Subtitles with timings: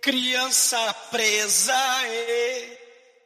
[0.00, 2.78] criança presa e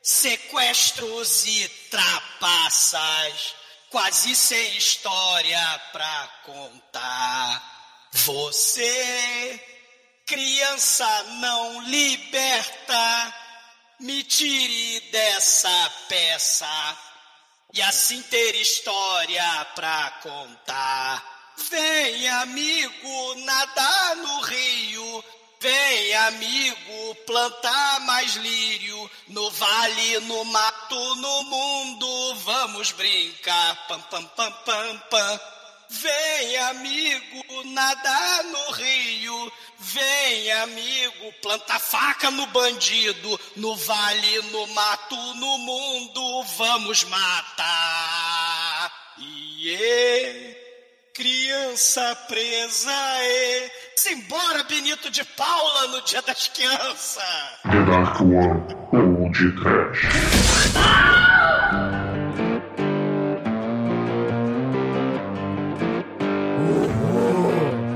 [0.03, 3.54] sequestros e trapaças,
[3.90, 8.08] quase sem história pra contar.
[8.12, 9.60] Você,
[10.26, 13.35] criança não liberta,
[14.01, 16.98] me tire dessa peça
[17.73, 21.34] e assim ter história pra contar.
[21.70, 25.25] Vem, amigo, nadar no rio.
[25.65, 29.10] Vem, amigo, plantar mais lírio.
[29.28, 33.87] No vale, no mato, no mundo, vamos brincar.
[33.88, 35.40] Pam, pam, pam, pam, pam.
[35.88, 39.52] Vem, amigo, nadar no rio.
[39.78, 43.40] Vem, amigo, planta faca no bandido.
[43.56, 48.92] No vale, no mato, no mundo, vamos matar.
[49.16, 50.60] Iê,
[51.15, 52.92] criança presa,
[53.23, 57.22] e Simbora, Benito de Paula, no dia das crianças.
[57.62, 58.60] The Dark One
[58.92, 60.02] ou de Trash.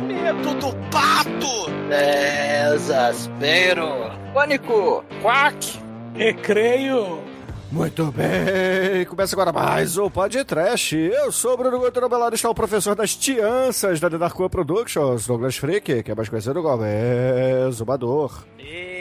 [0.07, 1.69] Medo do pato.
[2.71, 4.13] Desespero.
[4.33, 5.05] Pânico.
[5.21, 5.79] Quack!
[6.15, 7.28] Recreio!
[7.71, 10.97] Muito bem, começa agora mais o Podcast.
[10.97, 15.59] Eu sou o Bruno Guterres Belado, está o professor das tianças da One Productions, Douglas
[15.59, 16.83] Freak, que é mais conhecido como
[17.69, 18.45] Exumador.
[18.59, 18.98] Ei,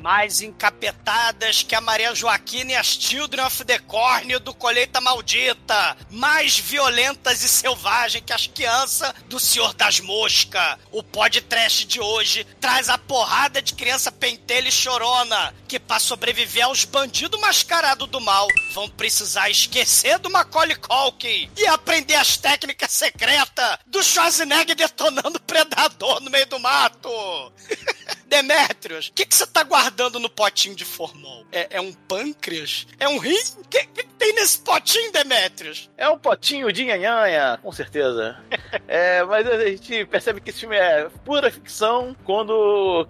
[0.00, 5.96] mais encapetadas que a Maria Joaquina e as Children of the Corn do Colheita Maldita.
[6.10, 10.78] Mais violentas e selvagens que as crianças do Senhor das Moscas.
[10.90, 16.64] O podcast de hoje traz a porrada de criança pentelha e chorona que, para sobreviver
[16.64, 22.90] aos bandidos mascarados do mal, vão precisar esquecer do Macaulay Culkin e aprender as técnicas
[22.90, 27.10] secretas do Schwarzenegger detonando predador no meio do mato.
[28.30, 31.44] Demetrios, o que que você tá guardando no potinho de formol?
[31.50, 32.86] É, é um pâncreas?
[33.00, 33.36] É um rim?
[33.58, 35.90] O que, que tem nesse potinho, Demetrios?
[35.98, 38.38] É um potinho de nhanhanha, com certeza.
[38.86, 43.08] é, mas a gente percebe que esse filme é pura ficção quando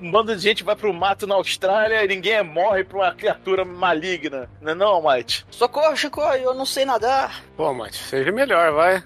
[0.00, 3.66] um bando de gente vai pro mato na Austrália e ninguém morre pra uma criatura
[3.66, 4.48] maligna.
[4.62, 5.44] Não é não, Mike?
[5.50, 7.44] Socorro, Chico, eu não sei nadar.
[7.58, 9.04] Pô, Mate, seja melhor, vai.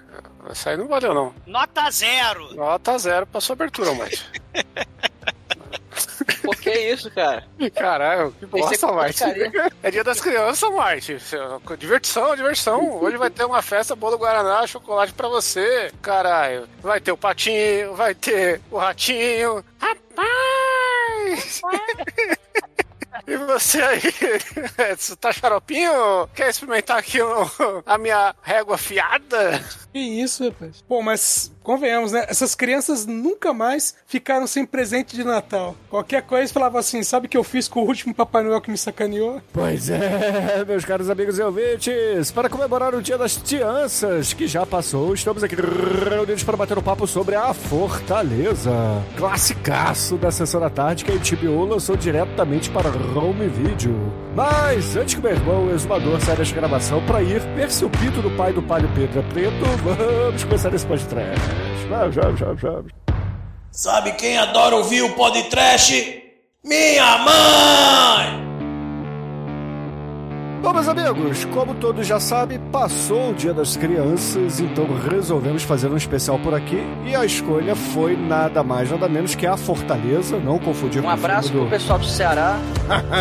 [0.49, 1.35] Essa aí não valeu, não.
[1.45, 2.55] Nota zero.
[2.55, 4.25] Nota zero pra sua abertura, Mate.
[6.47, 7.45] Por que isso, cara?
[7.75, 9.53] Caralho, que bosta, porcaria.
[9.83, 11.19] É dia das crianças, Mate.
[11.79, 13.03] Diversão, diversão.
[13.03, 15.91] Hoje vai ter uma festa, bolo Guaraná, chocolate pra você.
[16.01, 16.69] Caralho.
[16.81, 19.65] Vai ter o patinho, vai ter o ratinho.
[19.79, 21.61] Rapaz!
[23.27, 24.01] E você aí,
[24.97, 26.29] você tá xaropinho?
[26.35, 27.19] Quer experimentar aqui
[27.85, 29.61] a minha régua fiada?
[29.93, 30.85] Que isso, rapaz.
[30.89, 32.25] Bom, mas convenhamos, né?
[32.29, 35.75] Essas crianças nunca mais ficaram sem presente de Natal.
[35.91, 38.71] Qualquer coisa falava assim: sabe o que eu fiz com o último Papai Noel que
[38.71, 39.43] me sacaneou?
[39.53, 44.65] Pois é, meus caros amigos e ouvintes, para comemorar o Dia das Tianças, que já
[44.65, 48.71] passou, estamos aqui reunidos para bater um papo sobre a Fortaleza.
[49.17, 54.26] Classicaço da sessão da tarde que a HBO lançou diretamente para home video.
[54.37, 58.21] Mas antes que meu irmão, exumador, saia desta gravação para ir ver se o pito
[58.21, 61.41] do pai do palio Pedro é preto, vamos começar esse podcast.
[61.89, 62.93] Vamos, vamos, vamos, vamos.
[63.73, 66.23] Sabe quem adora ouvir o podcast?
[66.63, 68.46] Minha mãe!
[70.63, 75.89] Bom, meus amigos, como todos já sabem, passou o Dia das Crianças, então resolvemos fazer
[75.89, 80.39] um especial por aqui e a escolha foi nada mais, nada menos que a Fortaleza,
[80.39, 82.59] não confundir Um com o abraço filme pro pessoal do Ceará.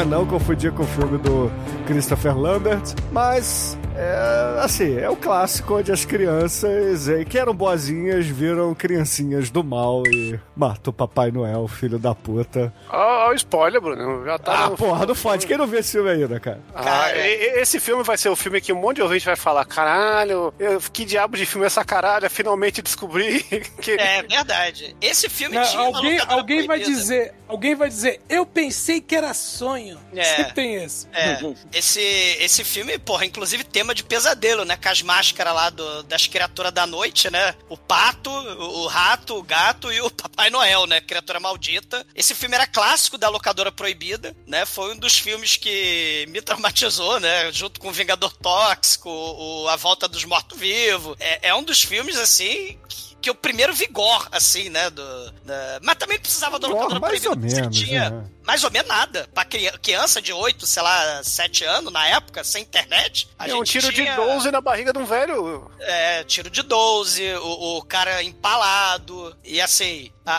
[0.03, 0.05] do...
[0.09, 1.51] não confundir com o filme do
[1.85, 3.77] Christopher Lambert, mas...
[3.97, 9.63] É, assim, é o clássico onde as crianças eh, que eram boazinhas viram criancinhas do
[9.63, 12.73] mal e matou Papai Noel, filho da puta.
[12.89, 14.25] Ó, o spoiler, Bruno.
[14.25, 14.65] Já tá.
[14.65, 15.47] Ah, no- porra, não fode.
[15.47, 16.59] Quem não viu esse filme ainda, cara?
[16.75, 17.19] Ah, e-
[17.57, 20.53] e- esse filme vai ser o filme que um monte de ouvinte vai falar: caralho,
[20.59, 22.29] eu- que diabo de filme é essa caralho?
[22.29, 23.43] Finalmente descobri
[23.81, 23.91] que.
[23.91, 24.95] É verdade.
[25.01, 29.33] Esse filme Não, tinha alguém, alguém vai dizer, alguém vai dizer, eu pensei que era
[29.33, 29.97] sonho.
[30.13, 30.23] É.
[30.23, 31.07] Sempre tem esse.
[31.13, 31.39] É,
[31.73, 34.75] esse, esse filme, porra, inclusive tema de pesadelo, né?
[34.75, 37.53] Com as máscaras lá do- das criaturas da noite, né?
[37.69, 40.99] O pato, o, o rato, o gato e o Papai Noel, né?
[41.01, 42.05] Criatura maldita.
[42.15, 44.65] Esse filme era clássico da locadora proibida, né?
[44.65, 47.51] Foi um dos filmes que me traumatizou, né?
[47.51, 51.15] Junto com o Vingador Tóxico, o, A Volta dos Mortos-Vivos.
[51.19, 54.87] É, é um dos filmes, assim, que que o primeiro vigor, assim, né?
[54.91, 57.29] Do, da- Mas também precisava da Vigor, locadora mais proibida.
[57.31, 58.25] ou porque menos, você tinha, né?
[58.45, 59.27] Mais ou menos nada.
[59.33, 63.27] Pra cri- criança de 8, sei lá, 7 anos, na época, sem internet.
[63.37, 65.69] A É um gente tiro tinha, de 12 na barriga de um velho.
[65.79, 69.35] É, tiro de 12, o, o cara empalado.
[69.43, 70.33] E assim, a,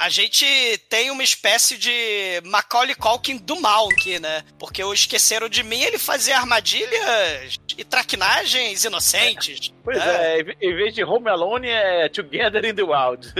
[0.00, 0.44] a, a gente
[0.88, 4.44] tem uma espécie de Macaulay Culkin do mal aqui, né?
[4.58, 9.72] Porque o Esqueceram de Mim, ele fazia armadilhas e traquinagens inocentes.
[9.84, 10.36] Pois É.
[10.36, 13.32] é, em ve- em vez de Home Alone é Together in the Wild.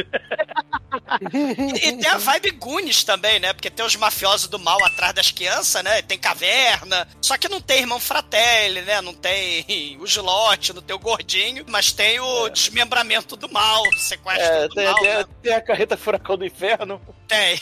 [1.33, 3.53] E, e tem a vibe Goonies também, né?
[3.53, 6.03] Porque tem os mafiosos do mal atrás das crianças, né?
[6.03, 7.07] Tem caverna.
[7.21, 9.01] Só que não tem irmão Fratelli, né?
[9.01, 11.65] Não tem o Gilote, não tem o Gordinho.
[11.69, 15.25] Mas tem o desmembramento do mal, o sequestro É, do tem, mal, tem- né?
[15.43, 17.01] tem a carreta Furacão do Inferno.
[17.29, 17.61] Tem.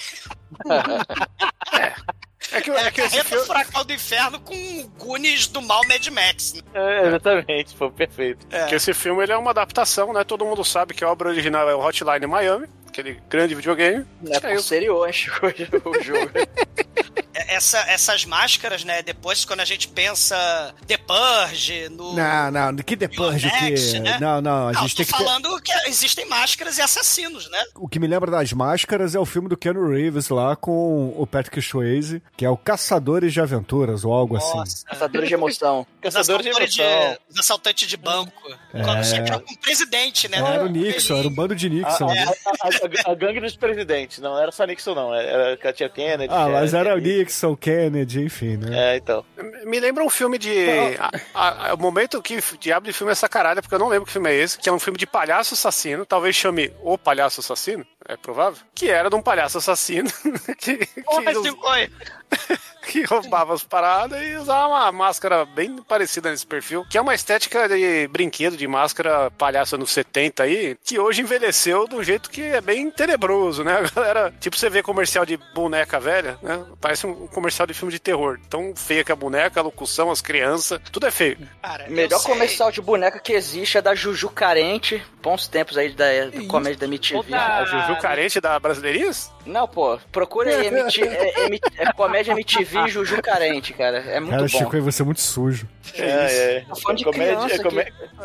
[2.52, 3.46] É que, É, é que esse filme.
[3.46, 6.54] Furacão do Inferno com Goonies do mal Mad Max.
[6.54, 6.62] né?
[6.74, 8.44] É, exatamente, foi perfeito.
[8.68, 10.24] Que esse filme ele é uma adaptação, né?
[10.24, 14.04] Todo mundo sabe que a obra original é o Hotline Miami, aquele grande videogame.
[14.20, 15.46] Não é eu- posterior, Chico,
[15.88, 16.30] o jogo.
[17.60, 19.02] Essa, essas máscaras, né?
[19.02, 22.14] Depois, quando a gente pensa The Purge, no.
[22.14, 24.00] Não, não, que depois de Next, que.
[24.00, 24.16] né?
[24.18, 27.62] Não, não, a Não, gente tô tem que falando que existem máscaras e assassinos, né?
[27.74, 31.26] O que me lembra das máscaras é o filme do Keanu Reeves lá com o
[31.26, 34.84] Patrick Swayze, que é o Caçadores de Aventuras ou algo assim.
[34.86, 35.80] Caçadores de emoção.
[35.80, 37.16] Os Caçador de assaltantes emoção.
[37.28, 38.32] os assaltantes de banco.
[38.72, 38.82] É.
[38.82, 40.38] Quando você tinha um presidente, né?
[40.38, 42.08] Era o Nixon, era um bando de Nixon.
[42.08, 45.14] A, a- a- a- a gangue dos presidentes, não era só Nixon, não.
[45.14, 46.32] Era Katia Kennedy.
[46.32, 47.20] Ah, mas era o Kennedy.
[47.50, 48.94] Nixon, Kennedy, enfim, né?
[48.94, 49.24] É, então.
[49.64, 50.66] Me lembra um filme de.
[50.98, 53.88] a- a- a- o momento que diabo de filme é essa caralho, porque eu não
[53.88, 56.96] lembro que filme é esse, que é um filme de palhaço assassino, talvez chame O
[56.98, 60.08] Palhaço Assassino, é provável, que era de um palhaço assassino
[60.58, 61.90] que, que, foi.
[62.86, 67.14] que roubava as paradas e usava uma máscara bem parecida nesse perfil, que é uma
[67.14, 72.30] estética de brinquedo, de máscara palhaço anos 70 aí, que hoje envelheceu de um jeito
[72.30, 73.78] que é bem tenebroso, né?
[73.80, 76.64] A galera, tipo, você vê comercial de boneca velha, né?
[76.80, 78.38] Parece um comercial de filme de terror.
[78.48, 81.38] Tão feia que a boneca, a locução, as crianças, tudo é feio.
[81.62, 85.02] Cara, Melhor comercial de boneca que existe é da Juju Carente.
[85.22, 87.34] Bons tempos aí da, da comédia da MTV.
[87.34, 89.30] A Juju carente da Brasileirias?
[89.44, 93.98] Não, pô, procura aí MT, é, M- é comédia MTV Juju Carente, cara.
[93.98, 94.48] É muito Cara, bom.
[94.48, 95.68] Chico, aí você é muito sujo.
[95.94, 96.60] É, é.
[96.68, 97.54] Tô falando de Comédia- criança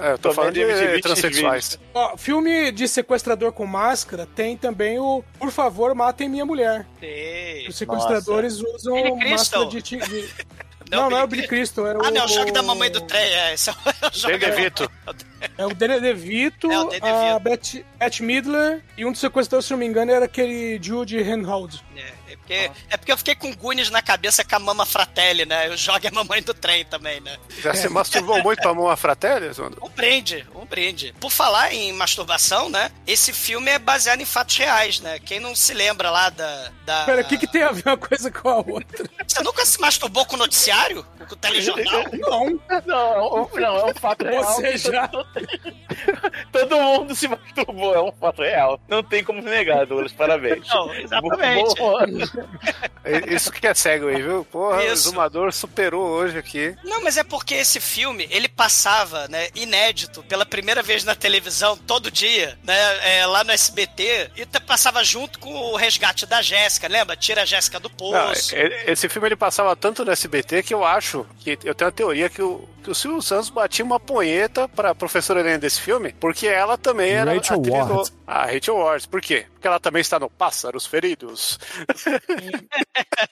[0.02, 1.80] é É, eu tô falando de Comédia MTV, transexuais.
[1.94, 6.86] Ó, filme de sequestrador com máscara tem também o Por favor, matem minha mulher.
[7.00, 7.68] Sei.
[7.68, 9.66] Os sequestradores usam Billy Crystal.
[9.66, 9.82] máscara de.
[9.82, 10.30] de-
[10.92, 11.88] Não, não, é o Billy Crystal.
[11.88, 13.22] Era Ah, o, não, o jogo da mamãe do trem.
[13.22, 13.76] É, esse é o,
[14.32, 14.92] é o DeVito.
[15.58, 17.40] É o Danny DeVito, É, o Danny a.
[17.40, 21.84] Beth, Beth Midler e um dos sequestradores, se não me engano, era aquele Jude Reinhold.
[22.50, 25.46] É, é porque, é porque eu fiquei com Goonies na cabeça com a Mama Fratelli,
[25.46, 25.70] né?
[25.70, 27.38] O jogo é a mamãe do trem também, né?
[27.62, 29.78] Já se masturbou muito pra a fratélia, Zondo?
[29.82, 31.14] Um brinde, um brinde.
[31.20, 32.92] Por falar em masturbação, né?
[33.08, 35.20] Esse filme é baseado em fatos reais, né?
[35.20, 36.72] Quem não se lembra lá da.
[36.86, 37.06] da...
[37.06, 39.10] Pera, o que, que tem a ver uma coisa com a outra?
[39.28, 41.06] Você nunca se masturbou com o noticiário?
[41.28, 42.04] Com o telejornal?
[42.14, 44.44] Não, Não, não, é um fato real.
[44.44, 45.10] você já.
[46.52, 48.80] Todo mundo se masturbou, é um fato real.
[48.88, 50.68] Não tem como negar, Douglas, parabéns.
[50.68, 51.76] Não, exatamente.
[51.76, 52.04] Boa.
[52.04, 52.25] É
[53.30, 54.44] Isso que é cego aí, viu?
[54.46, 54.92] Porra, o Isso.
[55.10, 56.76] exumador superou hoje aqui.
[56.84, 61.78] Não, mas é porque esse filme, ele passava, né, inédito, pela primeira vez na televisão,
[61.78, 66.88] todo dia, né, é, lá no SBT, e passava junto com o resgate da Jéssica,
[66.88, 67.16] lembra?
[67.16, 68.56] Tira a Jéssica do Não, poço.
[68.56, 71.92] é- esse filme ele passava tanto no SBT que eu acho que eu tenho a
[71.92, 76.14] teoria que o, que o Silvio Santos batia uma punheta pra professora Helena desse filme,
[76.20, 78.12] porque ela também era Rachel atriz do- Ward.
[78.26, 79.08] A Rachel Ward.
[79.08, 79.46] Por quê?
[79.66, 81.58] Porque ela também está no Pássaros Feridos.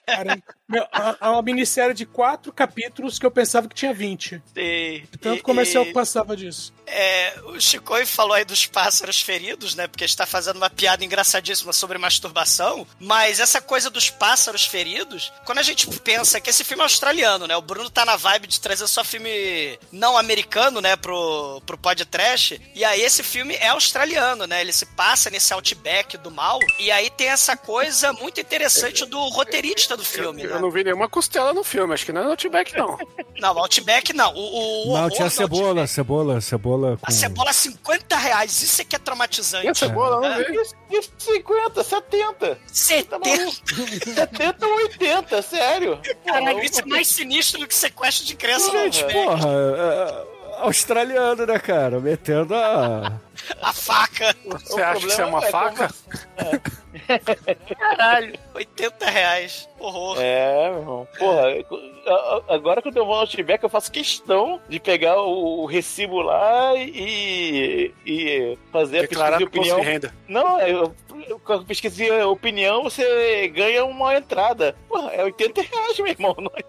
[0.04, 4.42] Cara, meu, há há uma minissérie de quatro capítulos que eu pensava que tinha 20.
[4.56, 6.74] E- Tanto e- comercial e- que passava disso.
[6.86, 9.86] É, o Chicoi falou aí dos pássaros feridos, né?
[9.86, 12.86] Porque está fazendo uma piada engraçadíssima sobre masturbação.
[12.98, 17.46] Mas essa coisa dos pássaros feridos, quando a gente pensa que esse filme é australiano,
[17.46, 17.56] né?
[17.56, 20.96] O Bruno tá na vibe de trazer só filme não americano, né?
[20.96, 22.60] Pro, pro podcast.
[22.74, 24.60] E aí esse filme é australiano, né?
[24.60, 26.58] Ele se passa nesse outback do mal.
[26.78, 30.58] E aí tem essa coisa muito interessante do roteirista do filme, Eu né?
[30.58, 32.98] não vi nenhuma costela no filme, acho que não é no Outback, não.
[33.38, 34.32] Não, outback não.
[34.34, 35.88] O, o, o Não, tinha do cebola, Outback.
[35.90, 36.40] cebola,
[36.74, 37.06] cebola com...
[37.06, 39.66] A cebola 50 reais, isso é que é traumatizante.
[39.66, 40.44] E a cebola, não É.
[40.44, 40.54] vi.
[40.60, 42.56] Isso, isso 50, 70.
[42.56, 43.18] Tá 70.
[43.18, 43.52] maluco?
[44.14, 46.00] 70 ou 80, sério.
[46.26, 50.24] Caralho, isso é mais sinistro do que sequestro de criança Gente, porra, é,
[50.62, 52.00] australiano, né, cara?
[52.00, 53.12] Metendo a...
[53.60, 54.34] A faca.
[54.46, 55.90] Você acha que isso é uma é faca?
[57.78, 58.38] Caralho.
[58.54, 59.68] 80 reais.
[59.84, 60.16] Horror.
[60.20, 61.08] É, meu irmão.
[61.18, 61.42] Porra,
[62.06, 62.10] a-
[62.50, 66.20] a- agora quando eu vou no Outback, eu faço questão de pegar o, o recibo
[66.20, 69.80] lá e, e fazer a Declarar pesquisa de opinião.
[69.80, 70.14] de renda.
[70.28, 70.94] Não, eu,
[71.28, 74.74] eu, com a pesquisa de opinião, você ganha uma entrada.
[74.88, 76.34] Porra, é 80 reais, meu irmão.
[76.38, 76.62] Não é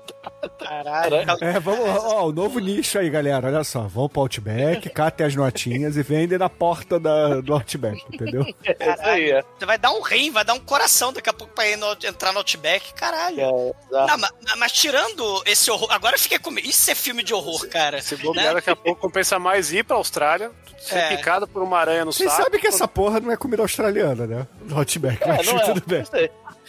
[0.59, 1.15] Caralho.
[1.41, 3.47] É, vamos, ó, o novo nicho aí, galera.
[3.47, 8.03] Olha só, vão pro Outback, catem as notinhas e vendem na porta da, do Outback,
[8.11, 8.45] entendeu?
[8.63, 9.31] É isso aí.
[9.31, 9.43] É.
[9.57, 11.91] Você vai dar um rim, vai dar um coração daqui a pouco pra ir no-
[12.03, 12.93] entrar no Outback.
[13.11, 13.39] Caralho.
[13.41, 13.73] É.
[13.91, 15.87] Não, mas, mas tirando esse horror.
[15.91, 16.67] Agora eu fiquei com medo.
[16.67, 18.01] Isso é filme de horror, cara.
[18.01, 21.15] Se bobear, daqui a pouco compensa mais ir pra Austrália, ser É.
[21.15, 22.43] picado por uma aranha no Vocês saco.
[22.43, 24.47] sabem que essa porra não é comida australiana, né?
[24.61, 25.63] Do Outback, É, mas não é.
[25.65, 26.03] tudo bem.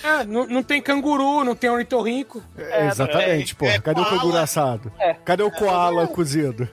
[0.04, 2.42] Ah, não, não tem canguru, não tem ornitorrinco.
[2.58, 3.72] É, exatamente, é, porra.
[3.72, 4.92] é Cadê o canguru assado?
[5.24, 6.68] Cadê o koala cozido?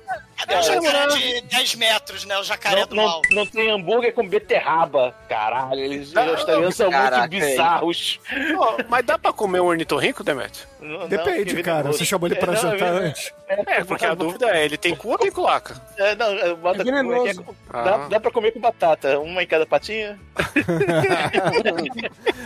[0.47, 2.38] Cadê o jacaré de 10 metros, né?
[2.38, 3.21] O jacaré Não, do não, mal.
[3.31, 5.15] não tem hambúrguer com beterraba.
[5.29, 8.19] Caralho, eles os australianos são Caraca, muito bizarros.
[8.57, 10.67] Ó, mas dá pra comer um ornitorrinco, Demet?
[10.83, 11.77] Não, não, Depende, que cara.
[11.77, 11.97] venenoso.
[11.99, 13.33] Você chamou ele pra É, não, jantar é- antes.
[13.47, 15.75] É, porque a dúvida é, ele tem cu ou tem culaca?
[15.97, 17.27] É, não, é, bota, É venenoso.
[17.29, 17.43] é que é?
[17.71, 18.07] dá, Ah.
[18.09, 20.19] dá pra comer com batata, uma em cada patinha.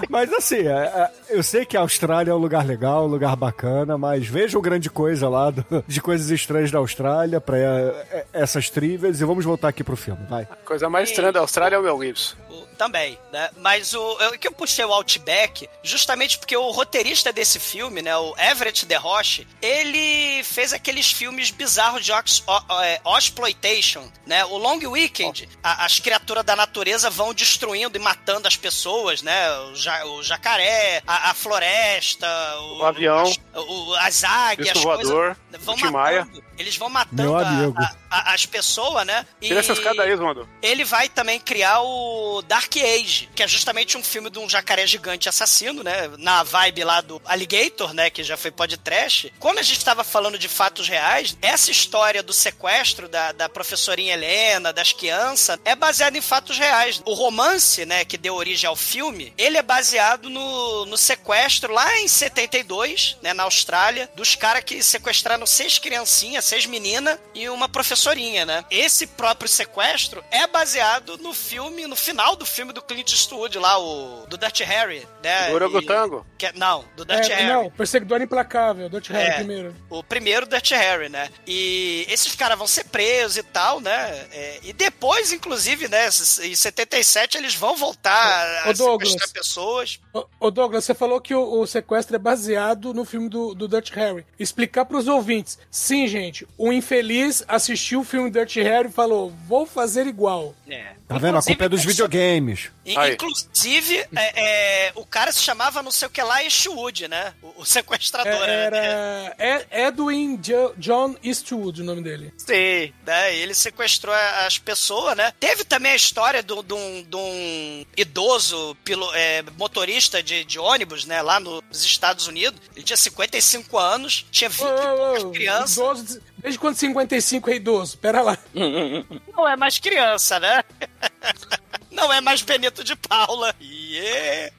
[0.10, 3.36] Mas assim, é, é, eu sei que a Austrália é um lugar legal, um lugar
[3.36, 8.26] bacana, mas vejam grande coisa lá do- de coisas estranhas da Austrália pra é, é,
[8.34, 10.44] essas trivias e vamos voltar aqui pro filme, vai.
[10.50, 12.36] A coisa mais estranha da Austrália é o Mel Gibson.
[12.78, 13.50] Também, né?
[13.58, 18.16] Mas o eu, que eu puxei o Outback justamente porque o roteirista desse filme, né,
[18.16, 24.46] o Everett De Roche, ele fez aqueles filmes bizarros de ox, o, é, exploitation, né?
[24.46, 29.52] O Long Weekend, a- as criaturas da natureza vão destruindo e matando as pessoas, né?
[29.60, 32.28] O, ja- o jacaré, a, a floresta,
[32.60, 33.24] o, O avião.
[33.24, 36.28] as, o- as águias, Disco coisas- vão o Tim Maia.
[36.58, 37.42] Eles vão matando a-
[37.84, 39.26] a- a- as pessoas, né?
[39.42, 40.48] Tira essas cadeias, mano.
[40.62, 44.86] ele vai também criar o Dark Age, que é justamente um filme de um jacaré
[44.88, 46.10] gigante assassino, né?
[46.18, 48.10] Na vibe lá do Alligator, né?
[48.10, 49.34] Que já foi podcast.
[49.40, 54.14] Como a gente estava falando de fatos reais, essa história do sequestro da, da professorinha
[54.14, 57.02] Helena, das crianças, é baseada em fatos reais.
[57.06, 58.04] O romance, né?
[58.06, 63.34] Que deu origem ao filme, ele é baseado no, no sequestro lá em 72, né?
[63.34, 68.66] Na Austrália, dos caras que sequestraram seis criancinhas, seis meninas e uma professorinha, né?
[68.72, 73.78] Esse próprio sequestro é baseado no filme, no final do filme do Clint Eastwood lá,
[73.80, 75.52] o do Dutch Harry, né?
[75.54, 76.26] Orangotango.
[76.42, 77.48] É- não, do Dutch É, Harry.
[77.48, 79.34] não, Perseguidor Implacável, Dutch Harry É.
[79.36, 79.76] primeiro.
[79.90, 81.30] O primeiro Dutch Harry, né?
[81.46, 84.28] E esses caras vão ser presos e tal, né?
[84.32, 86.08] É, e depois, inclusive, né?
[86.08, 89.12] Em 77, eles vão voltar Ô, a Douglas.
[89.12, 90.00] sequestrar pessoas.
[90.14, 93.68] Ô, ô, Douglas, você falou que o, o sequestro é baseado no filme do, do
[93.68, 94.26] Dutch Harry.
[94.40, 95.58] Explicar pros ouvintes.
[95.72, 100.54] Sim, gente, o infeliz assistiu o filme Dutch Harry e falou: vou fazer igual.
[100.70, 100.94] É.
[101.08, 101.38] Tá vendo?
[101.38, 102.70] A culpa é dos videogames.
[102.86, 103.14] E, Aí.
[103.14, 107.34] Inclusive, é, é, o cara se chamava não sei o que lá Eastwood, né?
[107.42, 108.34] O, o sequestrador.
[108.34, 109.34] É, né?
[109.36, 112.34] era Ed- Edwin Jo- John Eastwood, o nome dele.
[112.38, 113.34] Sim, né?
[113.36, 115.32] Ele sequestrou a- as pessoas, né?
[115.40, 121.06] Teve também a história do- de um, um idoso pilo- é, motorista de, de ônibus,
[121.06, 121.22] né?
[121.22, 122.60] Lá nos Estados Unidos.
[122.76, 125.78] Ele tinha 55 anos, tinha 20 Ô, e ô, poucas ô, crianças.
[125.78, 127.98] idoso, desde quando 55 é idoso?
[127.98, 128.38] Pera lá.
[129.36, 130.64] Não é mais criança, né?
[131.92, 133.56] Não é mais Benito de Paula.
[133.60, 134.54] Yeah.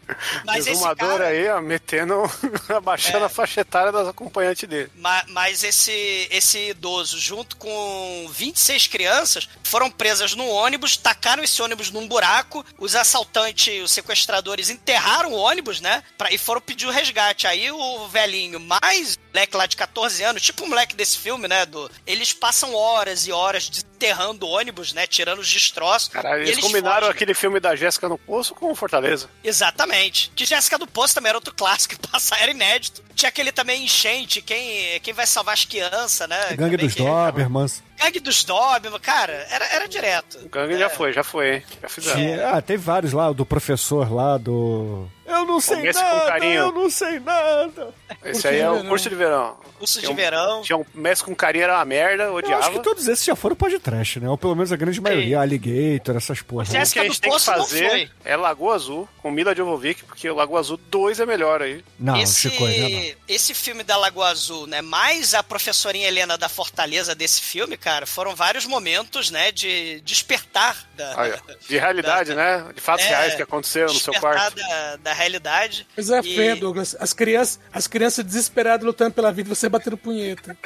[0.44, 1.26] Mas esse Exumador cara...
[1.28, 2.14] aí, ó, metendo,
[2.74, 4.90] abaixando a faixa etária das acompanhantes dele.
[4.96, 11.62] Ma- Mas esse, esse idoso, junto com 26 crianças, foram presas num ônibus, tacaram esse
[11.62, 16.02] ônibus num buraco, os assaltantes, os sequestradores enterraram o ônibus, né?
[16.16, 17.46] Pra, e foram pedir o resgate.
[17.46, 21.64] Aí o velhinho, mais moleque lá de 14 anos, tipo o moleque desse filme, né?
[21.64, 23.97] Do, eles passam horas e horas desenterrando
[24.40, 25.06] o ônibus, né?
[25.06, 26.08] Tirando os destroços.
[26.08, 27.10] Caralho, e eles, combinaram fogem.
[27.10, 29.28] aquele filme da Jéssica no Poço com o Fortaleza.
[29.42, 30.30] Exatamente.
[30.34, 33.02] Que Jéssica do Poço também era outro clássico passa, era inédito.
[33.14, 36.38] Tinha aquele também enchente, quem, quem vai salvar as crianças, né?
[36.50, 37.82] Gangue Também dos que- Dobermans.
[38.00, 40.38] Gangue dos Doberman, cara, era, era direto.
[40.44, 40.78] O gangue É.
[40.78, 41.62] já foi, já foi, hein?
[41.82, 42.48] Já fizeram.
[42.56, 45.08] Ah, teve vários lá, o do professor lá, do...
[45.26, 46.54] Eu não sei Comece com nada, carinho.
[46.54, 47.94] eu não sei nada.
[48.24, 48.88] Esse Curso aí é o verão.
[48.88, 49.56] curso de verão.
[49.78, 50.62] Curso de Tinha um- verão.
[50.62, 52.60] Tinha um mestre com carinha, era uma merda, Eu odiava.
[52.62, 53.56] acho que todos esses já foram
[53.90, 54.28] podcast, né?
[54.28, 55.40] Ou pelo menos a grande maioria.
[55.40, 56.68] Alligator, essas porras.
[56.68, 56.82] Né?
[56.82, 60.28] O que a gente tem que não fazer é Lagoa Azul, com Mila Jovovich, porque
[60.28, 61.84] o Lagoa Azul 2 é melhor aí.
[61.98, 63.14] Não, esse, Chico, né?
[63.26, 64.80] esse filme da Lagoa Azul, né?
[64.82, 69.52] Mais a professorinha Helena da Fortaleza desse filme, cara, foram vários momentos, né?
[69.52, 71.20] De despertar da.
[71.20, 71.54] Aí, ó.
[71.68, 72.64] De realidade, né?
[72.74, 74.56] De fatos É, reais que aconteceram no seu quarto.
[74.56, 75.86] Da, da realidade.
[75.96, 76.96] Mas é E- fé, Douglas.
[76.98, 80.56] As crianças, as crianças desesperadas lutando pela vida, você batendo punheta.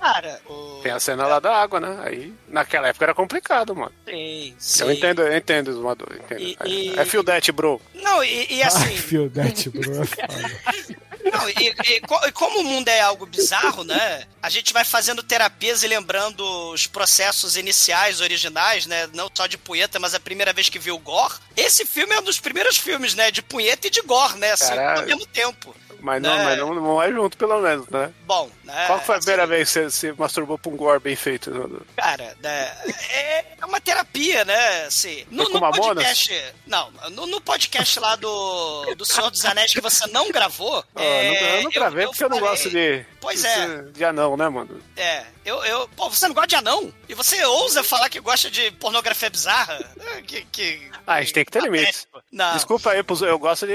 [0.00, 0.80] Cara, o...
[0.82, 1.98] Tem a cena lá da água, né?
[2.04, 3.92] Aí, naquela época era complicado, mano.
[4.08, 4.82] Sim, sim.
[4.84, 6.08] Eu entendo, eu entendo, Zumador.
[6.14, 6.40] Entendo.
[6.40, 7.80] E- É- e- É feel that, bro.
[7.94, 9.82] Não, e, e assim, Phil That, bro.
[11.30, 14.26] não, e, e co- como o mundo é algo bizarro, né?
[14.42, 16.40] A gente vai fazendo terapias e lembrando
[16.72, 19.08] os processos iniciais, originais, né?
[19.14, 21.34] Não só de punheta, mas a primeira vez que viu o gore.
[21.56, 23.30] Esse filme é um dos primeiros filmes, né?
[23.30, 24.52] De punheta e de gore, né?
[24.52, 25.74] Assim, ao mesmo tempo.
[26.00, 26.44] Mas não, É.
[26.44, 28.12] mas não, não é junto, pelo menos, né?
[28.24, 28.86] Bom, né?
[28.86, 31.50] Qual foi a assim, primeira vez que você se masturbou pra um gore bem feito?
[31.52, 31.80] Zumador?
[31.96, 32.72] Cara, né,
[33.10, 34.84] é, é uma terapia, né?
[34.84, 36.54] Assim, no, no podcast.
[36.68, 40.84] Não, no, no podcast lá do, do Senhor dos Anéis que você não gravou.
[40.94, 43.04] Ah, é, eu, não, eu não gravei porque eu não falei- gosto de.
[43.20, 43.82] Pois é.
[43.92, 44.80] de anão, né, mano?
[44.96, 45.88] É, eu, eu.
[45.96, 46.92] Pô, você não gosta de anão?
[47.08, 49.78] E você ousa falar que gosta de pornografia bizarra?
[50.16, 52.06] É, Que, que, Ah, a gente tem que ter limites.
[52.32, 52.52] Não.
[52.54, 53.74] Desculpa aí, eu gosto de.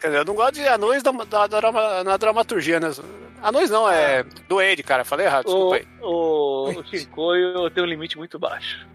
[0.00, 1.10] Quer dizer, eu não gosto de anões da,
[1.46, 2.90] da, na dramaturgia, né?
[3.42, 5.04] Anões não, é duende, cara.
[5.04, 5.86] Falei errado, desculpa O, aí.
[6.00, 8.86] o, o Shinkoio tem um limite muito baixo.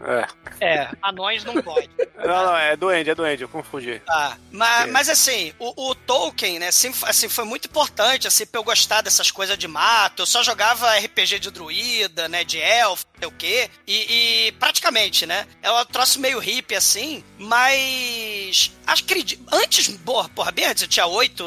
[0.60, 0.74] É.
[0.80, 1.90] É, anões não pode.
[2.24, 4.00] Não, não, é duende, é duende, eu confundi.
[4.06, 4.38] Tá.
[4.50, 4.92] Mas, É.
[4.92, 9.02] mas assim, o, o Tolkien, né, assim, assim, foi muito importante, assim, pra eu gostar
[9.02, 10.22] dessas coisas de mato.
[10.22, 13.70] Eu só jogava RPG de druida, né, de elfo, não sei o quê.
[13.86, 18.72] E, e praticamente, né, é um troço meio hippie, assim, mas...
[19.06, 21.44] Que antes, porra, porra, bem antes, eu tinha oito,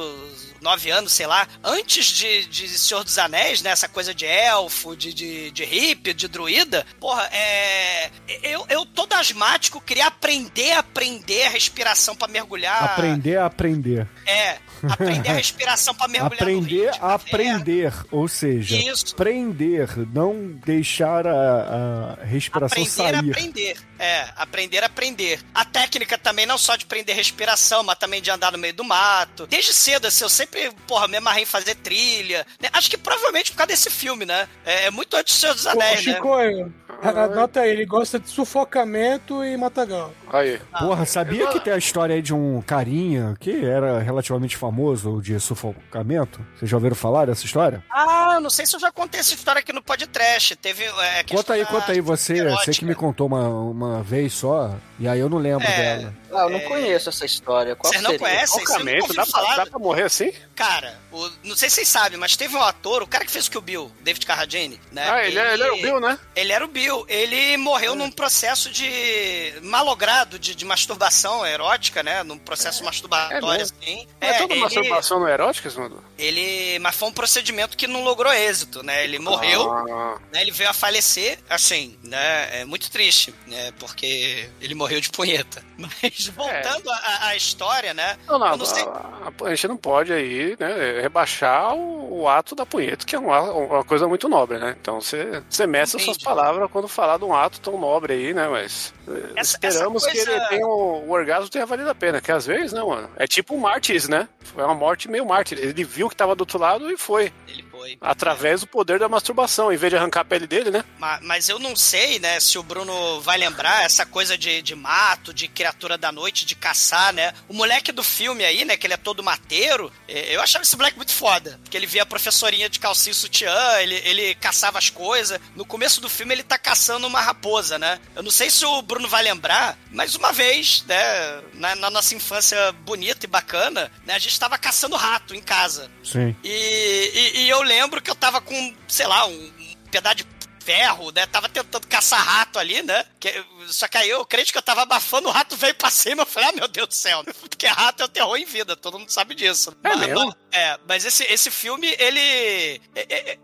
[0.61, 3.71] nove anos, sei lá, antes de, de Senhor dos Anéis, né?
[3.71, 6.87] Essa coisa de elfo, de, de, de hippie, de druida.
[7.01, 8.11] Porra, é.
[8.43, 12.83] Eu, eu todo asmático, queria aprender a aprender a respiração pra mergulhar.
[12.83, 14.09] Aprender a aprender.
[14.27, 14.59] É,
[14.93, 16.31] aprender a respiração pra mergulhar.
[16.31, 17.15] no Aprender rio de a caverna.
[17.15, 19.15] aprender, ou seja, Isso.
[19.17, 23.31] prender, não deixar a, a respiração aprender a sair.
[23.31, 23.77] aprender.
[23.99, 25.41] É, aprender a aprender.
[25.55, 28.85] A técnica também, não só de prender respiração, mas também de andar no meio do
[28.85, 29.47] mato.
[29.47, 32.47] Desde cedo, assim, eu sempre, porra, me amarrei em fazer trilha.
[32.61, 32.69] né?
[32.73, 34.47] Acho que provavelmente por causa desse filme, né?
[34.65, 36.15] É, é muito antes do Senhor dos Anéis, né?
[36.15, 40.13] Chicoio, anota aí, ele gosta de sufocamento e matagal.
[40.33, 40.61] Aí.
[40.79, 45.39] Porra, sabia que tem a história aí de um carinha que era relativamente famoso de
[45.41, 46.41] sufocamento?
[46.57, 47.83] Vocês já ouviram falar dessa história?
[47.91, 50.57] Ah, não sei se eu já contei essa história aqui no podcast.
[50.57, 50.85] Teve.
[50.85, 55.07] É, Conta aí, conta aí, você, você que me contou uma, uma vez só, e
[55.09, 55.99] aí eu não lembro É.
[55.99, 56.15] dela.
[56.37, 57.75] Ah, eu não conheço essa história.
[57.77, 58.27] Qual Vocês não seria?
[58.27, 58.65] conhecem?
[58.69, 59.57] Ouviram dá pra, falar?
[59.57, 60.33] dá pra morrer assim?
[60.55, 63.47] Cara, o- não sei se vocês sabem, mas teve um ator, o cara que fez
[63.47, 65.09] o que o Bill, David Carradine, né?
[65.11, 66.19] Ah, ele, é- ele era o Bill, né?
[66.35, 67.05] Ele era o Bill.
[67.09, 72.23] Ele morreu num processo de malogrado, de, de masturbação erótica, né?
[72.23, 74.07] Num processo masturbatório, é assim.
[74.21, 76.03] É, toda ele, masturbação não é erótica, mano?
[76.19, 76.79] ele.
[76.79, 79.05] Mas foi um procedimento que não logrou êxito, né?
[79.05, 79.71] Ele morreu.
[79.71, 82.61] Ah, né, ele veio a falecer, assim, né?
[82.61, 83.73] É muito triste, né?
[83.79, 85.63] Porque ele morreu de punheta.
[85.77, 88.17] Mas voltando à à história, né?
[88.27, 88.83] não, não, não sei.
[88.85, 93.15] a, a- a gente não pode aí, né, rebaixar o, o ato da punheta, que
[93.17, 94.77] é uma, uma coisa muito nobre, né?
[94.81, 98.49] Então você, você meça suas palavras quando falar de um ato tão nobre aí, né?
[98.49, 101.95] Mas eh, Essa- esperamos essa que coisa- ele tenha o, o orgasmo tenha valido a
[101.95, 103.11] pena, que às vezes, né, mano?
[103.17, 104.29] É tipo um mártir, né?
[104.41, 105.59] Foi uma morte meio mártir.
[105.59, 107.33] Ele viu que tava do outro lado e foi.
[107.49, 107.63] Ele
[107.95, 107.99] foi.
[108.01, 110.85] Através do poder da masturbação, em vez de arrancar a pele dele, né?
[110.99, 114.75] Ma- Mas eu não sei, né, se o Bruno vai lembrar essa coisa de, de
[114.75, 117.33] mato, de criatura da noite, de caçar, né?
[117.49, 120.77] O moleque do filme aí, né, que ele é todo mateiro, eh, eu achava esse
[120.77, 121.59] moleque muito foda.
[121.63, 125.39] Porque ele via a professorinha de calcinha e sutiã, ele, ele caçava as coisas.
[125.55, 127.99] No começo do filme ele tá caçando uma raposa, né?
[128.15, 132.15] Eu não sei se o Bruno vai lembrar, mas uma vez, né, na, na nossa
[132.15, 135.91] infância bonita e bacana, né, a gente tava caçando rato em casa.
[136.03, 136.35] Sim.
[136.45, 139.51] E, e- e eu lembro que eu tava com, sei lá, um
[139.91, 140.25] pedaço de
[140.67, 141.25] ferro, né?
[141.27, 143.05] Tava tentando caçar rato ali, né?
[143.21, 146.23] Que- só que aí eu creio que eu tava abafando, o rato veio pra cima.
[146.23, 147.23] Eu falei, ah, meu Deus do céu.
[147.41, 149.71] Porque rato é o terror em vida, todo mundo sabe disso.
[149.85, 150.37] É mas, mesmo?
[150.51, 152.81] é, mas esse, esse filme, ele.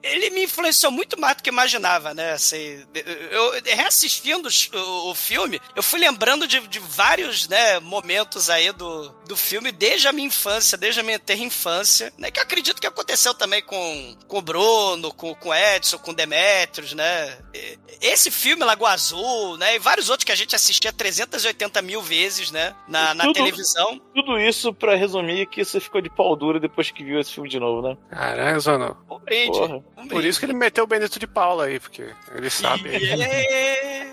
[0.03, 2.33] Ele me influenciou muito mais do que imaginava, né?
[2.33, 2.85] Assim,
[3.31, 9.11] eu, reassistindo o, o filme, eu fui lembrando de, de vários né, momentos aí do,
[9.29, 12.31] do filme, desde a minha infância, desde a minha terra infância, né?
[12.31, 16.11] Que eu acredito que aconteceu também com, com o Bruno, com, com o Edson, com
[16.11, 17.12] o Demetrios, né?
[17.55, 19.77] E- Esse filme, Lagoa Azul, né?
[19.77, 22.75] E vários outros que a gente assistia 380 mil vezes, né?
[22.89, 24.01] Na, na Tudo- televisão.
[24.15, 27.49] Tudo isso pra resumir que você ficou de pau dura depois que viu esse filme
[27.49, 27.97] de novo, né?
[28.11, 28.97] Caralho, Zono.
[29.11, 29.59] Um brinde.
[29.59, 29.85] Porra.
[30.03, 32.89] Um Por isso que ele meteu o Benito de Paula aí, porque ele sabe.
[32.95, 34.07] Ê,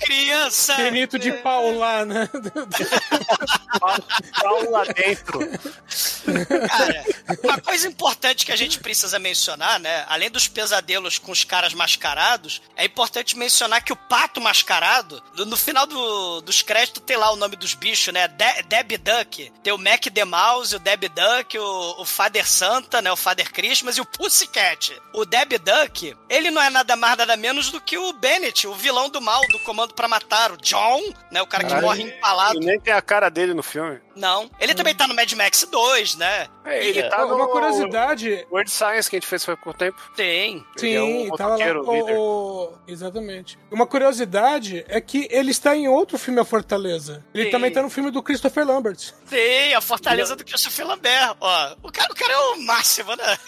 [0.00, 0.74] Criança!
[0.74, 2.28] Benito de pau lá, né?
[4.40, 5.38] Paula lá dentro.
[6.68, 7.04] Cara,
[7.42, 10.04] uma coisa importante que a gente precisa mencionar, né?
[10.08, 15.44] Além dos pesadelos com os caras mascarados, é importante mencionar que o pato mascarado, no
[15.44, 18.26] no final do- dos créditos tem lá o nome dos bichos, né?
[18.28, 19.52] De Deb Duck.
[19.62, 23.10] Tem o Mac the Mouse, o Deb Duck, o, o Father Santa, né?
[23.12, 25.00] O Father Christmas e o Pussycat.
[25.12, 28.74] O Deb Duck, ele não é nada mais, nada menos do que o Bennett, o
[28.74, 31.42] vilão do mal do Comando pra Matar, o John, né?
[31.42, 32.62] O cara que morre empalado.
[32.62, 34.00] E nem tem a cara dele no filme.
[34.16, 34.50] Não.
[34.60, 36.46] Ele também tá no Mad Max 2, né?
[36.64, 37.08] É, ele É.
[37.08, 38.46] tá Uma no curiosidade.
[38.50, 40.00] Word Science que a gente fez foi por tempo.
[40.16, 40.64] Tem.
[40.76, 41.64] Sim, é um tava lá.
[41.66, 42.16] motoqueiro, líder.
[42.16, 43.58] O, o- Exatamente.
[43.70, 47.24] Uma curiosidade é que ele está em outro filme, A Fortaleza.
[47.34, 47.50] Ele Sim.
[47.50, 49.12] também está no filme do Christopher Lambert.
[49.28, 51.36] Tem, a Fortaleza do Christopher Lambert.
[51.40, 53.38] Ó, o cara, o cara é o máximo, né?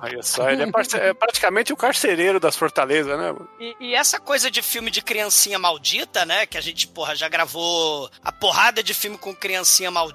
[0.00, 3.32] Olha só, ele é, parce- é praticamente o carcereiro das fortalezas, né?
[3.32, 3.48] mano?
[3.60, 6.46] E, e essa coisa de filme de criancinha maldita, né?
[6.46, 10.13] Que a gente, porra, já gravou a porrada de filme com criancinha maldita,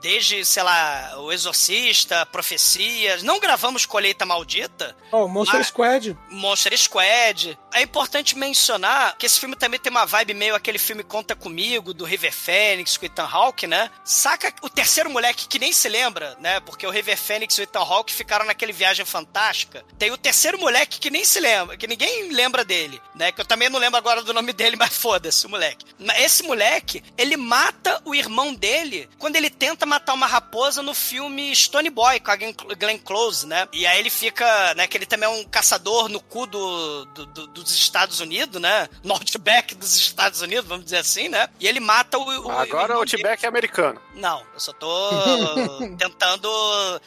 [0.00, 3.22] desde, sei lá, O Exorcista, Profecias.
[3.22, 5.64] Não gravamos Colheita Maldita, Ó, o Monster Ah.
[5.64, 6.16] Squad.
[6.28, 7.58] Monster Squad.
[7.72, 11.92] É importante mencionar que esse filme também tem uma vibe meio aquele filme Conta Comigo,
[11.94, 13.90] do River Phoenix com Ethan Hawke, né?
[14.04, 16.60] Saca o terceiro moleque que nem se lembra, né?
[16.60, 19.84] Porque o River Phoenix e o Ethan Hawke ficaram naquele Viagem Fantástica.
[19.98, 23.30] Tem o terceiro moleque que nem se lembra, que ninguém lembra dele, né?
[23.32, 25.84] Que eu também não lembro agora do nome dele, mas foda-se, o moleque.
[26.18, 31.54] Esse moleque, ele mata o irmão dele quando ele tenta matar uma raposa no filme
[31.54, 33.68] Stone Boy, com a Glenn Close, né?
[33.72, 34.86] E aí ele fica, né?
[34.86, 38.88] Que ele também é um caçador no cu do, do- do- dos Estados Unidos, né?
[39.02, 41.48] No Outback dos Estados Unidos, vamos dizer assim, né?
[41.60, 42.46] E ele mata o.
[42.46, 44.00] o Agora o Outback é americano.
[44.14, 44.88] Não, eu só tô
[45.98, 46.48] tentando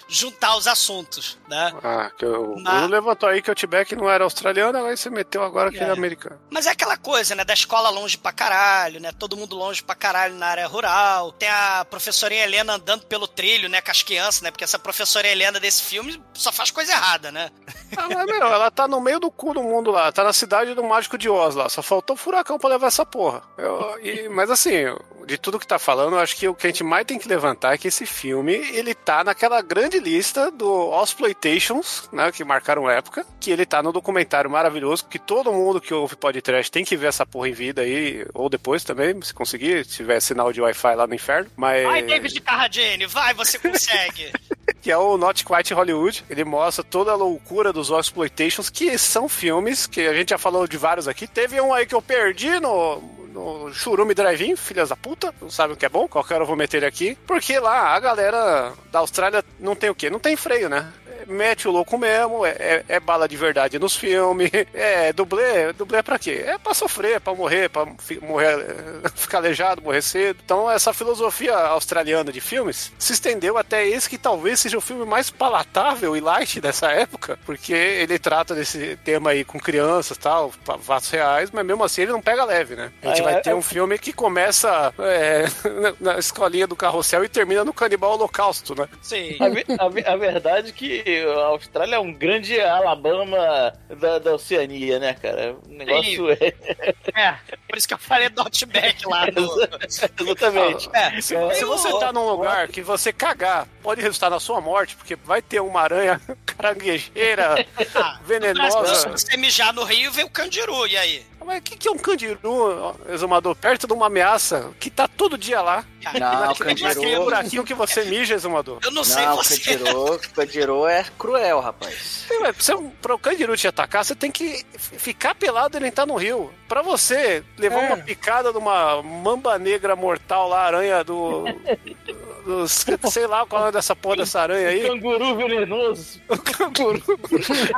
[0.08, 1.74] juntar os assuntos, né?
[1.84, 5.44] Ah, que o Bruno levantou aí que o Outback não era australiano, agora você meteu
[5.44, 5.92] agora que ele é É.
[5.92, 6.40] americano.
[6.50, 7.44] Mas é aquela coisa, né?
[7.44, 9.12] Da escola longe pra caralho, né?
[9.18, 11.32] Todo mundo longe pra caralho na área rural.
[11.34, 13.82] Tem a professorinha Helena andando pelo trilho, né?
[13.82, 14.52] Com as crianças, né?
[14.52, 17.50] Porque essa professora Helena desse filme só faz coisa errada, né?
[17.98, 20.74] Ah, mas, meu, ela tá no meio do cu do mundo lá, tá na cidade
[20.74, 23.42] do Mágico de Oz lá, só faltou furacão pra levar essa porra.
[23.58, 24.86] Eu- e- mas assim,
[25.26, 27.28] de tudo que tá falando, eu acho que o que a gente mais tem que
[27.28, 32.90] levantar é que esse filme, ele tá naquela grande lista do Exploitations, né, que marcaram
[32.90, 36.98] época, que ele tá no documentário maravilhoso, que todo mundo que ouve podcast tem que
[36.98, 40.62] ver essa porra em vida aí, ou depois também, se conseguir, se tiver sinal de
[40.62, 41.84] Wi-Fi lá no inferno, mas...
[41.84, 44.32] Vai, David Carradine, vai, você consegue.
[44.82, 46.26] que é o Not Quite Hollywood.
[46.30, 50.68] Ele mostra toda a loucura dos Exploitations, que são filmes que a gente já falou
[50.68, 51.28] de vários aqui.
[51.28, 53.02] Teve um aí que eu perdi no.
[53.34, 56.48] No Churume Drive-In, filhas da puta, não sabem o que é bom, qualquer hora eu
[56.48, 57.18] vou meter ele aqui.
[57.26, 60.10] Porque lá a galera da Austrália não tem o quê?
[60.10, 60.92] Não tem freio, né?
[61.28, 66.02] Mete o louco mesmo, é, é- é bala de verdade nos filmes, é dublê, dublê
[66.04, 66.44] pra quê?
[66.46, 68.58] É pra sofrer, pra morrer, pra fi- morrer,
[69.16, 70.40] ficar aleijado, morrer cedo.
[70.44, 75.06] Então essa filosofia australiana de filmes se estendeu até esse que talvez seja o filme
[75.06, 80.52] mais palatável e light dessa época, porque ele trata desse tema aí com crianças tal,
[80.64, 82.92] fa- fatos reais, mas mesmo assim ele não pega leve, né?
[83.02, 85.46] A gente É, vai é- ter um filme que começa é,
[86.00, 88.88] na- na escolinha do carrossel e termina no canibal holocausto, né?
[89.02, 89.38] Sim.
[89.40, 90.72] A, a a verdade é
[91.12, 95.56] que a Austrália é um grande Alabama da, da Oceania, né, cara?
[95.66, 96.54] O negócio é.
[97.14, 97.36] É,
[97.68, 99.68] por isso que eu falei do Outback lá no...
[99.84, 100.90] Exatamente.
[100.94, 104.96] É, Se, se você tá num lugar que você cagar, pode resultar na sua morte,
[104.96, 108.96] porque vai ter uma aranha caranguejeira Ah, venenosa.
[108.96, 111.31] se você mijar no rio, vem o candiru, e aí?
[111.46, 113.56] Mas o que, que é um candiru, exumador?
[113.56, 115.84] Perto de uma ameaça que tá todo dia lá.
[116.20, 117.24] Não, naquele, Candiru.
[117.24, 118.80] buraquinho que você mija, exumador.
[118.84, 119.58] Eu não, sei Não, você.
[119.60, 122.26] Candiru, Candiru é cruel, rapaz.
[122.28, 125.88] Sim, mas Você, pra o candiru te atacar, você tem que ficar pelado e ele
[125.88, 126.52] entrar no rio.
[126.68, 127.88] Pra você levar É.
[127.88, 131.44] uma picada de uma mamba negra mortal lá, aranha do.
[132.42, 134.82] do- sei lá qual é dessa porra dessa aranha aí.
[134.88, 136.22] Canguru venenoso.
[136.28, 137.02] O canguru.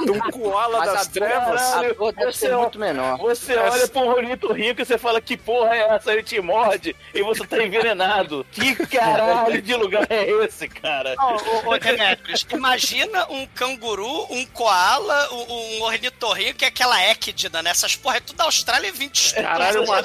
[0.03, 1.61] de um koala Mas das a dor, trevas.
[1.73, 3.17] a dor deve Você ser muito menor.
[3.19, 6.11] Você olha pra um rolito rico e você fala que porra é essa?
[6.13, 8.45] Ele te morde e você tá envenenado.
[8.51, 11.15] Que caralho de lugar é esse, cara?
[11.19, 17.61] Ô, ô, Demetrius, imagina um canguru, um koala, um, um ornitorrinco que é aquela équidna,
[17.61, 17.69] né?
[17.71, 20.01] Essas porra é tudo da Austrália e 20 Caralho, uma...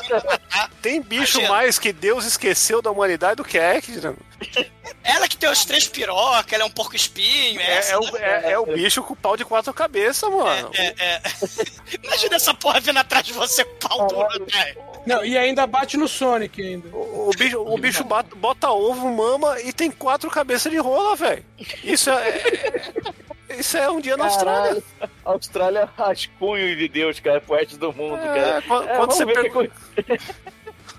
[0.82, 1.48] Tem bicho Imagina.
[1.48, 4.14] mais que Deus esqueceu da humanidade do que a Echdna.
[5.04, 8.12] Ela que tem os três pirocas, ela é um porco espinho, É, essa, é, o,
[8.12, 8.20] né?
[8.20, 10.70] é, é o bicho com pau de quatro cabeças, mano.
[10.74, 11.22] É, é.
[12.04, 14.46] Imagina essa porra vindo atrás de você com pau duro.
[15.06, 16.88] Não, e ainda bate no Sonic ainda.
[16.94, 21.16] O, o bicho, o bicho bota, bota ovo, mama e tem quatro cabeças de rola,
[21.16, 21.44] velho.
[21.82, 22.42] Isso é.
[23.50, 24.82] Isso é um dia na Austrália.
[24.82, 28.62] Caralho, a Austrália é o rascunho de Deus, cara, resto do mundo, É, cara.
[28.62, 29.70] quando- É, quando você ver per- que coi-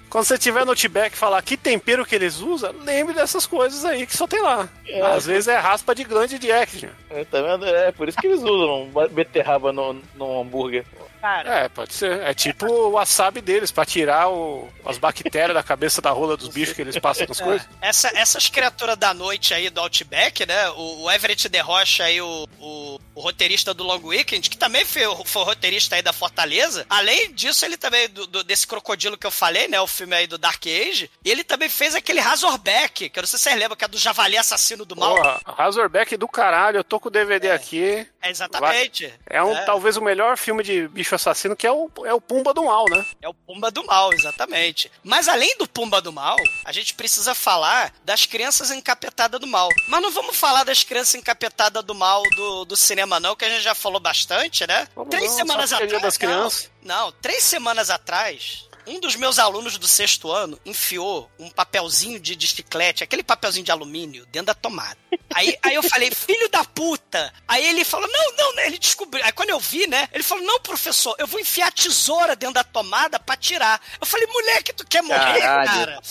[0.10, 3.86] Quando você tiver no Outback e falar que tempero que eles usam, lembre dessas coisas
[3.86, 4.68] aí que só tem lá.
[5.16, 6.90] Às vezes é raspa de grande de action.
[7.12, 7.64] É, Tá vendo?
[7.68, 10.84] É por isso que eles usam beterraba no, no hambúrguer.
[11.22, 12.20] Cara, É, pode ser.
[12.22, 16.48] É tipo o wasabi deles, pra tirar o- as bactérias da cabeça da rola dos
[16.48, 17.68] bichos que eles passam nas coisas.
[17.82, 20.70] essa- essas criaturas da noite aí do Outback, né?
[20.72, 24.86] O, o Everett de Rocha aí, o, o, o roteirista do Long Weekend, que também
[24.86, 26.86] foi, foi roteirista aí da Fortaleza.
[26.90, 29.80] Além disso, ele também, do, do- desse crocodilo que eu falei, né?
[29.82, 31.10] O filme aí do Dark Age.
[31.26, 33.98] Ele também fez aquele Razorback, que eu não sei se vocês lembram, que é do
[33.98, 35.16] Javali Assassino do Mal.
[35.16, 38.08] Porra, Razorback do caralho, eu tô com o DVD aqui.
[38.22, 39.14] É, exatamente.
[39.30, 42.54] É um, talvez o melhor filme de bicho assassino, que é o, é o Pumba
[42.54, 43.06] do Mal, né?
[43.22, 44.92] É o Pumba do Mal, exatamente.
[45.04, 49.70] Mas além do Pumba do Mal, a gente precisa falar das crianças encapetadas do mal.
[49.88, 53.50] Mas não vamos falar das crianças encapetadas do mal do, do cinema, não, que a
[53.50, 54.88] gente já falou bastante, né?
[54.96, 56.02] Vamos três não, semanas é atrás.
[56.02, 56.72] Das crianças.
[56.82, 58.69] Não, não, três semanas atrás.
[58.90, 63.64] Um dos meus alunos do sexto ano enfiou um papelzinho de, de chiclete, aquele papelzinho
[63.64, 64.98] de alumínio, dentro da tomada.
[65.34, 67.32] Aí, aí eu falei, filho da puta!
[67.48, 68.66] Aí ele falou, não, não, né?
[68.66, 69.24] Ele descobriu.
[69.24, 70.08] Aí quando eu vi, né?
[70.12, 73.80] Ele falou, não, professor, eu vou enfiar a tesoura dentro da tomada pra tirar.
[74.02, 75.70] Eu falei, moleque, tu quer morrer, Caralho.
[75.70, 76.02] cara?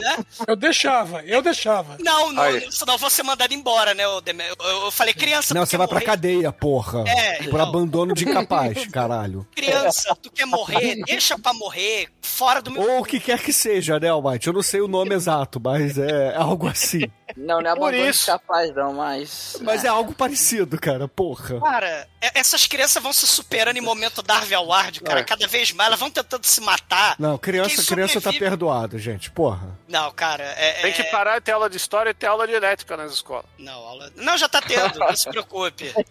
[0.00, 0.16] Né?
[0.48, 1.96] Eu deixava, eu deixava.
[2.00, 2.70] Não, não, Aí.
[2.72, 4.06] senão eu vou ser mandado embora, né?
[4.08, 6.06] ô Deme- Eu, eu falei, criança, Não, tu você quer vai pra morrer?
[6.06, 7.04] cadeia, porra.
[7.06, 7.62] É, Por não.
[7.68, 9.46] abandono de incapaz, caralho.
[9.54, 10.96] Criança, tu quer morrer?
[11.06, 12.82] Deixa pra morrer, fora do meu.
[12.82, 14.46] Ou o que quer que seja, né, Almighty?
[14.48, 17.02] Eu não sei o nome exato, mas é algo assim.
[17.36, 18.26] Não, não é Por isso.
[18.26, 19.56] capaz, não, mas.
[19.62, 21.60] Mas é algo parecido, cara, porra.
[21.60, 25.20] Cara, e- essas crianças vão se superando em momento Darwin Award, cara.
[25.20, 25.24] É.
[25.24, 27.16] Cada vez mais, elas vão tentando se matar.
[27.18, 29.78] Não, criança, criança tá perdoado, gente, porra.
[29.86, 30.80] Não, cara, é.
[30.82, 33.12] Tem que é- parar de ter aula de história e ter aula de elétrica nas
[33.12, 33.44] escolas.
[33.58, 34.10] Não, aula...
[34.16, 35.92] não, já tá tendo, não se preocupe.
[35.92, 36.02] Tá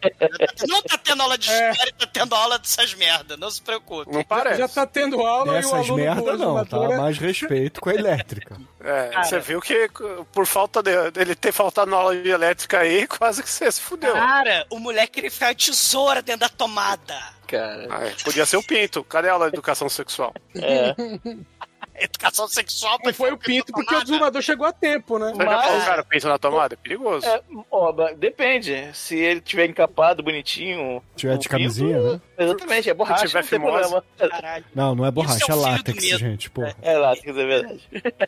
[0.67, 1.71] Não tá tendo aula de É.
[1.71, 4.11] história, tá tendo aula dessas merda, não se preocupe.
[4.11, 4.59] Não parece.
[4.59, 6.77] Já tá tendo aula e o aluno merda do não, tá?
[6.77, 8.57] é- Mais respeito com a elétrica.
[8.85, 9.23] É, Cara.
[9.23, 9.89] você viu que
[10.33, 13.79] por falta de- dele ter faltado na aula de elétrica aí, quase que você se
[13.79, 14.11] fudeu.
[14.13, 17.17] Cara, o moleque ele enfiou a tesoura dentro da tomada.
[17.47, 17.87] Cara.
[17.89, 19.01] Ah, é, podia ser o Pinto.
[19.05, 20.33] Cadê a aula de educação sexual?
[20.53, 20.93] É.
[21.95, 25.31] Educação sexual Não foi o Pinto, porque o desumador chegou a tempo, né?
[25.35, 26.73] Mas- colocaram o Pinto na tomada?
[26.73, 27.25] É perigoso.
[27.25, 28.89] É, ó, mas depende.
[28.93, 31.01] Se ele tiver encapado, bonitinho.
[31.15, 32.21] Tiver de pinto, camisinha, né?
[32.37, 33.79] Exatamente, é borracha, tiver não tem fimose.
[33.89, 34.03] problema.
[34.29, 34.65] Caralho.
[34.73, 36.75] Não, não é borracha, Isso é é látex, gente, porra.
[36.81, 37.81] É lá, tem que dizer a verdade.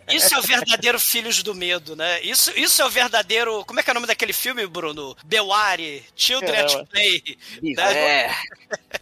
[0.10, 2.21] Isso é o verdadeiro Filhos do Medo, né?
[2.21, 3.63] Isso, isso é o verdadeiro.
[3.65, 5.15] Como é que é o nome daquele filme, Bruno?
[5.25, 6.89] Beware, Children at Caramba.
[6.91, 7.38] Play.
[7.80, 8.30] É.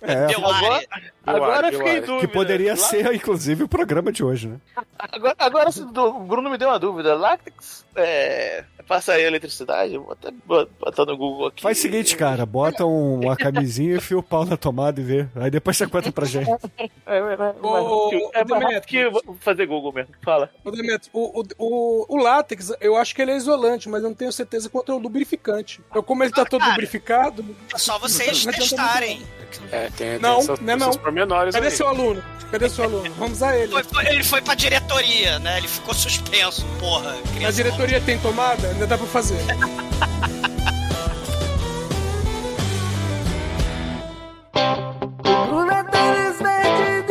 [0.01, 0.87] É, Beware.
[1.25, 2.19] Agora eu eu fiquei em dúvida.
[2.19, 4.52] que poderia Lá- ser, inclusive, o programa de hoje, né?
[4.97, 7.13] Agora, agora se do- o Bruno me deu uma dúvida.
[7.15, 9.97] Látex é, passa aí a eletricidade?
[9.97, 11.61] Vou até botar no Google aqui.
[11.61, 15.27] Faz o seguinte, cara, bota um- uma camisinha, enfia o pau na tomada e vê.
[15.35, 16.49] Aí depois você conta pra gente.
[16.77, 16.87] É, é,
[17.17, 17.53] é,
[18.09, 19.11] que- é mais Demetrio.
[19.11, 20.13] que fazer Google mesmo.
[20.21, 20.49] Fala.
[20.65, 24.15] Demetrio, o, o, o, o látex, eu acho que ele é isolante, mas eu não
[24.15, 25.81] tenho certeza quanto é o lubrificante.
[25.89, 26.71] Então, como ele tá todo cara.
[26.71, 27.45] lubrificado.
[27.73, 29.21] É só vocês testarem.
[29.71, 30.93] É, tem, tem Não, essas, não é esses não.
[31.03, 31.71] pormenores Cadê aí.
[31.75, 32.23] seu aluno?
[32.51, 33.11] Cadê seu aluno?
[33.17, 33.71] Vamos a ele.
[33.71, 35.57] Foi- foi- ele foi pra diretoria, né?
[35.57, 37.15] Ele ficou suspenso, porra.
[37.47, 38.67] A diretoria tem tomada?
[38.69, 39.37] Ainda dá pra fazer.
[45.49, 47.03] Bruno é tênis verde,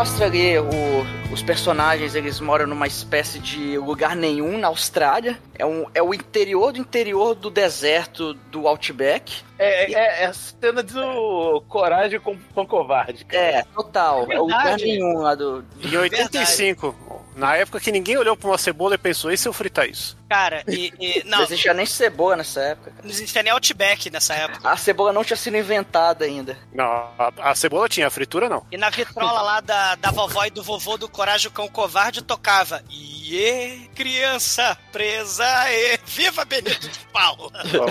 [0.00, 5.38] mostra ali o- os personagens, eles moram numa espécie de lugar nenhum na Austrália.
[5.58, 9.42] É, um, é o interior do interior do deserto do Outback.
[9.58, 13.26] É, é, é a cena do Coragem com, com Covarde.
[13.26, 13.42] cara.
[13.42, 14.26] É, total.
[14.30, 14.84] É o lugar Verdade.
[14.86, 15.62] nenhum lá do.
[15.82, 16.96] Em 85,
[17.36, 20.16] na época que ninguém olhou pra uma cebola e pensou, e se eu fritar isso?
[20.30, 20.94] Cara, e.
[21.00, 22.90] e- não, Não existia nem cebola nessa época.
[22.92, 23.02] cara.
[23.02, 24.66] não existia nem Outback nessa época.
[24.68, 26.56] A cebola não tinha sido inventada ainda.
[26.72, 28.64] Não, a, a cebola tinha, a fritura não.
[28.70, 32.82] E na vitrola lá da, da vovó e do vovô do Coragem Cão Covarde tocava.
[32.88, 37.50] Iê, criança presa, e viva Benito de Paula!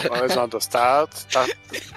[0.09, 1.45] Mas, Andos, tá, tá,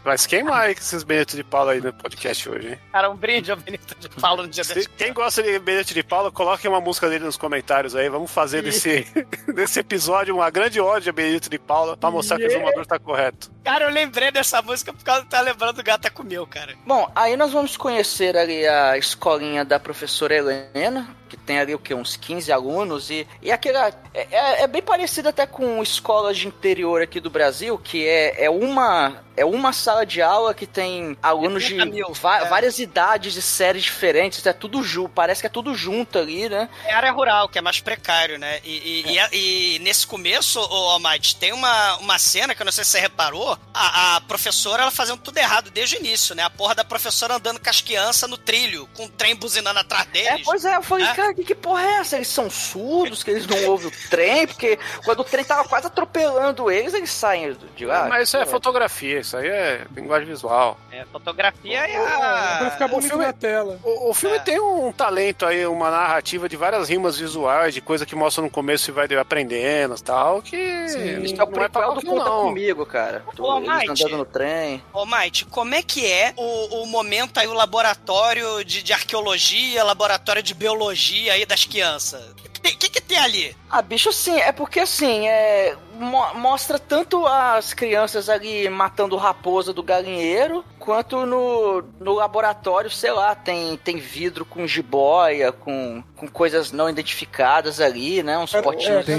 [0.05, 2.78] vai se queimar aí com esses Benito de Paula aí no podcast hoje, hein?
[2.92, 5.92] Cara, um brinde ao Benito de Paula no dia Se- das Quem gosta de Benito
[5.92, 8.09] de Paula, coloque uma música dele nos comentários aí.
[8.09, 9.07] Vamos fazer desse,
[9.52, 12.98] desse episódio uma grande ode a Benedito de Paula pra mostrar que o exumador tá
[12.98, 13.50] correto.
[13.64, 16.74] Cara, eu lembrei dessa música por causa de tá lembrando do Gata Comeu, cara.
[16.86, 21.78] Bom, aí nós vamos conhecer ali a escolinha da professora Helena, que tem ali o
[21.78, 21.94] que?
[21.94, 23.88] Uns 15 alunos, e, e aquela.
[24.12, 28.44] É, é- é bem parecido até com escolas de interior aqui do Brasil, que é,
[28.44, 29.22] é uma.
[29.34, 32.44] É uma sala de aula que tem alunos de 30 mil, é.
[32.50, 36.68] várias idades e séries diferentes, é tudo junto, parece que é tudo junto ali, né?
[36.84, 38.60] É área rural, que é mais precário, né?
[38.62, 42.72] E, e- e- e nesse começo, ô Almighty, tem uma, uma cena que eu não
[42.72, 46.42] sei se você reparou, a, a professora ela fazendo tudo errado desde o início, né?
[46.42, 50.06] A porra da professora andando com as crianças no trilho, com o trem buzinando atrás
[50.08, 50.42] É, deles.
[50.44, 51.14] pois é, eu falei, É.
[51.22, 52.16] cara, que, que porra é essa?
[52.16, 55.87] Eles são surdos, que eles não ouvem o trem, porque quando o trem tava quase
[55.87, 58.06] atropelando eles, eles saem de lá.
[58.08, 60.78] Mas isso é Pô, fotografia, isso aí é linguagem visual.
[60.90, 62.70] É, fotografia e Pra a...
[62.70, 63.78] ficar bonito filme- na tela.
[63.82, 64.40] O, o filme É.
[64.40, 68.50] tem um talento aí, uma narrativa de várias rimas visuais, de coisa que mostra no
[68.50, 71.22] começo e vai aprendendo e tal, que Sim.
[71.22, 72.42] Isso é o não é pra do Conta não.
[72.44, 73.24] Comigo, cara.
[73.38, 73.90] Ô, Eles Mike.
[73.90, 74.82] andando no trem.
[74.92, 79.85] Ô, Might, como é que é o, o momento aí, o laboratório de, de arqueologia,
[79.85, 82.22] laboratório de biologia aí das crianças?
[82.31, 83.57] O que, que, que tem ali?
[83.68, 85.75] Ah, bicho, assim, é porque assim, é.
[85.94, 93.11] mo- mostra tanto as crianças ali matando raposa do galinheiro, quanto no, no laboratório, sei
[93.11, 98.38] lá, tem, tem vidro com jiboia, com, com coisas não identificadas ali, né?
[98.38, 99.05] Uns É, potinhos.
[99.07, 99.16] tem-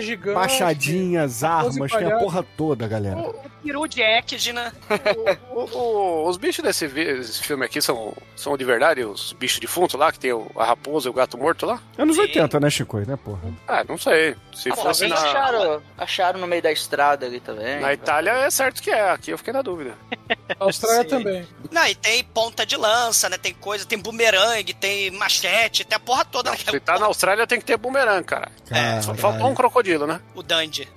[0.00, 0.36] gigante.
[0.38, 3.20] Machadinhas, raposa armas, tem a porra toda, galera.
[3.64, 4.72] Peru de Ecdina.
[5.50, 6.88] O- o- os bichos desse
[7.42, 11.08] filme aqui são, são de verdade, os bichos defuntos lá, que tem o- a raposa
[11.08, 11.80] e o gato morto lá?
[11.96, 12.22] Anos Sim.
[12.22, 12.98] 80, né, Chico?
[12.98, 13.40] Né, porra?
[13.66, 14.36] Ah, não sei.
[14.54, 17.80] Se Ah, fosse na, Acharam, acharam no meio da estrada ali também.
[17.80, 19.10] na Itália, é certo que é.
[19.10, 19.94] Aqui eu fiquei na dúvida.
[20.58, 21.08] A Austrália Sim.
[21.08, 21.48] também.
[21.70, 23.36] Não, e tem ponta de lança, né?
[23.38, 26.50] Tem coisa, tem bumerangue, tem machete, tem a porra toda.
[26.50, 26.56] né?
[26.56, 28.50] Se tá na Austrália, tem que ter bumerangue, cara.
[28.70, 30.20] É, Só faltou um crocodilo, né?
[30.34, 30.88] O Dandy.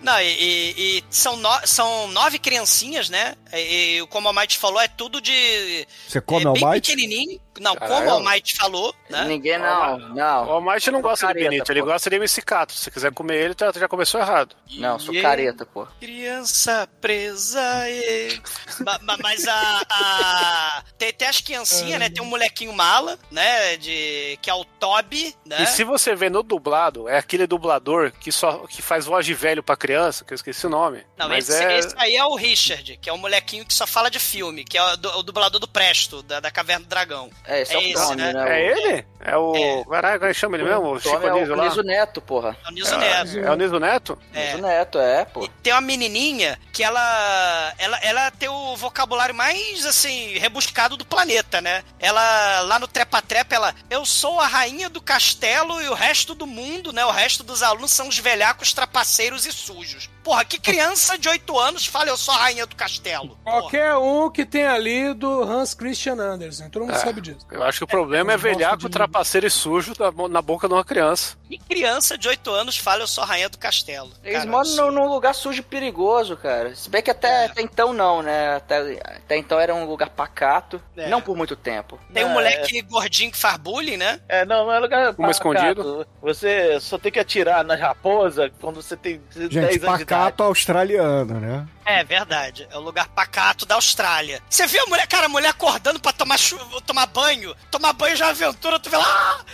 [0.00, 3.34] Não, e, e- e são, no- são nove criancinhas, né?
[3.52, 5.86] E, como a Might falou, é tudo de.
[6.08, 6.90] Você come é bem bite?
[6.90, 7.40] pequenininho.
[7.60, 8.10] Não, Caralho.
[8.10, 9.24] como a Might falou, né?
[9.24, 10.50] Ninguém não, O não.
[10.50, 12.72] Almighty não gosta de Careta, Benito, ele gosta de MC4.
[12.72, 14.56] Se você quiser comer ele, tá- já começou errado.
[14.72, 15.86] Não, sou E- careta, pô.
[16.00, 17.60] Criança presa.
[17.88, 18.40] E...
[18.84, 19.82] Ma- ma- mas a.
[19.90, 22.08] a- Tem, tem as criancinhas, né?
[22.08, 23.76] Tem um molequinho mala, né?
[23.76, 24.38] De...
[24.42, 25.62] Que é o Toby, né?
[25.62, 29.34] E se você vê no dublado, é aquele dublador que só que faz voz de
[29.34, 31.04] velho pra criança, que eu esqueci o nome.
[31.16, 31.78] Não, Mas esse, é...
[31.78, 34.76] esse aí é o Richard, que é o molequinho que só fala de filme, que
[34.76, 37.30] é o, o dublador do Presto, da, da Caverna do Dragão.
[37.46, 38.32] É, esse é, É o esse, Tommy, né?
[38.32, 38.40] né?
[38.40, 39.04] É o- ele?
[39.20, 39.54] É o.
[39.56, 39.84] É.
[39.84, 40.82] Caraca, como chama ele mesmo?
[40.86, 41.64] O O Chico é o lá?
[41.64, 42.56] Niso Neto, porra.
[42.64, 43.38] É o Nilson Neto.
[43.38, 44.18] É o Niso Neto?
[44.32, 44.46] É.
[44.52, 45.44] Niso Neto, é, pô.
[45.44, 51.04] E tem uma menininha que ela, ela ela tem o vocabulário mais assim rebuscado do
[51.04, 51.82] planeta, né?
[51.98, 56.34] Ela lá no trepa trepa ela eu sou a rainha do castelo e o resto
[56.34, 57.04] do mundo, né?
[57.04, 60.08] O resto dos alunos são os velhacos trapaceiros e sujos.
[60.24, 63.38] Porra, que criança de 8 anos fala eu sou a rainha do castelo?
[63.44, 63.60] Porra.
[63.60, 66.98] Qualquer um que tenha lido Hans Christian Andersen, todo mundo É.
[66.98, 67.46] sabe disso.
[67.50, 70.40] Eu acho que o problema é gosto velhaco, de- trapaceiro e sujo na, bo- na
[70.40, 71.36] boca de uma criança.
[71.46, 74.10] Que criança de 8 anos fala eu sou a rainha do castelo?
[74.24, 76.74] Eles Cara, moram num, lugar sujo e perigoso, cara.
[76.74, 77.46] Se bem que até, É.
[77.46, 78.56] até então não, né?
[78.56, 80.80] Até, até então era um lugar pacato.
[80.96, 81.08] É.
[81.08, 82.00] Não por muito tempo.
[82.12, 82.32] Tem um É.
[82.32, 84.20] moleque gordinho que faz bullying, né?
[84.28, 86.06] É, não, não é lugar Uma escondido.
[86.22, 90.04] Você só tem que atirar na raposa quando você tem 10 Gente, anos de idade.
[90.14, 91.66] Pacato australiano, né?
[91.84, 94.40] É verdade, é o lugar pacato da Austrália.
[94.48, 96.56] Você viu a mulher, cara, a mulher acordando pra tomar, chu...
[96.82, 97.54] tomar banho?
[97.70, 99.04] Tomar banho já é aventura, tu vê lá.
[99.06, 99.44] ah!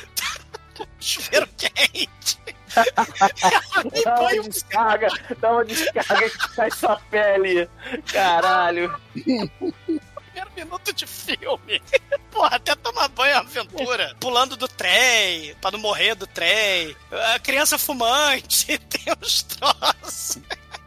[1.01, 2.39] Chuveiro quente.
[4.05, 5.09] Dá uma descarga,
[5.41, 7.69] dá uma descarga que sai sua pele.
[8.13, 8.97] Caralho.
[10.41, 11.83] primeiro minuto de filme.
[12.31, 14.15] Porra, até tomar banho é uma aventura.
[14.21, 16.97] Pulando do trem, pra não morrer do trem.
[17.35, 20.39] A criança fumante, tem uns troços.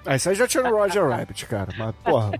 [0.05, 1.73] Ah, isso aí já tinha no Roger Rabbit, cara.
[1.77, 2.31] Mas, porra.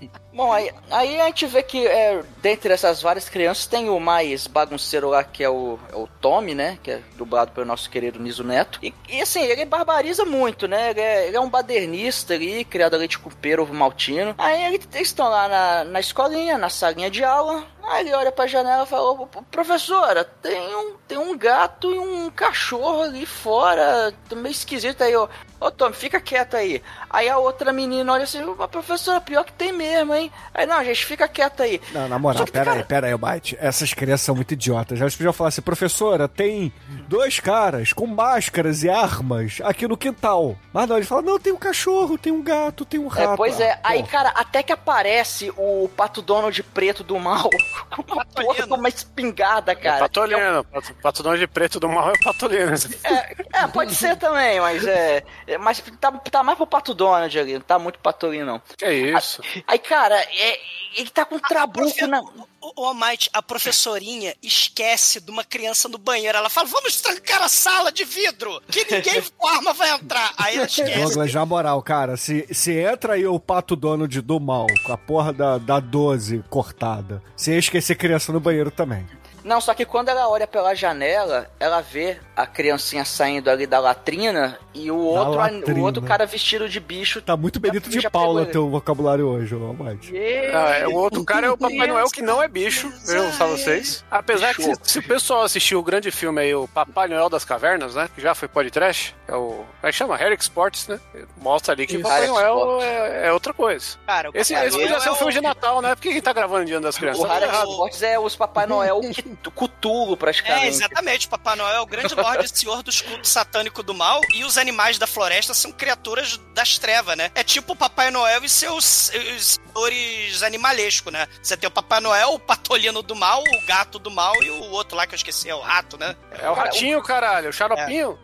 [0.38, 4.46] Bom, aí, aí a gente vê que é, dentre essas várias crianças tem o mais
[4.46, 6.78] bagunceiro lá, que é o, é o Tommy, né?
[6.80, 8.78] Que é dublado pelo nosso querido Niso Neto.
[8.80, 10.90] E, e, assim, ele barbariza muito, né?
[10.90, 14.32] Ele é, ele é um badernista ali, criado a leite com pera, ovo maltino.
[14.38, 17.64] Aí ele- eles estão lá na, na escolinha, na salinha de aula.
[17.90, 21.98] Aí ele olha pra janela e fala, "Ô, professora, tem um, tem um gato e
[21.98, 25.28] um cachorro ali fora, tá meio esquisito aí, ó.
[25.60, 26.80] Ô, Tommy, fica quieto aí.
[27.10, 30.30] Aí a outra menina olha assim, "Ô, professora, pior que tem mesmo, hein?
[30.54, 31.80] Aí, não, gente, fica quieto aí.
[31.92, 33.56] Não, na moral, pera aí, cara- pera aí, Bite.
[33.60, 35.00] Essas crianças são muito idiotas.
[35.00, 36.72] Elas podiam falar assim, professora, tem
[37.08, 40.56] dois caras com máscaras e armas aqui no quintal.
[40.72, 43.32] Mas não, eles falam, não, tem um cachorro, tem um gato, tem um rato.
[43.32, 44.08] É, pois é, Ah, aí, pô.
[44.10, 47.50] cara, até que aparece o Pato Donald preto do mal
[47.90, 49.98] com uma porra com uma espingarda, É cara.
[50.00, 50.64] patolino.
[50.64, 52.72] Pato- Patolino de preto do mal é patolino.
[53.04, 55.22] É, é, pode ser também, mas é.
[55.46, 58.62] é mas tá, tá mais pro Pato Donald ali, não tá muito patolino, não.
[58.76, 59.42] Que é isso?
[59.66, 60.60] Aí, cara, é,
[60.96, 62.20] ele tá com um trabuco na.
[62.60, 66.36] O Almighty, a professorinha esquece de uma criança no banheiro.
[66.36, 70.32] Ela fala: vamos trancar a sala de vidro, que ninguém com arma vai entrar.
[70.36, 71.00] Aí ela esquece.
[71.00, 74.98] Douglas, na moral, cara, se, se entra aí o pato Donald do mal, com a
[74.98, 79.06] porra da, da 12 cortada, você ia esquecer criança no banheiro também.
[79.48, 83.78] Não, só que quando ela olha pela janela, ela vê a criancinha saindo ali da
[83.80, 85.80] latrina e o outro, latrina.
[85.80, 87.22] o outro cara vestido de bicho.
[87.22, 90.12] Tá muito Benito de Paula pegou teu vocabulário hoje, ô Mike.
[90.52, 93.56] Ah, é, o outro cara é o Papai Noel que não é bicho, eu falo
[93.56, 94.04] vocês.
[94.10, 97.44] Apesar que se, se o pessoal assistiu o grande filme aí, o Papai Noel das
[97.44, 98.08] Cavernas, né?
[98.14, 99.48] Que já foi podcast, é o.
[99.48, 100.20] Como é que chama?
[100.22, 101.00] Eric Sports, né?
[101.40, 102.08] Mostra ali que o Isso.
[102.08, 103.96] Papai Noel é, é outra coisa.
[104.06, 105.94] Cara, o Esse, esse podia ser um é filme de Natal, né?
[105.94, 107.22] Por que a gente tá gravando Dia das Crianças?
[107.22, 107.70] O Tá Harry errado.
[107.70, 110.66] Sports é os Papai Noel que- Cutulo, praticamente.
[110.66, 111.28] É, exatamente.
[111.28, 114.98] Papai Noel é o grande lorde senhor dos cultos satânicos do mal e os animais
[114.98, 117.30] da floresta são criaturas das trevas, né?
[117.34, 121.26] É tipo o Papai Noel e seus, senhores animalescos, né?
[121.42, 124.70] Você tem o Papai Noel, o patolino do mal, o gato do mal e o
[124.70, 126.16] outro lá que eu esqueci, é o rato, né?
[126.30, 128.18] É o ratinho, caralho, o xaropinho.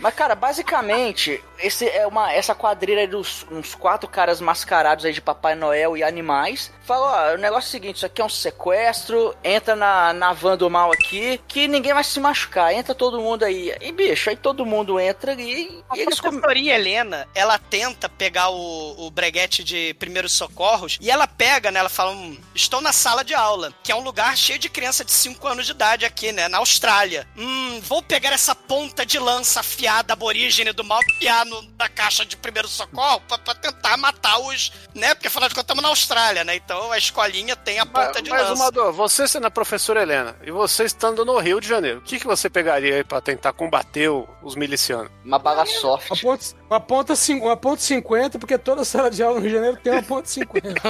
[0.00, 5.12] Mas, cara, basicamente, esse é uma, essa quadrilha aí dos uns quatro caras mascarados aí
[5.12, 6.72] de Papai Noel e animais.
[6.86, 10.32] Fala, ó, o negócio é o seguinte, isso aqui é um sequestro, entra na, na
[10.32, 13.74] van do mal aqui, que ninguém vai se machucar, entra todo mundo aí.
[13.80, 16.40] E, bicho, aí todo mundo entra A e eles comem.
[16.40, 21.78] professorinha Helena, ela tenta pegar o, o breguete de primeiros socorros e ela pega, né?
[21.78, 25.04] Ela fala: hum, estou na sala de aula, que é um lugar cheio de criança
[25.04, 26.48] de 5 anos de idade aqui, né?
[26.48, 27.28] Na Austrália.
[27.36, 32.24] Hum, vou pegar essa ponta de lança afiada aborígene do mal piar no, na caixa
[32.24, 34.72] de primeiro socorro pra, pra tentar matar os.
[34.94, 35.14] né?
[35.14, 36.54] Porque afinal de contas estamos na Austrália, né?
[36.56, 38.52] Então a escolinha tem a ponta Mas, de mas lança.
[38.62, 42.18] Amador, você sendo a professora Helena e você estando no Rio de Janeiro, o que,
[42.20, 45.10] que você pegaria aí pra tentar combater o- os milicianos?
[45.24, 46.08] Uma bala soft.
[46.10, 49.54] Uma ponta, uma, ponta, uma ponta 50, porque toda sala de aula no Rio de
[49.56, 50.70] Janeiro tem uma ponta 50.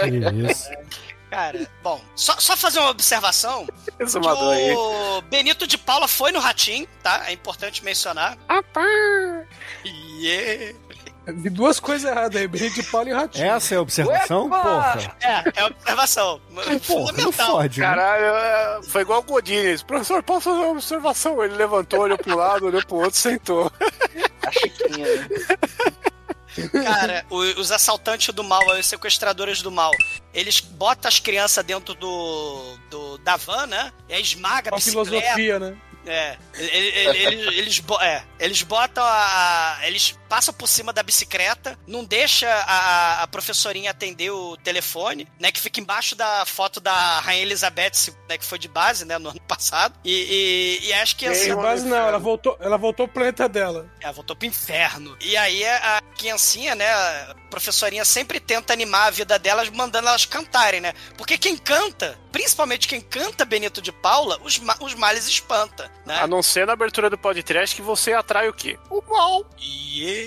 [0.00, 0.68] Que isso.
[1.30, 3.66] Cara, bom, só, só fazer uma observação.
[4.52, 4.74] Aí.
[4.74, 7.22] o Benito de Paula foi no Ratim, tá?
[7.28, 8.36] É importante mencionar.
[10.18, 10.76] Yeah.
[11.26, 13.44] Vi duas coisas erradas aí, Benito de Paulo e Ratinho.
[13.44, 14.48] Essa é a observação?
[14.48, 15.16] Porra.
[15.20, 16.40] É, é observação.
[16.54, 17.52] Porra, não Fundamental.
[17.52, 17.86] fode, né?
[17.86, 19.82] Caralho, é, foi igual o Godinez.
[19.82, 21.44] Professor, posso fazer uma observação?
[21.44, 23.70] Ele levantou, olhou pro lado, olhou pro outro, sentou.
[24.44, 25.28] A Chiquinha, né?
[26.68, 29.90] Cara, os assaltantes do mal, os sequestradores do mal,
[30.34, 33.92] eles botam as crianças dentro do, do da van, né?
[34.08, 35.08] E aí esmaga a Uma bicicleta.
[35.10, 35.76] filosofia, né?
[36.06, 39.78] É, ele- ele- ele- eles, bo- é, eles botam a.
[39.82, 45.50] Eles passam por cima da bicicleta, não deixa a, a professorinha atender o telefone, né?
[45.50, 49.30] Que fica embaixo da foto da Rainha Elizabeth, né, que foi de base, né, no
[49.30, 49.92] ano passado.
[50.04, 51.46] E, e, e acho que assim.
[51.46, 53.90] Sem base não, ela voltou, ela voltou pro planeta dela.
[54.00, 55.16] É, voltou pro inferno.
[55.20, 60.24] E aí a criancinha, né, a professorinha sempre tenta animar a vida delas, mandando elas
[60.24, 60.92] cantarem, né?
[61.18, 66.20] Porque quem canta, principalmente quem canta Benito de Paula, os, ma- os males espanta, né?
[66.20, 68.78] A não ser na abertura do podcast que você atrai o quê?
[68.88, 69.44] O mal.
[69.60, 70.19] Yeah.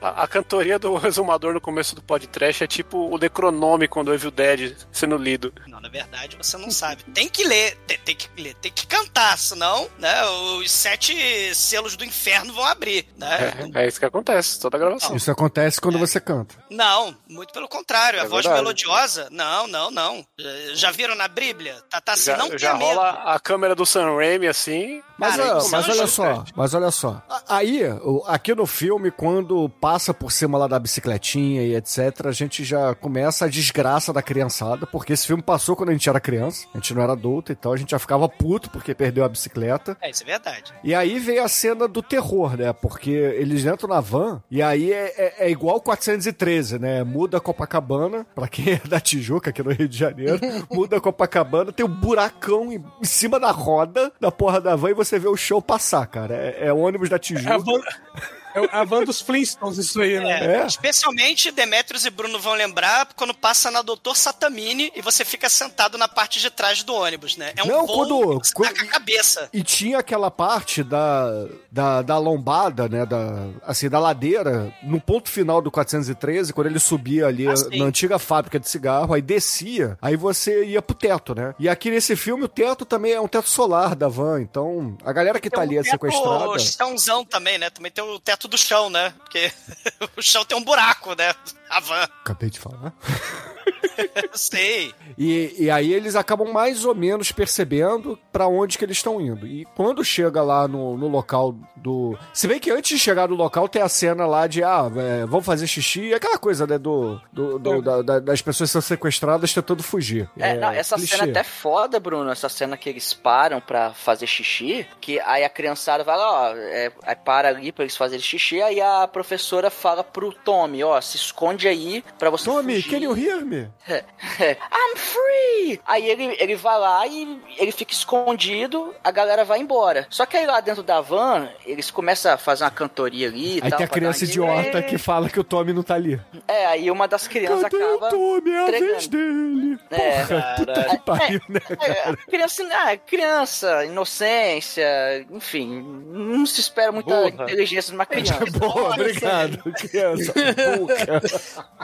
[0.00, 4.14] A, a cantoria do resumador no começo do podcast é tipo o Necronome quando o
[4.14, 5.52] Evil Dead sendo lido.
[5.66, 7.02] Não, na verdade você não sabe.
[7.14, 10.24] Tem que ler, tem, tem que ler, tem que cantar, senão, né,
[10.58, 13.54] os sete selos do inferno vão abrir, né?
[13.74, 15.16] É, é isso que acontece, toda a gravação.
[15.16, 16.54] Isso acontece quando você canta.
[16.70, 18.20] Não, muito pelo contrário.
[18.20, 18.62] A É voz verdade.
[18.62, 20.26] melodiosa, não, não, não.
[20.74, 21.76] Já viram na Bíblia?
[21.90, 22.96] Tá, tá assim, já não já tenha medo.
[22.98, 25.02] rola a câmera do Sam Raimi assim.
[25.16, 27.22] Mas, Cara, isso mas é um olha só, mas olha só.
[27.28, 29.33] A- Aí, o- aqui no filme, quando
[29.80, 34.22] passa por cima lá da bicicletinha e etc, a gente já começa a desgraça da
[34.22, 37.52] criançada, porque esse filme passou quando a gente era criança, a gente não era adulto,
[37.52, 39.96] então a gente já ficava puto porque perdeu a bicicleta.
[40.02, 40.72] É, isso é verdade.
[40.82, 42.72] E aí veio a cena do terror, né?
[42.72, 47.02] Porque eles entram na van e aí é, é- é igual 413, né?
[47.04, 50.38] Muda Copacabana, pra quem é da Tijuca, aqui no Rio de Janeiro,
[50.70, 54.94] muda Copacabana, tem um buracão em, em cima da roda da porra da van e
[54.94, 56.34] você vê o show passar, cara.
[56.34, 57.58] É, é o ônibus da É a Tijuca.
[57.58, 57.80] van,
[58.54, 60.62] é a van dos Flintstones, isso aí, né?
[60.62, 65.48] É, Especialmente Demetrios e Bruno vão lembrar quando passa na Doutor Satamini e você fica
[65.48, 67.52] sentado na parte de trás do ônibus, né?
[67.56, 69.48] É um Não, voo quando- quando- tá a cabeça.
[69.52, 73.04] E tinha aquela parte da, da, da lombada, né?
[73.06, 77.84] Da, assim, da ladeira, no ponto final do 413, quando ele subia ali Ah, na
[77.86, 81.54] antiga fábrica de cigarro, aí descia, aí você ia pro teto, né?
[81.58, 85.12] E aqui nesse filme o teto também é um teto solar da van, então a
[85.12, 86.58] galera que tá ali é Tem um teto sequestrada.
[86.58, 87.70] chãozão também, né?
[87.70, 89.12] Também tem o teto do chão, né?
[89.18, 89.52] Porque
[90.16, 91.34] o chão tem um buraco, né?
[91.70, 92.02] A van.
[92.02, 92.92] Acabei de falar.
[94.34, 94.92] Sei.
[95.18, 99.46] E, e aí eles acabam mais ou menos percebendo pra onde que eles estão indo.
[99.46, 102.18] E quando chega lá no, no local do.
[102.32, 105.26] Se bem que antes de chegar no local tem a cena lá de, ah, é,
[105.26, 109.52] vamos fazer xixi, aquela coisa, né, do, do- do- da- da- das pessoas sendo sequestradas
[109.52, 110.28] tentando fugir.
[110.38, 111.16] É, não, essa clichê.
[111.16, 112.30] cena é até foda, Bruno.
[112.30, 116.54] Essa cena que eles param pra fazer xixi, que aí a criançada vai lá, ó,
[116.56, 121.00] é, aí para ali pra eles fazerem xixi, aí a professora fala pro Tommy, ó,
[121.00, 122.90] se esconde aí pra você Tommy, fugir.
[122.90, 123.53] can you hear me?
[123.88, 125.80] I'm free!
[125.86, 130.06] Aí ele, ele vai lá e ele fica escondido, a galera vai embora.
[130.10, 133.70] Só que aí lá dentro da van, eles começam a fazer uma cantoria ali Aí
[133.70, 133.78] tal.
[133.78, 136.20] tem a criança idiota que fala que o Tommy não tá ali.
[136.46, 138.10] É, aí uma das crianças Cadê o acaba...
[138.10, 138.50] Tommy?
[138.50, 138.90] É a entregando.
[138.92, 139.78] vez dele.
[139.90, 140.24] É.
[140.24, 141.60] Porra, puta que pariu, né?
[141.80, 147.44] É, criança, ah, criança, inocência, enfim, não se espera muita Burra.
[147.44, 148.44] inteligência de uma criança.
[148.58, 150.32] Boa, obrigado, criança.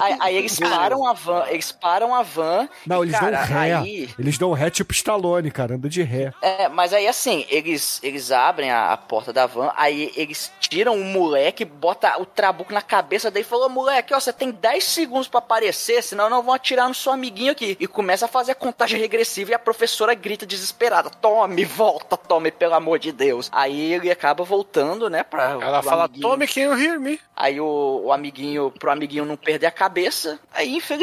[0.00, 2.68] Aí, aí eles param a van, eles param a van.
[2.86, 3.74] Não, e, eles cara, dão ré.
[3.74, 6.32] Aí, Eles dão ré tipo Stallone, cara, anda de ré.
[6.42, 10.94] é, mas aí assim, eles, eles abrem a, a porta da van, aí eles tiram
[10.94, 14.84] o moleque, bota o trabuco na cabeça dele e falou: moleque, ó, você tem 10
[14.84, 17.76] segundos pra aparecer, senão não vão atirar no seu amiguinho aqui.
[17.78, 22.50] E começa a fazer a contagem regressiva e a professora grita desesperada: Tome, volta, tome,
[22.50, 23.48] pelo amor de Deus.
[23.52, 25.50] Aí ele acaba voltando, né, pra.
[25.60, 26.28] Ela fala, amiguinho.
[26.28, 27.20] tome quem you hear me.
[27.36, 30.38] Aí o, o amiguinho, pro amiguinho não perder a cabeça.
[30.52, 30.93] Aí, infelizmente,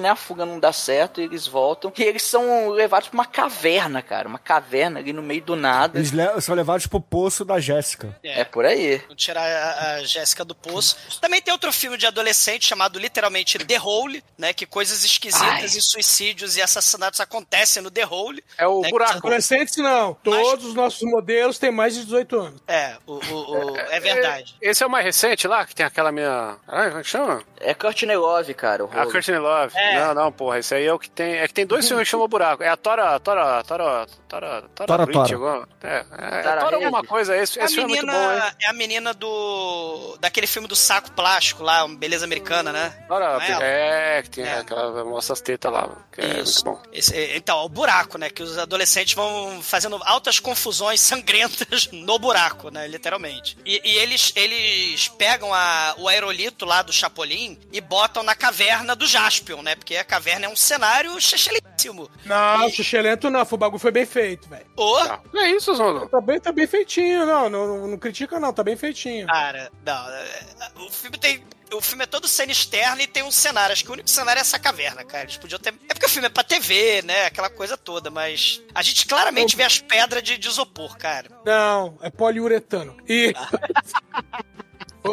[0.00, 1.92] né, a fuga não dá certo e eles voltam.
[1.96, 4.28] E eles são levados pra uma caverna, cara.
[4.28, 5.98] Uma caverna ali no meio do nada.
[5.98, 8.16] Eles le- são levados pro poço da Jéssica.
[8.22, 8.98] É por aí.
[8.98, 10.96] Vamos tirar a, a Jéssica do poço.
[11.20, 14.52] Também tem outro filme de adolescente chamado literalmente The Hole, né?
[14.52, 18.42] Que coisas esquisitas e suicídios e assassinatos acontecem no The Hole.
[18.56, 19.18] É o Né, buraco.
[19.18, 20.14] Adolescentes não.
[20.22, 22.62] Todos os nossos modelos têm mais de 18 anos.
[22.66, 24.54] É, o, o- o- é verdade.
[24.60, 26.56] Esse é o mais recente lá, que tem aquela minha.
[26.66, 27.42] Ah, como é que chama?
[27.60, 28.84] É Courtney Love, cara.
[28.84, 29.10] O A rolo.
[29.38, 29.72] Courtney Love.
[29.76, 30.00] É.
[30.06, 30.58] Não, não, porra.
[30.58, 31.34] Esse aí é o que tem.
[31.36, 32.62] É que tem dois filmes que chamam Buraco.
[32.62, 33.18] É a Tora.
[33.20, 33.62] Tora.
[33.64, 34.06] Tora.
[34.28, 34.62] Tora.
[34.74, 35.06] Tora, Tora.
[35.06, 35.50] Bridge, Tora.
[35.50, 37.36] alguma- É, é, Tora Tora alguma coisa.
[37.36, 38.52] Esse, É a, esse filme é muito menina, bom, hein?
[38.60, 40.16] é a menina do.
[40.20, 43.04] daquele filme do saco plástico lá, Beleza Americana, né?
[43.08, 43.64] Tora, é ela?
[43.64, 44.58] é, que tem É.
[44.58, 45.04] aquela.
[45.04, 45.88] Mostra as tetas lá.
[46.12, 46.64] Que é Isso.
[46.66, 46.90] muito bom.
[46.92, 48.28] Esse- é, então, o buraco, né?
[48.30, 52.86] Que os adolescentes vão fazendo altas confusões sangrentas no buraco, né?
[52.86, 53.56] Literalmente.
[53.64, 58.94] E, e eles, eles pegam a- o aerolito lá do Chapolin e botam na caverna
[58.94, 59.74] do Jaspion, né?
[59.76, 62.10] Porque a caverna é um cenário xixelíssimo.
[62.24, 63.46] Não, xixelento não.
[63.50, 64.66] O bagulho foi bem feito, velho.
[64.76, 65.20] Ô, Tá.
[65.32, 66.08] Não é isso, Zondo.
[66.08, 67.86] Tá bem, tá bem feitinho, não, não.
[67.88, 68.52] não- critica, não.
[68.52, 69.26] Tá bem feitinho.
[69.26, 70.10] cara, não.
[70.10, 70.44] é,
[70.86, 71.44] O filme tem.
[71.70, 73.74] O filme é todo cena externa e tem um cenário.
[73.74, 75.24] Acho que o único cenário é essa caverna, cara.
[75.24, 75.74] Eles podiam ter.
[75.88, 77.26] É porque o filme é pra TV, né?
[77.26, 78.62] Aquela coisa toda, mas.
[78.74, 81.28] A gente claramente vê as pedras de, de isopor, cara.
[81.44, 82.96] Não, é poliuretano.
[83.06, 83.34] E.
[83.36, 84.48] O-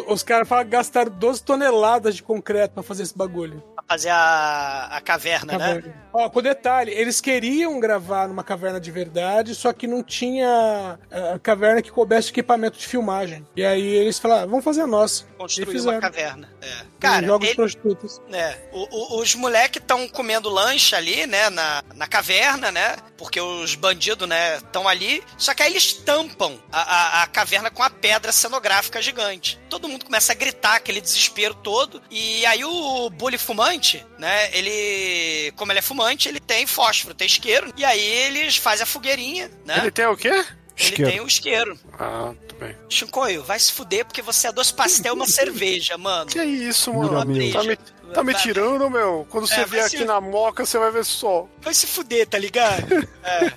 [0.08, 3.62] Os caras falam que gastaram 12 toneladas de concreto pra fazer esse bagulho.
[3.74, 5.58] Pra fazer a, a caverna, né?
[5.58, 6.06] Caverna.
[6.12, 11.38] Ó, com detalhe, eles queriam gravar numa caverna de verdade, só que não tinha eh,
[11.42, 13.46] caverna que coubesse equipamento de filmagem.
[13.54, 15.24] E aí eles falaram, vamos fazer a nossa.
[15.38, 16.48] Construir uma caverna.
[16.62, 16.74] É.
[16.98, 18.20] Cara, jogos ele- prostitutas.
[18.32, 23.40] É, o- o- os moleques estão comendo lanche ali, né, na, na caverna, né, porque
[23.40, 27.82] os bandidos, né, estão ali, só que aí eles tampam a, a- a caverna com
[27.82, 29.60] a pedra cenográfica gigante.
[29.76, 35.52] Todo mundo começa a gritar aquele desespero todo, e aí o bully fumante, né, ele,
[35.54, 39.50] como ele é fumante, ele tem fósforo, tem isqueiro, e aí eles fazem a fogueirinha,
[39.66, 40.28] né, Ele tem o quê?
[40.28, 40.44] ele
[40.78, 41.10] Isqueiro.
[41.10, 41.78] tem o isqueiro.
[41.98, 42.74] Ah, tudo bem.
[42.88, 46.30] Shinkoio, vai se fuder porque você é dois pastel e uma cerveja, mano.
[46.30, 47.24] Que isso, mano?
[47.26, 47.52] meu.
[47.52, 47.76] Tá me,
[48.14, 49.26] tá me tirando, meu?
[49.30, 51.46] Quando você É, vier vai aqui se- na moca, você vai ver só.
[51.60, 52.86] Vai se fuder, tá ligado?
[53.24, 53.52] É.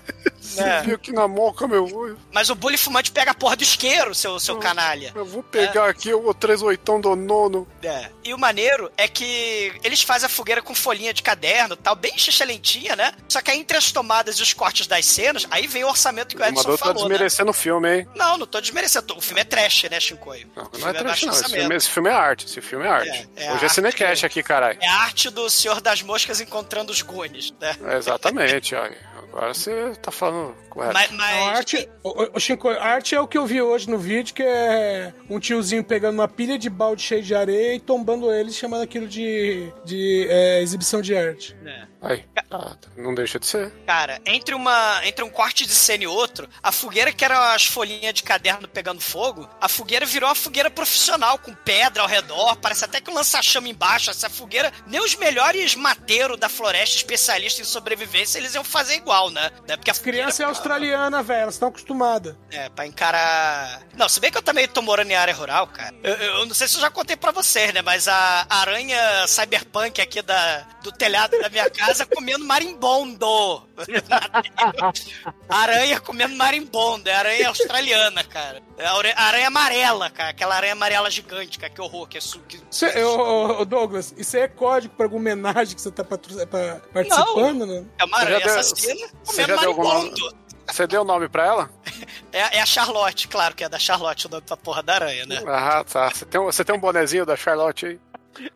[0.57, 0.81] É.
[0.81, 2.17] vier aqui na moca, meu.
[2.31, 5.11] Mas o bully fumante pega a porra do isqueiro, seu, seu canalha.
[5.15, 7.67] Eu vou pegar aqui o 38 do nono.
[7.83, 8.09] É.
[8.23, 12.17] E o maneiro é que eles fazem a fogueira com folhinha de caderno tal, bem
[12.17, 13.13] xixelentinha, né?
[13.27, 16.35] Só que aí entre as tomadas e os cortes das cenas, aí vem o orçamento
[16.35, 17.09] que o Edson Amador tá falou, né?
[17.09, 18.07] desmerecendo o filme, hein?
[18.15, 19.17] Não, não tô desmerecendo.
[19.17, 20.49] O filme é trash, né, Shinkoio?
[20.55, 21.33] Não, não é filme trash, não.
[21.33, 22.45] Esse filme, esse filme é arte.
[22.45, 23.29] Esse filme é arte.
[23.35, 23.69] É, é Hoje é.
[23.69, 24.77] Cinecast aqui, caralho.
[24.81, 27.75] É a arte do Senhor das Moscas encontrando os Goonies, né?
[27.85, 28.97] É, exatamente, olha.
[29.31, 30.93] Agora você tá falando correto.
[30.93, 33.45] Mas, mas- Não, a arte, o, o, o Shinko, a arte é o que eu
[33.45, 37.35] vi hoje no vídeo, que é um tiozinho pegando uma pilha de balde cheio de
[37.35, 41.55] areia e tombando ele, chamando aquilo de, de é, exibição de arte.
[41.65, 41.83] É.
[42.01, 43.71] Aí, tá, não deixa de ser.
[43.85, 47.65] Cara, entre, uma, entre um corte de cena e outro, a fogueira que era as
[47.65, 52.55] folhinhas de caderno pegando fogo, a fogueira virou uma fogueira profissional, com pedra ao redor,
[52.57, 54.09] parece até que um lança-chama embaixo.
[54.09, 59.29] Essa fogueira, nem os melhores mateiros da floresta, especialistas em sobrevivência, eles iam fazer igual,
[59.29, 59.51] né?
[59.67, 59.75] Né?
[59.75, 62.35] Porque a As crianças é australiana, velho, elas estão acostumadas.
[62.51, 63.81] É, pra encarar.
[63.95, 65.93] Não, se bem que eu também tô morando em área rural, cara.
[66.01, 67.81] Eu, eu não sei se eu já contei pra vocês, né?
[67.81, 73.63] Mas a aranha cyberpunk aqui da, do telhado da minha casa comendo marimbondo.
[75.47, 77.09] Aranha comendo marimbondo.
[77.09, 78.61] É aranha australiana, cara.
[78.77, 78.85] É
[79.15, 80.29] aranha amarela, cara.
[80.29, 81.71] Aquela aranha amarela gigante, cara.
[81.71, 82.39] Que horror, que é su...
[82.41, 82.59] que...
[82.69, 85.91] Isso é- ô, ô, ô, Douglas, isso aí é código pra alguma homenagem que você
[85.91, 86.17] tá pa-
[86.93, 87.85] participando, né?
[87.99, 90.35] É uma aranha deu- assassina comendo alguma- marimbondo.
[90.71, 91.69] Você deu o nome pra ela?
[92.31, 95.25] É, é a Charlotte, claro que é da Charlotte o nome da porra da aranha,
[95.25, 95.41] né?
[95.47, 96.09] Ah, tá.
[96.11, 97.99] Você tem, um- você tem um bonezinho da Charlotte aí?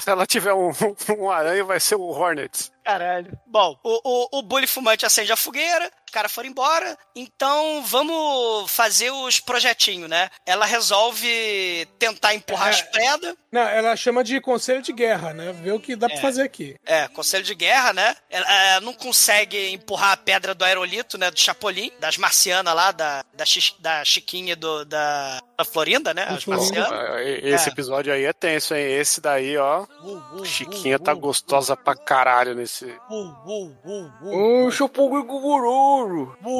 [0.00, 0.70] Se, ela tiver um,
[1.18, 2.70] um aranha, vai ser o Hornets.
[2.84, 3.38] Caralho.
[3.46, 8.70] Bom, o, o, o bully fumante acende a fogueira, os caras foram embora, então vamos
[8.70, 10.30] fazer os projetinhos, né?
[10.46, 12.70] Ela resolve tentar empurrar É.
[12.70, 13.34] as pedras.
[13.52, 15.52] Não, ela chama de conselho de guerra, né?
[15.52, 16.20] Ver o que dá pra É.
[16.20, 16.76] fazer aqui.
[16.86, 18.16] É, conselho de guerra, né?
[18.30, 21.30] Ela, ela não consegue empurrar a pedra do aerolito, né?
[21.30, 23.44] Do Chapolin, das marcianas lá, da, da,
[23.80, 26.24] da Chiquinha e do, da, da Florinda, né?
[26.28, 26.90] As marcianas.
[26.90, 27.72] Ah, Esse É.
[27.72, 28.84] episódio aí é tenso, hein?
[28.92, 29.84] Esse daí, ó.
[30.02, 32.86] Uh, uh, Chiquinha uh, tá gostosa pra caralho nesse.
[33.10, 33.76] Uh, uh.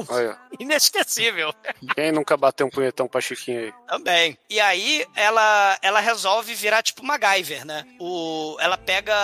[0.09, 0.37] Olha.
[0.59, 1.53] Inesquecível.
[1.95, 3.75] Quem nunca bateu um punhetão pra Chiquinha aí?
[3.87, 4.39] Também.
[4.49, 7.85] E aí ela ela resolve virar tipo MacGyver, né?
[8.01, 9.15] O, ela pega.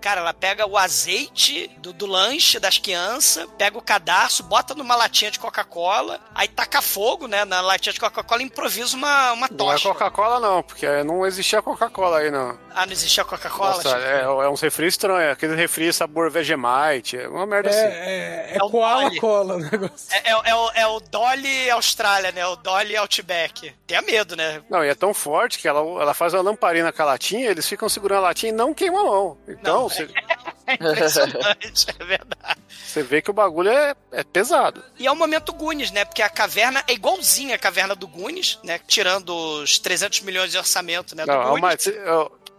[0.00, 4.96] Cara, ela pega o azeite do, do lanche das crianças, pega o cadarço, bota numa
[4.96, 7.44] latinha de Coca-Cola, aí taca fogo, né?
[7.44, 9.88] Na latinha de Coca-Cola e improvisa uma, uma Não é tocha.
[9.88, 12.58] Coca-Cola, não, porque não existia Coca-Cola aí, não.
[12.74, 13.76] Ah, não existia Coca-Cola?
[13.76, 17.78] Nossa, é, é uns refri estranhos, aquele refri sabor Vegemite, é uma merda assim.
[17.78, 19.20] É, é, é, É o Dolly.
[19.20, 20.08] cola o negócio.
[20.12, 22.46] É, é, é o, é o Dolly Austrália, né?
[22.46, 23.72] O Dolly Outback.
[23.86, 24.62] Tenha medo, né?
[24.70, 27.68] Não, e é tão forte que ela, ela faz uma lamparina com a latinha, eles
[27.68, 29.38] ficam segurando a latinha e não queimam a mão.
[29.48, 30.08] Então, Não, você,
[30.66, 32.60] É impressionante, é verdade.
[32.86, 34.82] você vê que o bagulho é, é pesado.
[34.98, 36.04] E é o momento Goonies, né?
[36.04, 38.78] Porque a caverna é igualzinha a caverna do Goonies, né?
[38.86, 41.24] Tirando os 300 milhões de orçamento, né?
[41.24, 41.60] Do Não, Goonies.
[41.60, 41.98] mas, você-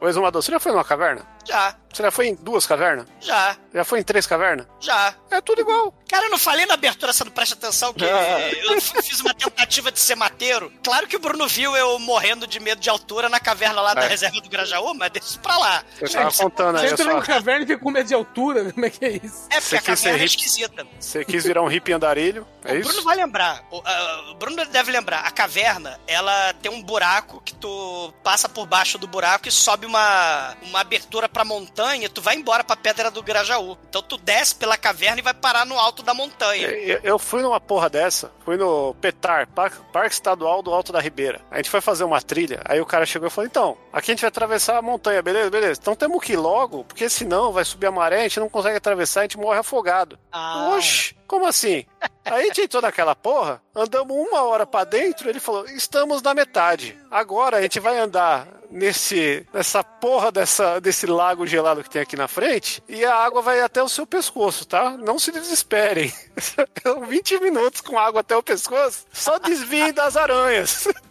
[0.02, 1.22] ô exumador, você já foi numa caverna?
[1.46, 3.06] Já, Você já foi em duas cavernas?
[3.20, 4.68] já, Já foi em três cavernas?
[4.80, 5.14] já.
[5.32, 5.94] É tudo igual.
[6.10, 9.92] Cara, eu não falei na abertura, você não presta atenção, que eu fiz uma tentativa
[9.92, 10.72] de ser mateiro.
[10.84, 14.04] Claro que o Bruno viu eu morrendo de medo de altura na caverna lá da
[14.04, 14.08] É.
[14.08, 15.84] reserva do Grajaú, mas deixa isso pra lá.
[16.00, 17.12] Eu tava contando Você aí, entra só.
[17.12, 19.48] numa caverna e fica com medo de altura, como é que é isso?
[19.50, 20.88] É, porque Você a caverna é esquisita.
[21.00, 22.90] Você quis virar um hippie andarilho, é o isso?
[22.90, 23.64] Bruno vai lembrar.
[23.72, 25.22] O, ah, o Bruno deve lembrar.
[25.22, 29.86] A caverna, ela tem um buraco que tu passa por baixo do buraco e sobe
[29.86, 33.78] uma, uma abertura pra montanha tu vai embora pra Pedra do Grajaú.
[33.90, 36.68] Então tu desce pela caverna e vai parar no alto da montanha.
[36.68, 41.00] Eu, eu fui numa porra dessa, fui no PETAR, Par- Parque Estadual do Alto da
[41.00, 41.42] Ribeira.
[41.50, 44.14] A gente foi fazer uma trilha, aí o cara chegou e falou: então, aqui a
[44.14, 45.50] gente vai atravessar a montanha, beleza?
[45.50, 45.80] Beleza.
[45.82, 48.78] Então temos que ir logo, porque senão vai subir a maré, a gente não consegue
[48.78, 50.18] atravessar, a gente morre afogado.
[50.32, 50.76] Ah.
[50.76, 51.86] Oxi, como assim?
[52.26, 56.34] Aí a gente entrou naquela porra, andamos uma hora pra dentro, ele falou: estamos na
[56.34, 56.98] metade.
[57.10, 62.16] Agora a gente vai andar nesse nessa porra dessa, desse lago gelado que tem aqui
[62.16, 64.98] na frente e a água vai até o seu pescoço, tá?
[64.98, 66.12] Não se desesperem.
[66.82, 69.06] São 20 minutos com água até o pescoço.
[69.12, 70.88] Só desviem das aranhas.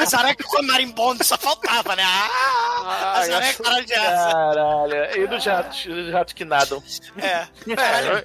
[0.00, 2.02] As aranhas com marimbondo só faltava, né?
[2.04, 4.32] Ah, as Ai, aranhas acho- cara de asa.
[4.32, 5.20] Caralho.
[5.22, 6.82] E dos ratos, dos ratos que nadam.
[7.18, 7.28] É.
[7.28, 7.46] É,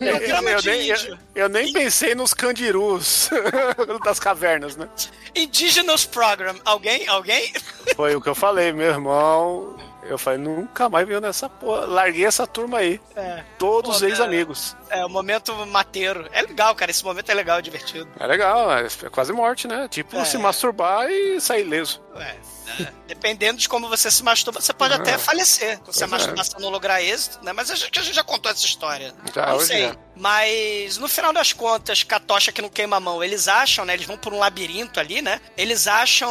[0.02, 3.30] eu, eu- eu nem, eu- eu nem pensei nos candirus
[4.04, 4.88] das cavernas, né?
[5.36, 6.56] Indigenous Program.
[6.66, 7.08] Alguém?
[7.08, 7.54] Alguém?
[7.96, 9.78] Foi o que eu falei, meu irmão.
[10.04, 11.86] Eu falei, nunca mais veio nessa porra.
[11.86, 13.00] Larguei essa turma aí.
[13.16, 13.44] É.
[13.58, 14.76] Todos ex-amigos.
[14.92, 16.28] É, o momento mateiro.
[16.32, 16.92] É legal, cara.
[16.92, 18.08] Esse momento é legal, é divertido.
[18.20, 19.88] É legal, é é quase morte, né?
[19.90, 20.26] Tipo, É.
[20.26, 22.02] se masturbar e sair ileso.
[22.16, 22.36] É,
[22.84, 22.94] né?
[23.08, 26.10] Dependendo de como você se masturba, você pode até falecer se a é.
[26.10, 27.52] masturbação não lograr êxito, né?
[27.54, 29.14] Mas a gente, a gente já contou essa história.
[29.34, 29.88] Já, não sei.
[29.88, 29.96] já.
[30.16, 33.84] Mas no final das contas, com a tocha que não queima a mão, eles acham,
[33.86, 33.94] né?
[33.94, 35.42] Eles vão por um labirinto ali, né?
[35.58, 36.30] Eles acham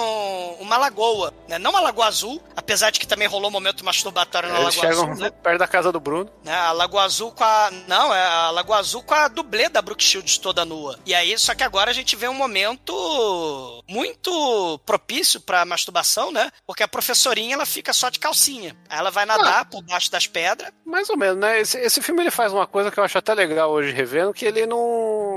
[0.60, 1.58] uma lagoa, né?
[1.58, 4.90] Não uma lagoa azul, apesar de que também rolou um momento masturbatório na Eles lagoa
[4.90, 5.30] chegam azul, né?
[5.30, 6.30] perto da casa do Bruno.
[6.44, 6.54] né?
[6.54, 7.70] A Lagoa Azul com a.
[7.88, 10.98] Não, é a Lagoa Azul com a dublê da Brook Shields toda nua.
[11.06, 16.50] E aí, só que agora a gente vê um momento muito propício pra masturbação, né?
[16.66, 18.76] Porque a professorinha ela fica só de calcinha.
[18.88, 20.72] Aí ela vai nadar por baixo das pedras.
[20.84, 21.60] Mais ou menos, né?
[21.60, 24.44] Esse, esse filme ele faz uma coisa que eu acho até legal hoje revendo, que
[24.44, 25.29] ele não.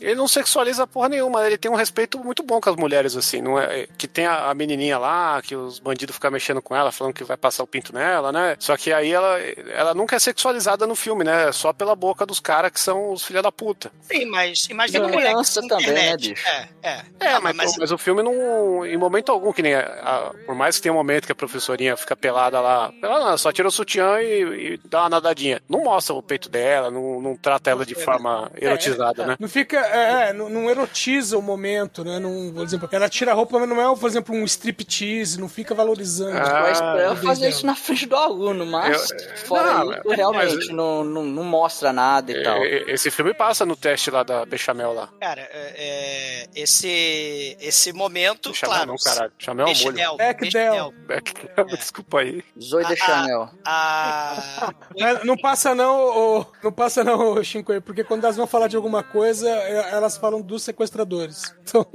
[0.00, 3.40] Ele não sexualiza porra nenhuma, ele tem um respeito muito bom com as mulheres, assim.
[3.40, 6.92] Não é, que tem a, a menininha lá, que os bandidos ficam mexendo com ela,
[6.92, 8.56] falando que vai passar o pinto nela, né?
[8.58, 11.48] Só que aí ela, ela nunca é sexualizada no filme, né?
[11.48, 13.90] É Só pela boca dos caras que são os filha da puta.
[14.02, 16.30] Sim, mas imagina E um moleque criança também, né, internet.
[16.30, 16.48] bicho?
[16.48, 17.02] É, é.
[17.20, 17.92] É, Não, mas, mas...
[17.92, 18.84] o filme não.
[18.84, 19.74] Em momento algum, que nem.
[19.74, 22.92] a- a- por mais que tenha um momento que a professorinha fica pelada lá.
[23.02, 25.60] Ela não, só tira o sutiã e, e dá uma nadadinha.
[25.68, 29.36] Não mostra o peito dela, não, não trata ela de forma erotizada, né?
[29.38, 29.71] Não fica.
[29.76, 32.18] É, é, não, não erotiza o momento, né?
[32.18, 35.48] Não, por exemplo, ela tira a roupa, mas não é, por exemplo, um striptease, não
[35.48, 36.36] fica valorizando.
[36.36, 39.92] Ah, Mas pra ela Deus fazer isso na frente do aluno, mas Eu- fora não,
[39.92, 42.56] isso, realmente mas- não, não, não mostra nada e tal.
[42.58, 45.08] É, é, Esse filme passa no teste lá da Bechamel lá.
[45.20, 48.90] Cara, é, é, esse, esse momento, Bechamel claro.
[48.90, 49.32] não, caralho.
[49.38, 49.92] Bechamel é um molho.
[49.96, 50.92] Bechamel, Bechdel.
[51.06, 51.66] Bechdel.
[51.76, 52.44] Desculpa aí.
[52.60, 53.50] Zoe de Chanel.
[53.64, 54.72] A...
[54.98, 55.96] Mas Não passa não,
[56.40, 60.16] ô- não passa não, ô, Shinko, porque quando elas vão falar de alguma coisa, elas
[60.16, 61.54] falam dos sequestradores.
[61.62, 61.86] Então,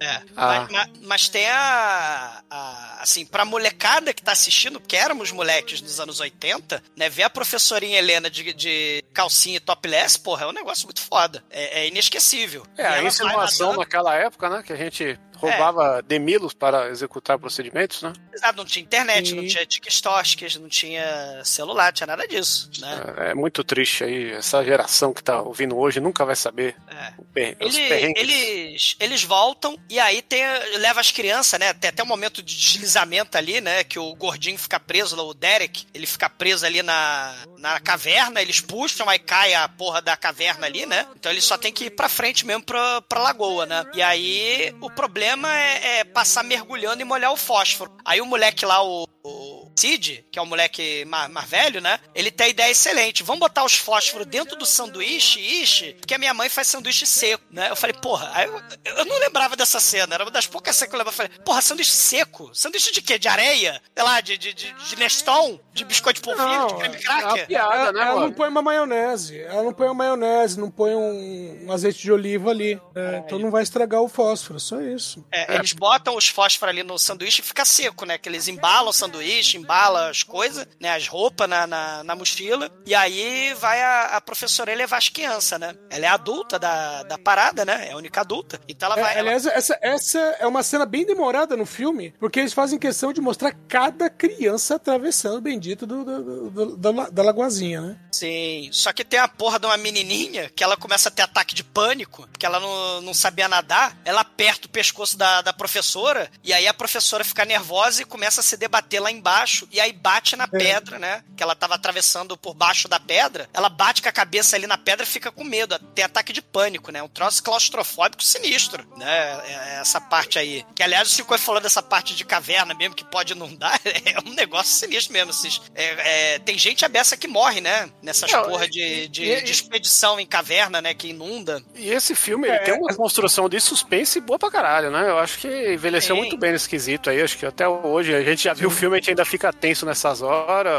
[0.00, 0.66] É, Ah.
[0.68, 5.80] mas, mas- mas tem a, a- Assim, pra molecada que tá assistindo, porque éramos moleques
[5.82, 7.08] dos anos 80, né?
[7.10, 11.44] Ver a professorinha Helena de, de calcinha e topless, porra, é um negócio muito foda.
[11.50, 12.66] É, é inesquecível.
[12.78, 13.80] É, E a insinuação nadando.
[13.80, 14.62] naquela época, né?
[14.62, 18.12] Que a gente roubava demilos para executar procedimentos, né?
[18.32, 19.36] Exato, não tinha internet, Sim.
[19.36, 23.00] não tinha TikToks, não tinha celular, tinha nada disso, né?
[23.18, 24.32] É, é muito triste aí.
[24.32, 27.12] Essa geração que tá ouvindo hoje nunca vai saber É.
[27.18, 28.22] o per- os Ele- perrengues.
[28.22, 30.42] eles, eles voltam e aí tem,
[30.78, 31.72] leva as crianças, né?
[31.74, 33.84] Tem até um momento de deslizamento ali, né?
[33.84, 38.60] Que o gordinho fica preso, o Derek, ele fica preso ali na, na caverna, eles
[38.60, 41.06] puxam, aí cai a porra da caverna ali, né?
[41.16, 43.84] Então ele só tem que ir pra frente mesmo pra, pra lagoa, né?
[43.94, 47.96] E aí o problema é, é passar mergulhando e molhar o fósforo.
[48.04, 51.98] Aí o moleque lá, o, o Cid, que é o moleque mais, mais velho, né?
[52.14, 53.22] Ele tem a ideia excelente.
[53.22, 57.42] Vamos botar os fósforos dentro do sanduíche, ixi, porque a minha mãe faz sanduíche seco,
[57.50, 57.70] né?
[57.70, 58.62] Eu falei, porra, aí eu,
[58.96, 61.22] eu não lembrava dessa cena, era uma das poucas cenas que eu lembrava.
[61.22, 62.50] Eu falei, porra, sanduíche seco?
[62.54, 63.18] Sanduíche de quê?
[63.18, 63.80] De areia?
[63.94, 65.58] Sei lá, de, de, de, de Neston?
[65.72, 66.46] De biscoito de polvilho?
[66.48, 67.46] Não, de creme É uma cracker?
[67.46, 70.94] piada, ela, né, ela não põe uma maionese, ela não põe uma maionese, não põe
[70.94, 72.80] um, um azeite de oliva ali.
[72.94, 73.22] né?
[73.26, 75.24] então não vai estragar o fósforo, só isso.
[75.32, 78.18] É, eles botam os fósforos ali no sanduíche e fica seco, né?
[78.18, 80.90] Que eles embalam o sanduíche, embalam as coisas, né?
[80.94, 82.70] As roupas na, na, na mochila.
[82.86, 85.74] E aí vai a, a professora levar as crianças, né?
[85.90, 87.88] Ela é adulta da, da parada, né?
[87.88, 88.60] É a única adulta.
[88.68, 89.12] Então ela É, vai.
[89.12, 93.12] ela- aliás, essa, essa é uma cena bem demorada no filme, porque eles fazem questão
[93.12, 97.96] de mostrar cada criança atravessando o bendito do, do- do- da, la- da lagoazinha, né?
[98.12, 98.68] Sim.
[98.72, 101.64] Só que tem a porra de uma menininha que ela começa a ter ataque de
[101.64, 103.96] pânico, porque ela não, não sabia nadar.
[104.04, 108.40] Ela aperta o pescoço da, da professora, e aí a professora fica nervosa e começa
[108.40, 111.22] a se debater lá embaixo, e aí bate na pedra, né?
[111.36, 113.48] Que ela tava atravessando por baixo da pedra.
[113.52, 115.78] Ela bate com a cabeça ali na pedra e fica com medo.
[115.94, 117.02] Tem ataque de pânico, né?
[117.02, 119.40] Um troço claustrofóbico sinistro, né?
[119.46, 120.64] É Essa parte aí.
[120.74, 123.78] Que aliás o Chico falou dessa parte de caverna mesmo, que pode inundar.
[124.04, 125.30] É um negócio sinistro mesmo.
[125.30, 127.88] Esses, é, é, tem gente abessa que morre, né?
[128.02, 130.92] Nessas Não, porra de, de, e- de expedição em caverna, né?
[130.94, 131.62] Que inunda.
[131.74, 132.60] E esse filme ele É.
[132.60, 135.08] tem uma construção de suspense boa pra caralho, né?
[135.08, 136.20] Eu acho que envelheceu Sim.
[136.22, 137.20] muito bem nesse quesito aí.
[137.22, 139.84] Acho que até hoje a gente já viu o filme, a gente ainda fica tenso
[139.86, 140.72] nessas horas.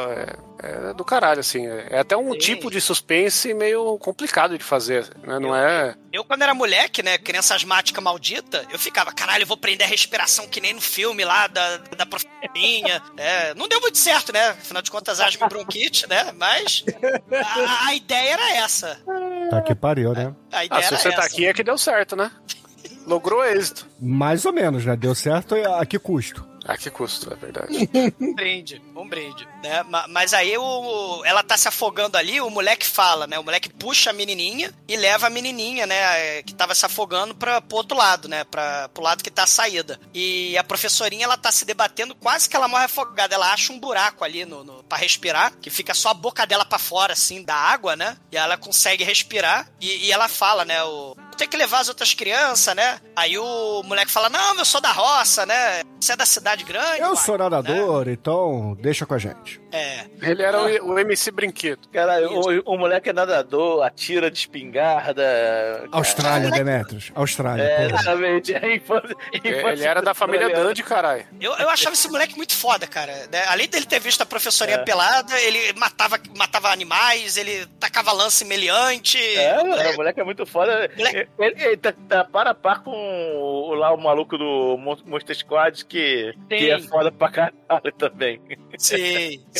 [0.61, 1.68] É, é do caralho, assim.
[1.89, 2.38] É até um Sim.
[2.39, 5.38] tipo de suspense meio complicado de fazer, né?
[5.39, 5.95] Não é.
[6.11, 9.89] Eu, quando era moleque, né, criança asmática maldita, eu ficava, caralho, eu vou prender a
[9.89, 13.01] respiração que nem no filme lá da, da professorinha.
[13.18, 14.49] É, não deu muito certo, né?
[14.49, 16.32] Afinal de contas, asma e bronquite, né?
[16.38, 16.84] Mas
[17.32, 18.99] a, a ideia era essa.
[19.49, 20.34] Tá que pariu, né?
[20.51, 21.18] A ideia Ah, se era você essa.
[21.18, 22.30] tá aqui é que deu certo, né?
[23.07, 23.88] Logrou êxito.
[24.01, 24.95] Mais ou menos, né?
[24.95, 26.45] Deu certo a que custo?
[26.68, 27.89] A que custo, é verdade.
[28.20, 29.84] Um brinde, um brinde, né?
[29.84, 33.38] Ma- Mas aí o, ela tá se afogando ali, o moleque fala, né?
[33.38, 36.41] O moleque puxa a menininha e leva a menininha, né?
[36.43, 38.43] Que tava se afogando pra, pro outro lado, né?
[38.45, 39.99] Pra, pro lado que tá a saída.
[40.13, 43.36] E a professorinha, ela tá se debatendo, quase que ela morre afogada.
[43.36, 46.66] Ela acha um buraco ali no, no, pra respirar, que fica só a boca dela
[46.66, 48.18] pra fora, assim, da água, né?
[48.32, 49.70] E ela consegue respirar.
[49.80, 50.84] E, e ela fala, né?
[50.84, 52.99] O, tem que levar as outras crianças, né?
[53.15, 55.83] Aí o moleque fala: Não, eu sou da roça, né?
[55.99, 57.01] Você é da cidade grande.
[57.01, 59.59] Eu pai", sou nadador, então deixa com a gente.
[59.76, 60.05] É.
[60.21, 61.88] Ele era o, o MC Brinquedo.
[61.91, 65.23] Cara, o, o moleque é nadador, atira de espingarda.
[65.91, 67.11] Austrália, Demetrius.
[67.15, 67.63] Austrália.
[67.63, 68.53] É, exatamente.
[68.53, 70.49] É infância, infância Ele era da família.
[70.49, 71.26] Dandy, caralho.
[71.39, 73.11] Eu, eu achava esse moleque muito foda, cara.
[73.32, 73.43] né?
[73.47, 74.84] Além dele ter visto a professorinha É.
[74.84, 79.17] pelada, ele matava, matava animais, ele tacava lance meliante.
[79.36, 80.89] É, mano, o moleque é muito foda.
[80.97, 84.97] Moleque- Ele, ele tá, tá para a par com o, lá o maluco do Mon-
[85.05, 88.41] Monster Squad, que, que é foda pra caralho também.
[88.78, 89.43] Sim,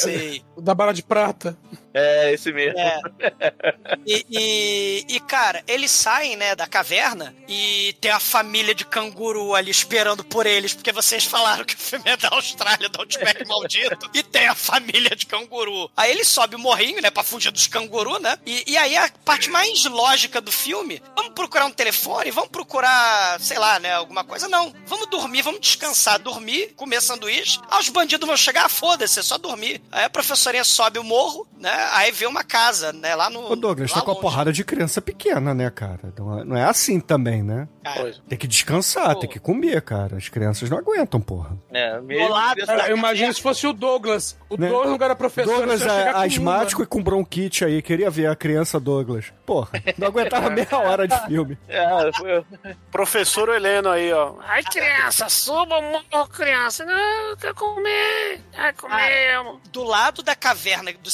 [0.56, 1.58] O Da bala de prata.
[1.98, 2.78] É, esse mesmo.
[2.80, 3.00] É.
[4.08, 9.56] E, e- e, cara, eles saem, né, da caverna e tem a família de canguru
[9.56, 13.46] ali esperando por eles, porque vocês falaram que o filme é da Austrália, do Outback
[13.48, 15.90] maldito, e tem a família de canguru.
[15.98, 18.38] Aí ele sobe o morrinho, né, pra fugir dos canguru, né?
[18.46, 23.40] E, e aí a parte mais lógica do filme, vamos procurar um telefone, vamos procurar,
[23.40, 24.48] sei lá, né, alguma coisa.
[24.48, 27.60] Não, vamos dormir, vamos descansar, dormir, comer sanduíche.
[27.70, 29.82] Ah, os bandidos vão chegar, foda-se, é só dormir.
[29.92, 33.52] Aí a professorinha sobe o morro, né, aí vê uma casa, né, lá no...
[33.52, 36.14] Ô, Douglas, lá tá com a porrada de criança pequena, né, cara?
[36.18, 37.68] Não é, não é assim também, né?
[37.84, 38.14] Cara.
[38.28, 40.18] Tem que descansar, tem que comer, cara.
[40.18, 41.58] As crianças não aguentam, porra.
[41.72, 42.34] É, mesmo.
[42.66, 44.38] Cara, eu imagino se fosse o Douglas.
[44.50, 44.68] O Né?
[44.68, 47.82] Douglas, no lugar da professora, Douglas é asmático e com bronquite aí.
[47.82, 49.32] Queria ver a criança Douglas.
[49.46, 51.58] Porra, não aguentava meia hora de filme.
[51.68, 52.44] É, foi-
[52.92, 54.36] Professor Heleno aí, ó.
[54.48, 56.86] Ai, criança, suba morro, criança.
[56.86, 58.42] Não, eu quero comer.
[58.58, 59.60] Ai, comemos.
[59.72, 61.14] do lado da caverna dos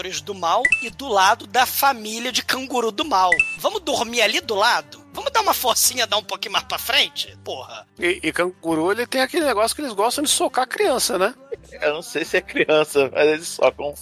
[0.00, 3.30] sequestradores do mal e do lado da família de canguru do mal.
[3.58, 5.00] Vamos dormir ali do lado?
[5.12, 7.36] Vamos dar uma forcinha, dar um pouquinho mais pra frente?
[7.44, 7.86] Porra.
[7.98, 11.34] E, e canguru, ele tem aquele negócio que eles gostam de socar a criança, né?
[11.72, 13.94] eu não sei se é criança, mas eles socam.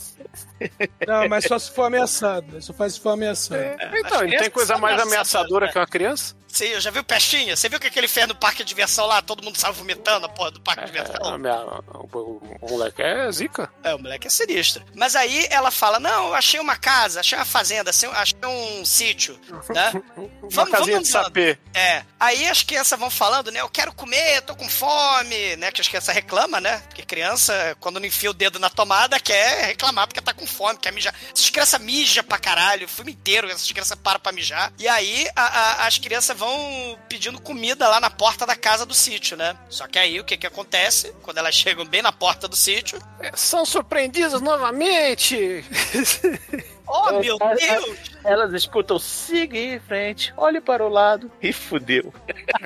[1.07, 2.53] Não, mas só se for ameaçado.
[2.53, 2.61] né?
[2.61, 3.61] Só faz se for ameaçado.
[3.95, 5.73] Então, ele tem coisa mais ameaçadora né?
[5.73, 6.37] que uma criança?
[6.61, 7.57] Eu já viu Pestinha?
[7.57, 9.21] Você viu o que que ele fez no parque de diversão lá?
[9.23, 11.35] Todo mundo saiu vomitando a porra do parque de É, diversão?
[11.35, 13.71] a minha- o, o- o moleque é zica.
[13.85, 14.85] É, o moleque é sinistro.
[14.95, 18.85] Mas aí ela fala: Não, eu achei uma casa, achei uma fazenda, achei achei um
[18.85, 19.39] sítio,
[19.69, 19.93] né?
[20.51, 21.25] Uma casinha de andando.
[21.25, 21.59] sapê.
[21.75, 22.03] É.
[22.19, 23.61] Aí as crianças vão falando, né?
[23.61, 25.71] Eu quero comer, tô com fome, né?
[25.71, 26.79] Que as crianças reclamam, né?
[26.89, 30.79] Porque criança, quando não enfia o dedo na tomada, quer reclamar porque tá com fome,
[30.79, 31.15] quer mijar.
[31.35, 34.73] Essas crianças mijam pra caralho, o filme inteiro, essas crianças param pra mijar.
[34.79, 35.43] E aí a-
[35.83, 39.57] a- as crianças vão pedindo comida lá na porta da casa do sítio, né?
[39.69, 41.13] Só que aí o que que acontece?
[41.23, 42.99] Quando elas chegam bem na porta do sítio,
[43.35, 45.65] São surpreendidos novamente.
[46.89, 47.99] oh É, meu é, Deus!
[48.25, 51.31] Elas escutam, siga em frente, olhe para o lado.
[51.43, 52.13] E fudeu.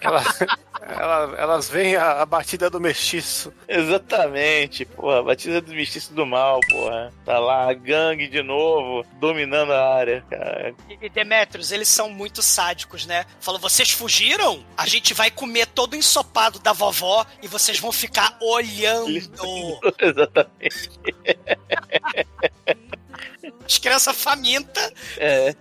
[0.01, 0.23] Ela-
[0.81, 3.53] ela- elas veem a, a batida do mestiço.
[3.69, 5.23] Exatamente, porra.
[5.23, 7.13] Batida do mestiço do mal, porra.
[7.25, 10.75] Tá lá a gangue de novo, dominando a área, cara.
[11.01, 13.25] E Demetrios, eles são muito sádicos, né?
[13.41, 14.65] Falou, vocês fugiram?
[14.77, 19.11] A gente vai comer todo o ensopado da vovó e vocês vão ficar olhando.
[20.01, 20.91] Exatamente.
[23.73, 24.93] As crianças famintas.
[25.17, 25.55] É.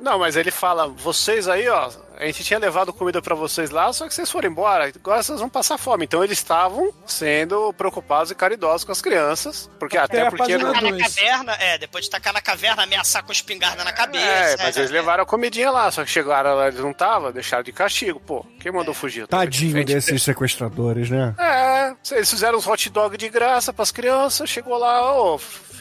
[0.00, 3.92] Não, mas ele fala, vocês aí, ó, a gente tinha levado comida pra vocês lá,
[3.92, 6.04] só que vocês foram embora, agora vocês vão passar fome.
[6.04, 10.56] Então eles estavam sendo preocupados e caridosos com as crianças, porque até Tem a porque...
[10.56, 14.24] Tacar na caverna, é, depois de tacar na caverna, ameaçar com espingarda na cabeça.
[14.24, 17.30] É, mas é, eles levaram a comidinha lá, só que chegaram lá, eles não estavam,
[17.30, 18.46] deixaram de castigo, pô.
[18.58, 19.26] Quem mandou fugir?
[19.26, 21.34] Tadinho desses sequestradores, né?
[21.38, 25.38] É, eles fizeram os hot dog de graça pras crianças, chegou lá, ô,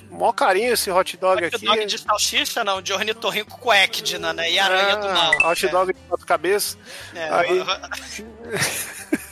[0.09, 1.65] mó carinho esse hot dog Hot aqui.
[1.65, 4.51] dog de salsicha, não, de ornitorrinco com Ecdina, né?
[4.51, 5.33] E aranha do mal.
[5.41, 6.77] Ah, Hot dog de quatro cabeças.
[7.15, 7.65] É, Aí- é,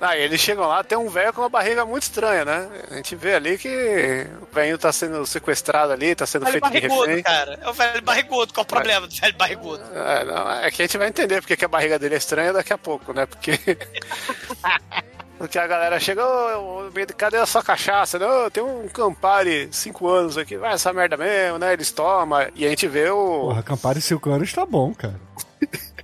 [0.00, 2.68] Aí eles chegam lá, tem um velho com uma barriga muito estranha, né?
[2.90, 6.80] A gente vê ali que o velho tá sendo sequestrado ali, tá sendo feito de
[6.80, 7.22] barrigudo, refém.
[7.24, 7.58] cara.
[7.60, 8.54] É o velho barrigudo.
[8.54, 9.82] Qual o problema do velho barrigudo?
[9.94, 12.52] É, não, é que a gente vai entender porque que a barriga dele é estranha
[12.52, 13.26] daqui a pouco, né?
[13.26, 13.58] Porque.
[15.38, 18.18] Porque a galera chega, ô, ô, cadê a sua cachaça?
[18.18, 21.72] Não, tem um Campari 5 anos aqui, vai essa merda mesmo, né?
[21.72, 23.48] Eles tomam, e a gente vê o.
[23.48, 25.20] Porra, Campari 5 anos tá bom, cara.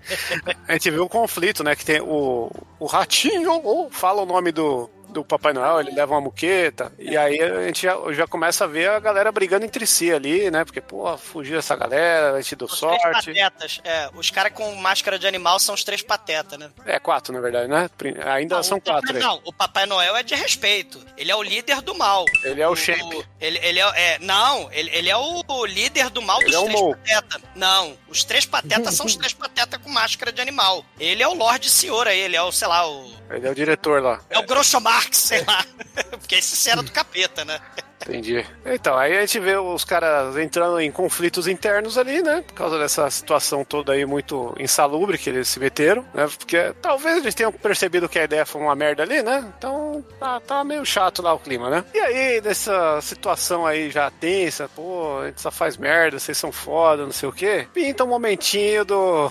[0.66, 1.76] A gente vê o conflito, né?
[1.76, 6.14] Que tem o, o ratinho, ou fala o nome do, do Papai Noel, ele leva
[6.14, 6.92] uma muqueta.
[6.98, 10.50] E aí a gente já, já começa a ver a galera brigando entre si ali,
[10.50, 10.64] né?
[10.64, 13.26] Porque, pô, fugiu essa galera, a gente deu Os três sorte.
[13.32, 13.80] patetas.
[13.84, 16.70] É, os caras com máscara de animal são os três patetas, né?
[16.86, 17.88] É quatro, na verdade, né?
[18.32, 19.18] Ainda Não, são o- quatro.
[19.18, 20.98] Não, o Papai Noel é de respeito.
[21.16, 22.24] Ele é o líder do mal.
[22.42, 23.26] Ele é o shape.
[23.40, 26.54] Ele, ele é, é- Não, ele, ele é o, o líder do mal Ele dos
[26.56, 27.42] é o três patetas.
[27.54, 30.84] Não, os três patetas são os três patetas com máscara de animal.
[30.98, 33.21] Ele é o Lorde Senhor aí, ele é o, sei lá, o.
[33.32, 34.20] Ele é o diretor lá.
[34.28, 35.64] É o Groucho Marx, sei lá.
[36.20, 37.60] Porque esse era do capeta, né?
[38.08, 38.44] Entendi.
[38.64, 42.42] Então, aí a gente vê os caras entrando em conflitos internos ali, né?
[42.46, 46.28] Por causa dessa situação toda aí muito insalubre que eles se meteram, né?
[46.38, 49.52] Porque talvez eles tenham percebido que a ideia foi uma merda ali, né?
[49.56, 51.84] Então tá, tá meio chato lá o clima, né?
[51.94, 56.52] E aí, nessa situação aí já tensa, pô, a gente só faz merda, vocês são
[56.52, 57.66] foda, não sei o quê.
[57.72, 59.30] Pinta um momentinho do.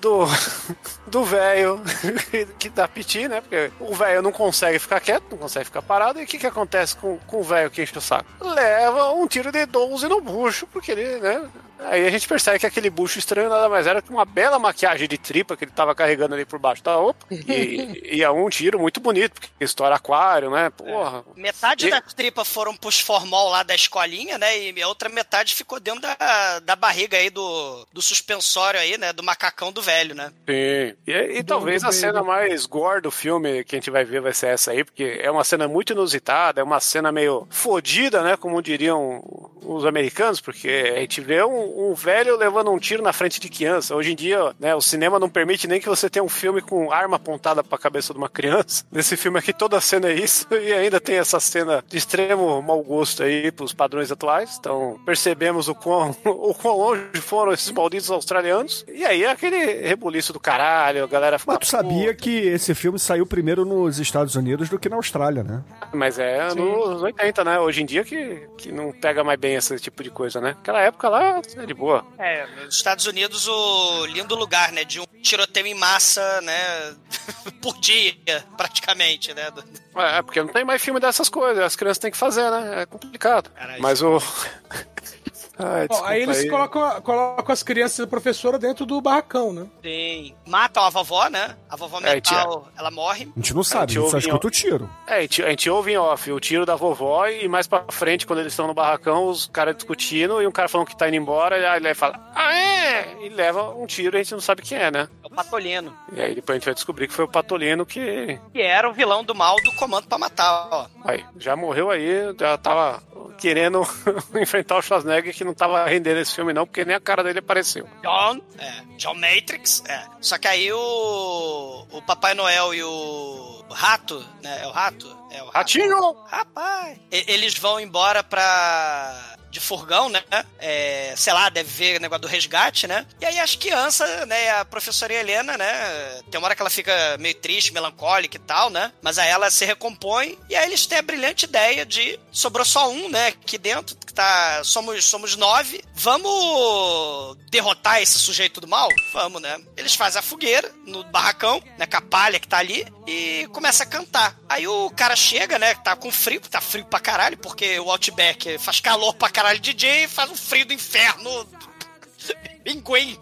[0.00, 0.26] do.
[1.06, 1.80] do velho
[2.58, 3.40] que dá piti, né?
[3.40, 6.20] Porque o velho não consegue ficar quieto, não consegue ficar parado.
[6.20, 8.28] E o que que acontece com, com o velho que enche o saco?
[8.40, 11.48] Leva um tiro de 12 no bucho, porque ele, né?
[11.80, 15.06] Aí a gente percebe que aquele bucho estranho nada mais era que uma bela maquiagem
[15.08, 17.26] de tripa que ele tava carregando ali por baixo da roupa.
[17.30, 20.70] E, e é um tiro muito bonito, porque estoura aquário, né?
[20.70, 21.24] Porra.
[21.36, 24.58] Metade E- da tripa foram pros formol lá da escolinha, né?
[24.58, 29.12] E a outra metade ficou dentro da, da barriga aí do, do suspensório aí, né?
[29.12, 30.32] Do macacão do velho, né?
[30.48, 30.96] Sim.
[31.06, 34.34] E, e talvez a cena mais gore do filme que a gente vai ver vai
[34.34, 38.36] ser essa aí, porque é uma cena muito inusitada, é uma cena meio fodida, né?
[38.36, 39.22] Como diriam
[39.68, 43.48] os americanos, porque a gente vê um, um velho levando um tiro na frente de
[43.48, 43.94] criança.
[43.94, 46.90] Hoje em dia, né, o cinema não permite nem que você tenha um filme com
[46.90, 48.84] arma apontada pra cabeça de uma criança.
[48.90, 52.62] Nesse filme aqui, toda a cena é isso, e ainda tem essa cena de extremo
[52.62, 54.56] mau gosto aí pros padrões atuais.
[54.58, 58.86] Então, percebemos o quão, o quão longe foram esses malditos australianos.
[58.88, 62.74] E aí é aquele rebuliço do caralho, a galera fica Mas tu sabia que esse
[62.74, 65.62] filme saiu primeiro nos Estados Unidos do que na Austrália, né?
[65.92, 67.60] Mas é nos 80, né?
[67.60, 70.50] Hoje em dia que, que não pega mais bem esse tipo de coisa, né?
[70.58, 72.06] Aquela época lá, é de boa.
[72.18, 74.84] É, nos Estados Unidos, o lindo lugar, né?
[74.84, 76.94] De um tiroteio em massa, né?
[77.62, 78.14] Por dia,
[78.56, 79.50] praticamente, né?
[79.50, 79.64] do-
[80.00, 82.82] É, porque não tem mais filme dessas coisas, as crianças têm que fazer, né?
[82.82, 83.50] É complicado.
[83.50, 83.82] Caralho.
[83.82, 84.18] Mas o.
[85.58, 89.66] Ai, Ó, desculpa aí eles colocam, colocam as crianças da professora dentro do barracão, né?
[89.82, 90.34] Tem...
[90.46, 91.56] Matam a vovó, né?
[91.68, 93.28] A vovó É, mental, ela morre.
[93.36, 94.90] A gente não sabe, a gente só ouve em escuta o tiro.
[95.06, 97.84] É, a gente, a gente ouve em off o tiro da vovó e mais pra
[97.90, 101.08] frente, quando eles estão no barracão, os caras discutindo e um cara falando que tá
[101.08, 103.16] indo embora, e aí ele fala, ah, é!
[103.22, 105.08] E leva um tiro e a gente não sabe quem é, né?
[105.22, 105.96] É o Patolino.
[106.12, 108.38] E aí depois a gente vai descobrir que foi o Patolino que.
[108.52, 110.86] Que era o vilão do mal do comando pra matar, ó.
[111.04, 113.02] Aí, já morreu aí, já tava
[113.38, 113.82] querendo
[114.40, 117.40] enfrentar o Schwarzenegger que não tava rendendo esse filme, não, porque nem a cara dele
[117.40, 117.88] apareceu.
[118.02, 120.04] John, é, John Matrix, é.
[120.20, 124.60] Só que aí o, o Papai Noel e o Rato, né?
[124.62, 125.06] É o Rato?
[125.30, 125.56] É o Rato.
[125.56, 126.16] Ratinho!
[126.26, 126.98] Rapaz!
[127.10, 129.34] E- eles vão embora pra.
[129.50, 130.22] De furgão, né?
[130.58, 133.06] É, sei lá, deve ver o negócio do resgate, né?
[133.18, 134.50] E aí as crianças, né?
[134.50, 136.20] A professora Helena, né?
[136.30, 138.92] Tem uma hora que ela fica meio triste, melancólica e tal, né?
[139.00, 140.38] Mas aí ela se recompõe.
[140.50, 142.20] E aí eles têm a brilhante ideia de.
[142.30, 143.28] Sobrou só um, né?
[143.28, 144.64] Aqui dentro, tá.
[144.64, 145.80] Somos, somos nove.
[145.94, 148.88] Vamos derrotar esse sujeito do mal?
[149.12, 149.60] Vamos, né?
[149.76, 151.86] Eles fazem a fogueira no barracão, né?
[151.86, 152.84] Com a palha que tá ali.
[153.06, 154.36] E começa a cantar.
[154.48, 155.72] Aí o cara chega, né?
[155.76, 160.04] Tá com frio, tá frio pra caralho, porque o Outback faz calor pra caralho dia
[160.04, 161.30] e faz um frio do inferno.
[162.68, 163.18] Pinguim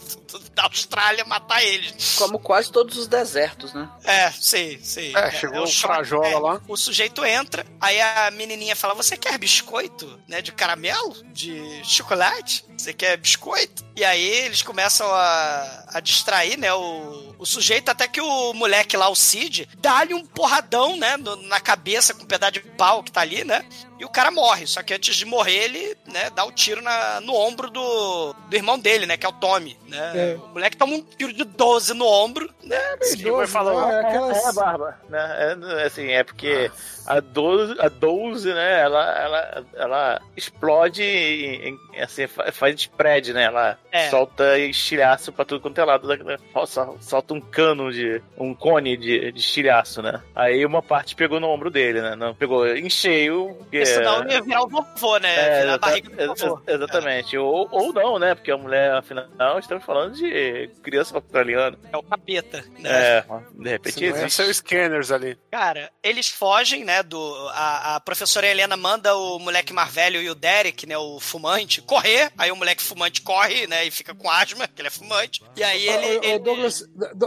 [0.54, 2.16] da Austrália matar eles.
[2.16, 3.88] Como quase todos os desertos, né?
[4.04, 5.12] É, sim, sim.
[5.16, 6.38] É, chegou o choque, Frajola é.
[6.38, 6.60] lá.
[6.66, 10.18] O sujeito entra, aí a menininha fala: Você quer biscoito?
[10.26, 10.42] Né?
[10.42, 11.14] De caramelo?
[11.32, 12.64] De chocolate?
[12.76, 13.84] Você quer biscoito?
[13.94, 16.72] E aí eles começam a, a distrair, né?
[16.74, 21.16] O, o sujeito, até que o moleque lá, o Cid, dá-lhe um porradão, né?
[21.16, 23.64] no- na cabeça com um pedaço de pau que tá ali, né?
[23.98, 24.66] E o cara morre.
[24.66, 28.54] Só que antes de morrer, ele, né, dá o tiro na, no ombro do, do
[28.56, 29.16] irmão dele, né?
[29.16, 30.32] Que é o Tommy, né?
[30.32, 30.34] É.
[30.36, 32.78] O moleque toma um tiro de 12 no ombro, né?
[33.12, 33.94] Idoso, falou, né?
[33.94, 34.44] É, Aquelas...
[34.44, 35.58] é a barba, né?
[35.78, 36.70] É, assim, é porque
[37.06, 43.32] a 12, a 12 né, ela, ela, ela explode e, e, assim, fa- faz spread,
[43.32, 43.44] né?
[43.44, 44.08] Ela É.
[44.10, 46.06] solta estilhaço pra tudo quanto é lado.
[46.66, 48.20] sol- Solta um cano de.
[48.36, 50.20] um cone de, de estilhaço, né?
[50.34, 52.14] Aí uma parte pegou no ombro dele, né?
[52.16, 53.54] Não pegou em cheio.
[53.58, 55.34] porque- Porque senão ia virar o vovô, né?
[55.34, 56.60] É, virar a barriga do vovô.
[56.66, 57.36] exatamente.
[57.38, 58.34] Ou, ou não, né?
[58.34, 59.26] Porque a mulher, afinal,
[59.58, 61.76] estamos falando de criança australiana.
[61.92, 62.90] É o capeta, né?
[63.18, 64.42] É, de repente não é, existe.
[64.42, 65.38] são scanners ali.
[65.50, 67.48] Cara, eles fogem, né, do...
[67.50, 71.82] A, a professora Helena manda o moleque mais velho e o Derek, né, o fumante,
[71.82, 72.30] correr.
[72.36, 75.42] Aí o moleque fumante corre, né, e fica com asma, que ele é fumante.
[75.56, 76.18] E aí ele...
[76.18, 76.84] Ô, ele- Douglas,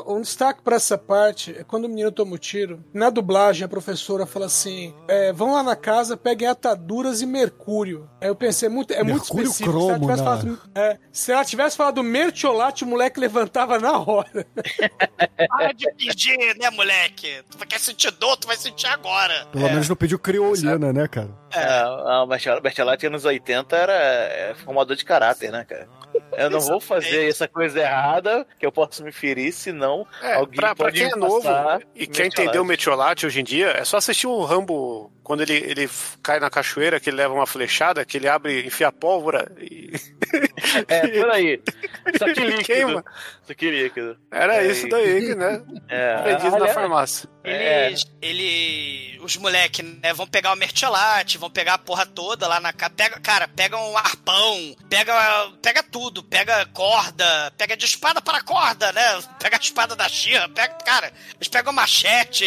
[0.07, 2.83] um destaque pra essa parte é quando o menino toma o tiro.
[2.93, 8.09] Na dublagem, a professora fala assim: é, vão lá na casa, peguem ataduras e mercúrio.
[8.21, 9.69] Aí eu pensei, é muito, é muito específico.
[9.69, 10.25] cromo, se, ela tivesse né?
[10.25, 14.47] falado, é, se ela tivesse falado mertiolate, o moleque levantava na hora.
[15.49, 17.43] Para de pedir, né, moleque?
[17.49, 19.47] Tu quer sentir dor, tu vai sentir agora.
[19.59, 21.29] Pelo menos não pediu criolina, né, cara?
[21.53, 25.87] É, a Bertolatti anos 80 era é, formador de caráter, né, cara?
[26.37, 30.55] Eu não vou fazer essa coisa errada que eu posso me ferir, senão É, alguém
[30.55, 31.47] pra, pra pode quem me é novo
[31.95, 35.57] e quer entender o metiolate hoje em dia, é só assistir o Rambo quando ele,
[35.57, 35.89] ele
[36.23, 39.93] cai na cachoeira, que ele leva uma flechada, que ele abre, enfia pólvora e.
[40.87, 41.59] É, por aí.
[42.17, 42.63] Só que líquido.
[42.63, 43.05] Queima.
[43.43, 44.17] Só que líquido.
[44.31, 45.61] Era É, isso daí, né?
[45.89, 47.27] É, Vendido na farmácia.
[47.43, 47.87] É.
[47.87, 52.47] Eles, ele, o os moleques, né, vão pegar o mertiolate, vão pegar a porra toda
[52.47, 52.93] lá na casa.
[52.95, 55.13] Pega, cara, pega um arpão, pega,
[55.61, 59.21] pega tudo, pega corda, pega de espada para corda, né?
[59.39, 62.45] Pega a espada da Xirra, pega, cara, eles pegam machete,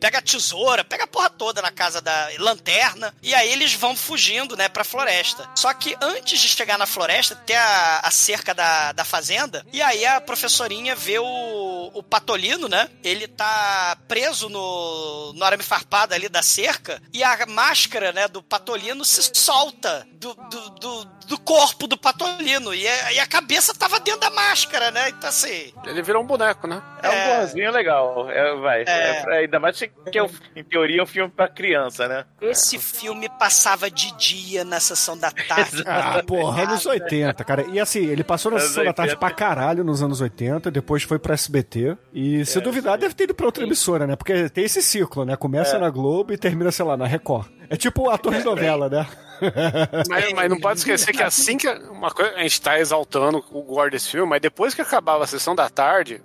[0.00, 3.96] pega a tesoura, pega a porra toda na casa da lanterna, e aí eles vão
[3.96, 5.48] fugindo, né, pra floresta.
[5.54, 9.80] Só que antes de chegar na floresta, tem a, a cerca da, da fazenda, e
[9.82, 12.88] aí a professorinha vê o, o patolino, né?
[13.02, 18.42] Ele tá preso no, no arame farpado ali da cerca, e a máscara, né, do
[18.42, 23.74] patolino se solta do, do, do, do corpo do patolino, e a, e a cabeça
[23.74, 25.08] tava dentro da máscara, né?
[25.10, 25.72] Então assim.
[25.84, 26.82] Ele virou um boneco, né?
[27.02, 27.40] É um É.
[27.40, 28.30] bonzinho legal.
[28.30, 28.82] É, vai.
[28.82, 29.24] É.
[29.26, 32.24] É, ainda mais que, é, um- em teoria, é um filme pra criança, né?
[32.40, 35.84] Esse filme passava de dia na sessão da tarde.
[35.86, 37.64] Ah, porra, anos 80, cara.
[37.70, 39.18] E assim, ele passou na Anos sessão da tarde 80.
[39.20, 41.96] pra caralho nos anos 80, depois foi pro SBT.
[42.12, 44.16] E se duvidar, deve ter ido pra outra emissora, né?
[44.16, 45.36] Porque tem esse ciclo, né?
[45.36, 47.48] Começa na Globo e termina, sei lá, na Record.
[47.68, 49.06] É tipo ator de novela, né?
[50.08, 53.60] Mas, mas não pode esquecer que assim que uma coisa, a gente tá exaltando o
[53.62, 56.22] gore desse filme, mas depois que acabava a sessão da tarde,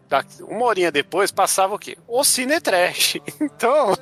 [0.47, 1.97] uma horinha depois, passava o quê?
[2.07, 3.17] O Cine Trash.
[3.41, 3.97] Então,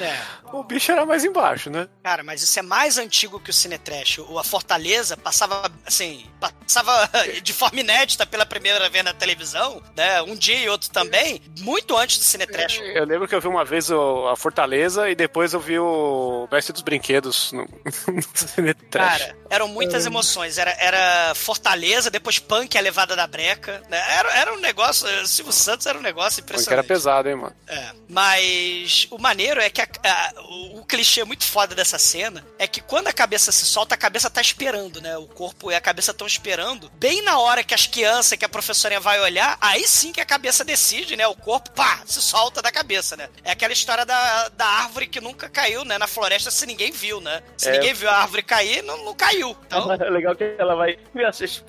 [0.00, 0.18] É.
[0.52, 1.88] o bicho era mais embaixo, né?
[2.02, 4.18] Cara, mas isso é mais antigo que o Cine Trash.
[4.18, 7.08] O A Fortaleza passava, assim, passava
[7.42, 10.22] de forma inédita pela primeira vez na televisão, né?
[10.22, 12.78] Um dia e outro também, muito antes do Cine Trash.
[12.80, 16.48] Eu lembro que eu vi uma vez o- a Fortaleza e depois eu vi o
[16.50, 17.62] Mestre dos Brinquedos no,
[18.08, 19.18] no Cine Trash.
[19.22, 20.58] Cara, eram muitas emoções.
[20.58, 23.82] Era, era Fortaleza, depois Punk, a levada da breca.
[23.88, 23.98] Né?
[24.18, 25.06] Era, era um negócio.
[25.26, 26.86] Silvio Santos era um negócio Porque era impressionante.
[26.88, 27.54] pesado, hein, mano?
[27.66, 27.92] É.
[28.08, 32.66] Mas o maneiro é que a- a- o, o clichê muito foda dessa cena é
[32.66, 35.16] que quando a cabeça se solta, a cabeça tá esperando, né?
[35.16, 36.90] O corpo e a cabeça estão esperando.
[36.94, 40.26] Bem na hora que as crianças, que a professorinha vai olhar, aí sim que a
[40.26, 41.26] cabeça decide, né?
[41.26, 43.28] O corpo, pá, se solta da cabeça, né?
[43.44, 45.98] É aquela história da, da árvore que nunca caiu, né?
[45.98, 47.42] Na floresta, se ninguém viu, né?
[47.56, 47.72] Se É.
[47.72, 49.56] ninguém viu a árvore cair, não, não caiu.
[49.66, 50.96] Então, É legal que ela vai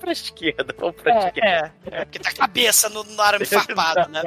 [0.00, 1.74] pra esquerda, vamos pra esquerda.
[1.90, 4.22] é, porque tá a cabeça no, no arame farpado, né?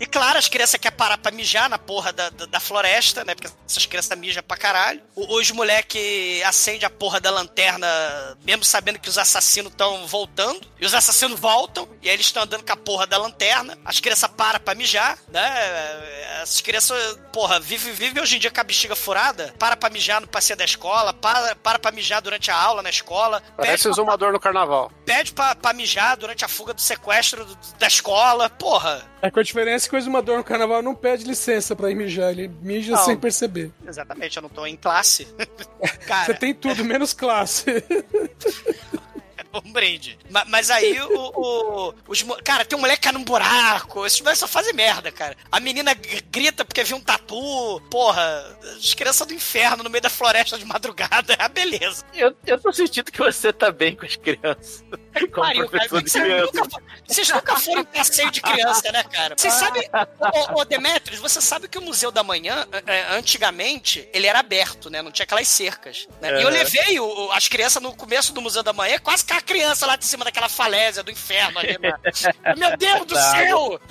[0.00, 2.81] E claro, as crianças querem parar pra mijar na porra da, da, da floresta,
[3.24, 3.34] né?
[3.34, 5.02] Porque essas crianças mijam pra caralho.
[5.14, 7.86] Os moleque acende a porra da lanterna,
[8.44, 10.60] mesmo sabendo que os assassinos estão voltando.
[10.80, 13.78] E os assassinos voltam, e aí eles estão andando com a porra da lanterna.
[13.84, 16.40] As crianças param pra mijar, né?
[16.42, 20.20] As crianças, porra, vivem vive hoje em dia com a bexiga furada, para pra mijar
[20.20, 23.42] no passeio da escola, para, para pra mijar durante a aula na escola.
[23.56, 24.90] Parece Zumador no carnaval.
[25.04, 27.46] pede pra, pra mijar durante a fuga do sequestro
[27.78, 28.50] da escola.
[28.50, 31.94] Porra, É com a diferença que o exumador no carnaval não pede licença pra ir
[31.94, 33.04] mijar, ele mija Não.
[33.04, 33.70] sem perceber.
[33.86, 35.28] exatamente, eu não tô em classe.
[35.80, 37.66] Você Cara, tem tudo, menos classe.
[39.52, 40.18] é um brinde.
[40.30, 41.32] Ma- Mas, aí o.
[41.34, 44.04] o- os, cara, tem um moleque que cai num buraco.
[44.06, 45.36] Esses moleques só fazem merda, cara.
[45.50, 45.92] A menina
[46.30, 47.80] grita porque viu um tatu.
[47.90, 48.22] Porra,
[48.76, 51.34] as crianças do inferno no meio da floresta de madrugada.
[51.38, 52.04] É a beleza.
[52.14, 54.84] Eu, eu tô sentindo que você tá bem com as crianças.
[55.32, 55.88] Como Pariu, cara.
[55.88, 59.34] professor de Vocês nunca, vocês nunca foram em passeio de criança, né, cara?
[59.36, 59.88] Vocês sabem.
[60.52, 64.26] Ô, ô, ô, Demetrios, você sabe que o Museu da Manhã, é, é, antigamente, ele
[64.26, 65.02] era aberto, né?
[65.02, 66.06] Não tinha aquelas cercas.
[66.20, 66.40] Né?
[66.40, 66.52] E eu É.
[66.52, 70.24] levei o- as crianças no começo do Museu da Manhã, quase criança lá de cima
[70.24, 71.78] daquela falésia do inferno ali.
[71.78, 71.92] Né?
[72.56, 73.80] Meu Deus do céu!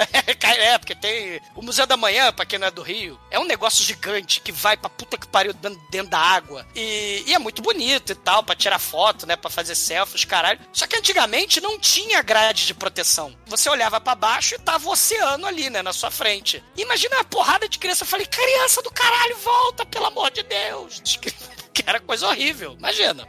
[0.61, 1.39] É, porque tem.
[1.55, 4.51] O Museu da Manhã, pra quem não é do Rio, é um negócio gigante que
[4.51, 6.65] vai pra puta que pariu dentro, da água.
[6.75, 9.35] E, e é muito bonito e tal, pra tirar foto, né?
[9.35, 10.59] Pra fazer selfies, caralho.
[10.73, 13.35] Só que antigamente não tinha grade de proteção.
[13.45, 15.81] Você olhava pra baixo e tava o oceano ali, né?
[15.81, 16.63] Na sua frente.
[16.77, 18.03] Imagina uma porrada de criança.
[18.03, 21.01] Eu falei, criança do caralho, volta, pelo amor de Deus.
[21.73, 22.75] Que era coisa horrível.
[22.77, 23.25] Imagina.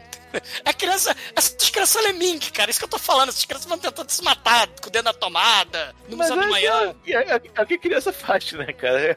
[0.65, 2.71] A criança, essas crianças são lemming, cara.
[2.71, 3.29] Isso que eu tô falando.
[3.31, 6.49] Essas crianças vão tentando se matar com o dedo na tomada, no Mas museu de
[6.49, 6.95] é, manhã.
[7.07, 9.01] é, é, é o que a criança faz, né, cara?
[9.01, 9.17] É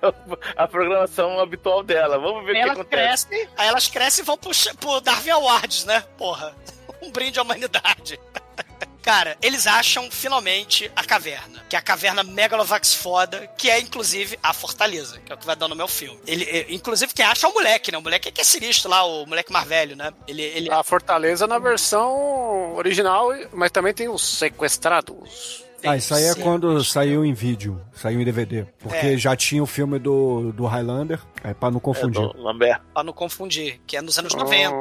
[0.55, 2.17] a programação habitual dela.
[2.19, 3.27] Vamos ver o que Elas acontece.
[3.27, 6.03] crescem, aí elas crescem e vão pro, pro Darwin Awards, né?
[6.17, 6.55] Porra.
[7.01, 8.19] Um brinde à humanidade.
[9.05, 14.35] Cara, eles acham finalmente a caverna, que é a caverna Megalovax foda, que é inclusive
[14.41, 16.19] a fortaleza, que é o que vai dar no meu filme.
[16.25, 17.99] Ele, é, inclusive, quem acha é o moleque, né?
[17.99, 20.11] O moleque é que é sinistro lá, o moleque mais velho, né?
[20.27, 25.63] Ele, ele A Fortaleza na versão original, mas também tem os sequestrados.
[25.83, 28.65] Ah, isso aí é quando saiu em vídeo, saiu em DVD.
[28.79, 29.17] Porque É.
[29.17, 32.21] já tinha o filme do, do Highlander, é pra não É, confundir.
[32.21, 32.81] do Lambert.
[32.91, 34.79] Pra não confundir, que é nos anos 90.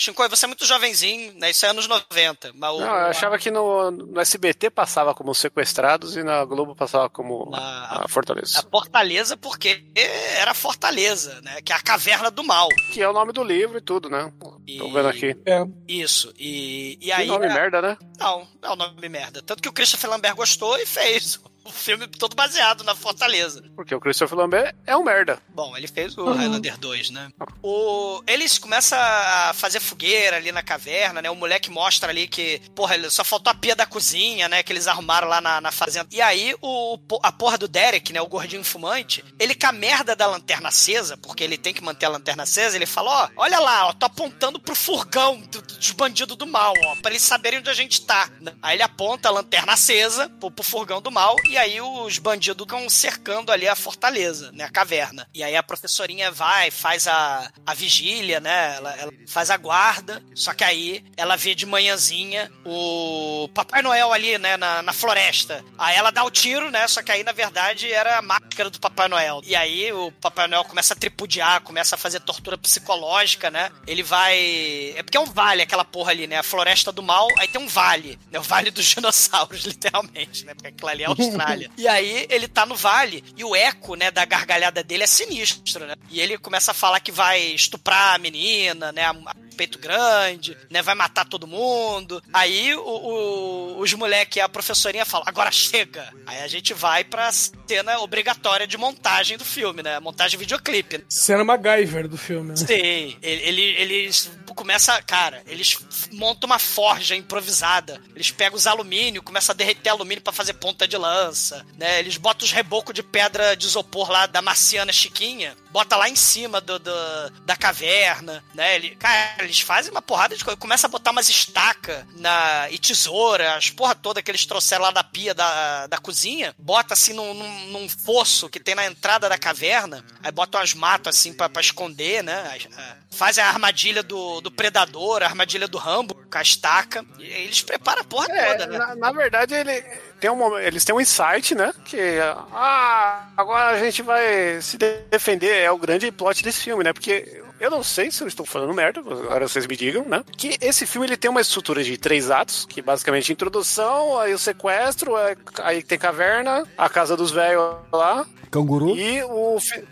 [0.00, 1.50] Shinkoi, você é muito jovenzinho, né?
[1.50, 2.52] Isso é anos 90.
[2.54, 6.76] Mas o, Não, eu achava que no, no SBT passava como sequestrados e na Globo
[6.76, 8.60] passava como Na- a Fortaleza.
[8.60, 11.60] a Fortaleza, porque era Fortaleza, né?
[11.62, 12.68] Que é a caverna do mal.
[12.92, 14.32] Que é o nome do livro e tudo, né?
[14.38, 15.36] Tô E- vendo aqui.
[15.44, 15.66] É.
[15.88, 16.32] Isso.
[16.38, 17.26] E, e Que aí.
[17.26, 17.98] nome é- merda, né?
[18.20, 19.42] Não, não é o nome merda.
[19.42, 23.62] Tanto que o Christopher Lambert gostou e fez o filme todo baseado na Fortaleza.
[23.76, 25.40] Porque o Christopher Lambert é um merda.
[25.48, 27.30] Bom, ele fez o Highlander 2, né?
[27.62, 31.30] O, eles começam a fazer fogueira ali na caverna, né?
[31.30, 34.62] O moleque mostra ali que, porra, ele- só faltou a pia da cozinha, né?
[34.62, 36.08] Que eles arrumaram lá na, na fazenda.
[36.12, 38.20] E aí, o, a porra do Derek, né?
[38.20, 42.06] O gordinho fumante, ele com a merda da lanterna acesa, porque ele tem que manter
[42.06, 45.90] a lanterna acesa, ele fala, ó, olha lá, ó, tô apontando pro furgão do- dos
[45.92, 48.30] bandidos do mal, ó, pra eles saberem onde a gente tá.
[48.62, 52.64] Aí ele aponta a lanterna acesa pro, pro furgão do mal, e aí os bandidos
[52.64, 54.64] ficam cercando ali a fortaleza, né?
[54.64, 55.28] A caverna.
[55.34, 58.76] E aí a professorinha vai, faz a, a vigília, né?
[58.76, 64.12] Ela, ela faz a guarda, só que aí ela vê de manhãzinha o Papai Noel
[64.12, 64.56] ali, né?
[64.56, 65.64] Na, na floresta.
[65.76, 66.86] Aí ela dá o tiro, né?
[66.88, 69.40] Só que aí, na verdade, era a máscara do Papai Noel.
[69.44, 73.70] E aí o Papai Noel começa a tripudiar, começa a fazer tortura psicológica, né?
[73.86, 74.94] Ele vai.
[74.96, 76.38] É porque é um vale aquela porra ali, né?
[76.38, 78.38] A floresta do mal, aí tem um vale, né?
[78.38, 80.54] O vale dos dinossauros, literalmente, né?
[80.54, 81.10] Porque aquilo ali é a
[81.76, 85.86] E aí ele tá no vale e o eco, né, da gargalhada dele é sinistro,
[85.86, 85.94] né?
[86.10, 89.04] E ele começa a falar que vai estuprar a menina, né?
[89.04, 89.14] A
[89.58, 90.80] peito grande, né?
[90.82, 92.22] Vai matar todo mundo.
[92.32, 96.12] Aí o, o- os moleques a professorinha falam, agora chega.
[96.26, 99.98] Aí a gente vai pra cena obrigatória de montagem do filme, né?
[100.00, 101.04] Montagem videoclipe.
[101.08, 102.50] Cena MacGyver do filme.
[102.50, 102.56] né?
[102.56, 105.78] Sim, ele- ele- eles começam, cara, eles
[106.12, 108.00] montam uma forja improvisada.
[108.14, 112.00] Eles pegam os alumínio, começam a derreter alumínio pra fazer ponta de lança, né?
[112.00, 116.16] Eles botam os rebocos de pedra de isopor lá da marciana Chiquinha, bota lá em
[116.16, 118.74] cima do, do- da caverna, né?
[118.74, 120.56] Ele, cara, eles fazem uma porrada de coisa.
[120.58, 124.90] Começa a botar umas estacas na, e tesoura, as porra toda que eles trouxeram lá
[124.90, 129.28] da pia da, da cozinha, bota assim num, num- num fosso que tem na entrada
[129.28, 132.54] da caverna, aí bota umas matas assim pra, pra esconder, né?
[132.56, 137.04] As- a- Faz a armadilha do, do predador, a armadilha do Rambo, com a estaca.
[137.18, 138.78] E eles preparam a porra É, toda, né?
[138.78, 139.80] na, na verdade, ele
[140.20, 141.72] tem um, eles têm um insight, né?
[141.86, 142.18] Que,
[142.52, 145.62] ah, agora a gente vai se defender.
[145.62, 146.92] É o grande plot desse filme, né?
[146.92, 150.24] Porque eu não sei se eu estou falando merda, agora vocês me digam, né?
[150.36, 154.38] Que esse filme ele tem uma estrutura de três atos, que basicamente introdução, aí o
[154.38, 157.62] sequestro, aí- aí tem caverna, a casa dos velhos
[157.92, 158.96] lá, Canguru.
[158.96, 159.58] e o.
[159.60, 159.84] fi-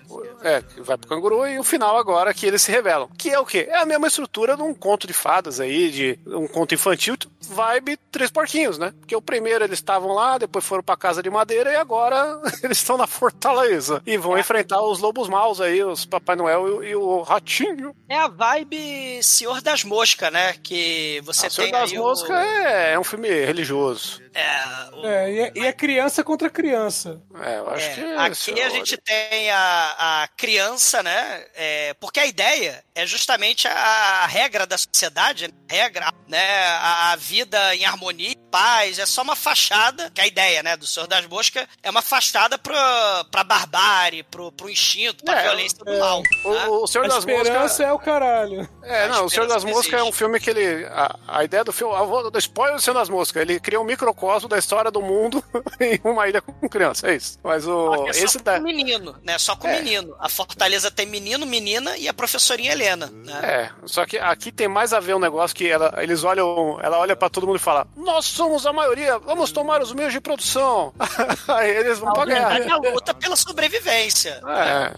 [0.42, 3.08] É, vai pro canguru e o final agora que eles se revelam.
[3.18, 3.66] Que é o quê?
[3.70, 7.16] É a mesma estrutura de um conto de fadas aí, de um conto infantil,
[7.48, 8.92] vibe Três Porquinhos, né?
[9.00, 12.78] Porque o primeiro eles estavam lá, depois foram pra casa de madeira e agora eles
[12.78, 14.02] estão na fortaleza.
[14.06, 17.94] E vão enfrentar os lobos maus aí, os Papai Noel e, e o Ratinho.
[18.08, 20.54] É a vibe Senhor das Moscas, né?
[20.62, 22.34] Que você a Senhor tem das aí Moscas o...
[22.34, 24.22] é, é um filme religioso.
[24.34, 27.20] É, o- É, e é, e é criança contra criança.
[27.42, 28.00] É, eu acho É, que.
[28.00, 31.44] aqui a gente tem a, a criança, né?
[31.54, 35.54] É, porque a ideia é justamente a, a regra da sociedade, né?
[35.68, 36.64] a regra, né?
[36.66, 40.76] A, a vida em harmonia, paz, é só uma fachada, que é a ideia, né?
[40.76, 45.42] Do Senhor das Moscas é uma fachada pra, pra barbárie, pro, pro instinto, pra É,
[45.44, 46.22] violência do mal.
[46.44, 47.80] O, o Senhor A das Moscas.
[47.80, 48.68] é o caralho.
[48.82, 50.86] É, A não, o Senhor das Moscas é um filme que ele.
[50.86, 51.94] A, a ideia do filme.
[51.94, 53.42] Eu vou spoiler do Senhor das Moscas.
[53.42, 55.44] Ele cria um microcosmo da história do mundo
[55.80, 57.08] em uma ilha com criança.
[57.08, 57.38] É isso.
[57.42, 58.06] Mas o.
[58.12, 58.60] Só é só com da.
[58.60, 59.38] menino, né?
[59.38, 59.80] Só com É.
[59.82, 60.14] menino.
[60.18, 63.40] A Fortaleza tem menino, menina e a professorinha Helena, né?
[63.42, 66.98] É, só que aqui tem mais a ver um negócio que ela, eles olham, ela
[66.98, 70.20] olha pra todo mundo e fala: Nós somos a maioria, vamos tomar os meios de
[70.20, 70.92] produção.
[71.48, 72.70] Aí eles vão pra Na verdade, guerra.
[72.70, 74.40] é a luta pela sobrevivência.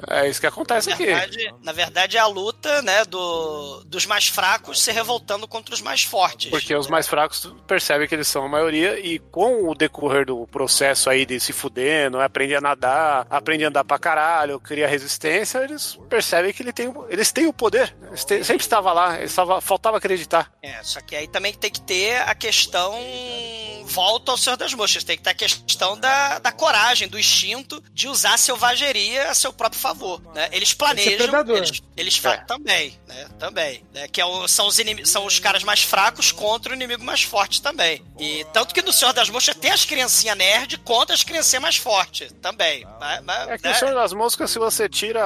[0.09, 1.07] É, é isso que acontece Na aqui.
[1.07, 5.81] verdade, na verdade, é a luta, né, do, dos mais fracos se revoltando contra os
[5.81, 6.51] mais fortes.
[6.51, 10.47] Porque os mais fracos percebem que eles são a maioria e com o decorrer do
[10.49, 15.59] processo aí de se fudendo, aprende a nadar, aprende a andar pra caralho, cria resistência,
[15.59, 17.95] eles percebem que ele tem, eles têm o poder.
[18.09, 20.51] Eles têm- sempre estava lá, eles estava, faltava acreditar.
[20.63, 22.95] É, só que aí também tem que ter a questão.
[23.85, 25.03] Volta ao Senhor das Moscas.
[25.03, 29.35] Tem que ter a questão da, da coragem, do instinto de usar a selvageria a
[29.35, 30.21] seu próprio favor.
[30.35, 30.47] Né?
[30.53, 31.27] Eles planejam.
[31.57, 32.37] Eles, eles É.
[32.39, 33.27] também, né?
[33.39, 33.83] Também.
[33.95, 34.07] Né?
[34.09, 37.23] Que é o- são, os inimi- são os caras mais fracos contra o inimigo mais
[37.23, 38.05] forte também.
[38.19, 41.77] E tanto que no Senhor das Moscas tem as criancinhas nerd contra as criancinhas mais
[41.79, 42.87] fortes também.
[43.25, 43.73] Mas, mas, É que né?
[43.73, 45.23] o Senhor das Moscas, se você tira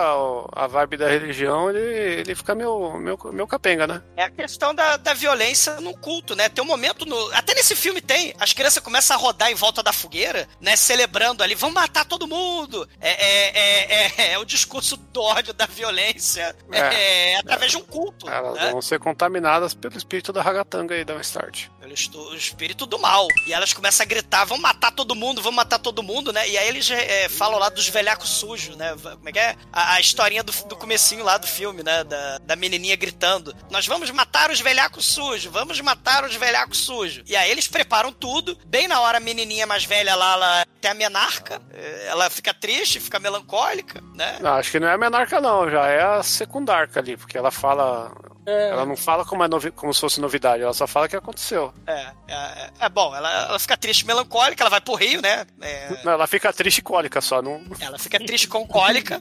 [0.53, 4.03] a vibe da religião, ele, ele fica meio, meio, meio capenga, né?
[4.17, 6.49] É a questão da, da violência no culto, né?
[6.49, 7.33] Tem um momento no.
[7.33, 8.35] Até nesse filme tem.
[8.39, 10.77] As crianças começam a rodar em volta da fogueira, né?
[10.77, 12.89] Celebrando ali, vamos matar todo mundo.
[13.01, 16.55] É, é, é, é- é o discurso do ódio, da violência.
[16.71, 17.37] É, É.
[17.39, 18.29] através de um culto.
[18.29, 18.71] Elas né?
[18.71, 21.67] vão ser contaminadas pelo espírito da ragatanga aí da Start.
[21.81, 21.95] Pelo
[22.35, 23.27] espírito do mal.
[23.47, 26.49] E elas começam a gritar: vamos matar todo mundo, vamos matar todo mundo, né?
[26.49, 28.95] E aí eles é, falam lá dos velhacos sujos, né?
[29.03, 29.57] Como é que é?
[29.73, 32.05] A, a historinha do, do comecinho lá do filme, né?
[32.05, 37.25] Da, da menininha gritando: Nós vamos matar os velhacos sujos, vamos matar os velhacos sujos.
[37.29, 38.57] E aí eles preparam tudo.
[38.67, 41.61] Bem na hora, a menininha mais velha lá, ela tem a menarca.
[41.73, 44.39] eh, Ela fica triste, fica melancólica, né?
[44.41, 45.71] Não, acho que não é a menarca, não.
[45.71, 48.13] Já é a secundarca ali, porque ela fala.
[48.47, 51.73] Ela não fala como, é novi- como se fosse novidade, ela só fala que aconteceu.
[51.87, 51.93] É,
[52.29, 55.47] é, é, é bom, ela, ela fica triste, melancólica, ela vai pro Rio, né?
[55.61, 57.63] É, Não, ela fica triste e cólica só, não.
[57.81, 59.21] ela fica triste com cólica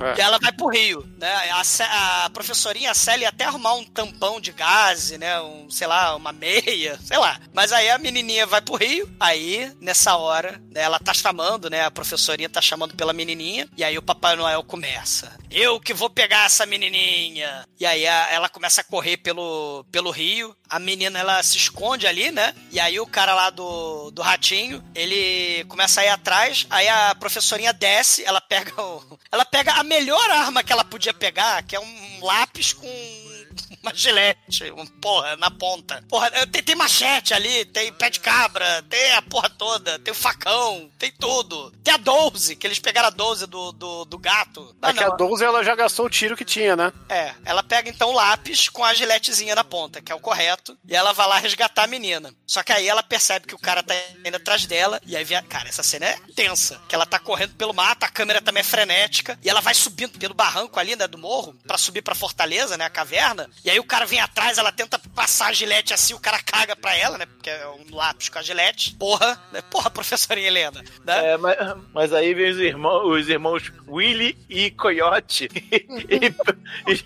[0.00, 0.18] É.
[0.18, 1.30] e ela vai pro Rio, né?
[1.50, 5.40] A, a professorinha a Célia até arrumar um tampão de gás, né?
[5.40, 7.38] Um, sei lá, uma meia, sei lá.
[7.52, 11.84] Mas aí a menininha vai pro Rio, aí, nessa hora, né, ela tá chamando, né?
[11.84, 15.30] A professorinha tá chamando pela menininha, e aí o Papai Noel começa.
[15.50, 17.64] Eu que vou pegar essa menininha.
[17.78, 22.06] E aí a- ela começa a correr pelo, pelo rio, a menina ela se esconde
[22.06, 22.54] ali, né?
[22.70, 27.14] E aí o cara lá do, do ratinho, ele começa a ir atrás, aí a
[27.14, 31.76] professorinha desce, ela pega o, ela pega a melhor arma que ela podia pegar, que
[31.76, 33.31] é um lápis com
[33.82, 36.02] uma gilete, um, porra, na ponta.
[36.08, 40.14] Porra, tem, tem machete ali, tem pé de cabra, tem a porra toda, tem o
[40.16, 41.70] facão, tem tudo.
[41.82, 44.74] Tem a 12, que eles pegaram a 12 do, do, do gato.
[44.82, 45.16] É Ah, que a não.
[45.16, 46.92] 12 ela já gastou o tiro que tinha, né?
[47.08, 50.76] É, ela pega então o lápis com a giletezinha na ponta, que é o correto,
[50.88, 52.32] e ela vai lá resgatar a menina.
[52.46, 55.36] Só que aí ela percebe que o cara tá indo atrás dela, e aí vem.
[55.38, 56.80] a- Cara, essa cena é tensa.
[56.88, 60.18] Que ela tá correndo pelo mato, a câmera também é frenética, e ela vai subindo
[60.18, 63.41] pelo barranco ali, né, do morro, pra subir pra fortaleza, né, a caverna.
[63.64, 66.74] E aí o cara vem atrás, ela tenta passar a gilete assim, o cara caga
[66.76, 68.94] pra ela, né, porque é um lápis com a gilete.
[68.96, 70.82] Porra, né, porra, professorinha Helena.
[71.04, 71.32] Né?
[71.32, 71.56] É, mas,
[71.92, 76.96] mas aí vem os irmãos, os irmãos Willy e Coyote e,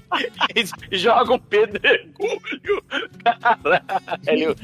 [0.61, 2.85] e- e jogam pedregulho.
[3.25, 4.57] Caralho.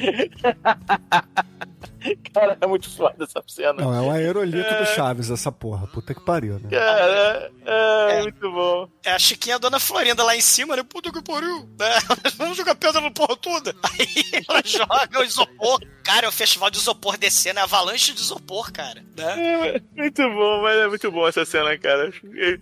[2.33, 3.75] Cara, é muito foda essa cena.
[3.75, 5.87] Não, é um aerolito do Chaves, essa porra.
[5.87, 6.69] Puta que pariu, né?
[6.71, 8.89] Cara, é, muito bom.
[9.05, 10.83] É a Chiquinha Dona Florinda lá em cima, né?
[10.83, 11.69] Puta que pariu.
[11.79, 11.99] Né?
[12.37, 13.75] Vamos jogar pedra no porra toda.
[13.83, 15.81] Aí ela joga o isopor.
[16.03, 19.03] Cara, é o festival de isopor descendo, é avalanche de isopor, cara.
[19.17, 19.77] Né?
[19.77, 22.13] É, muito bom, mas é muito bom essa cena, cara.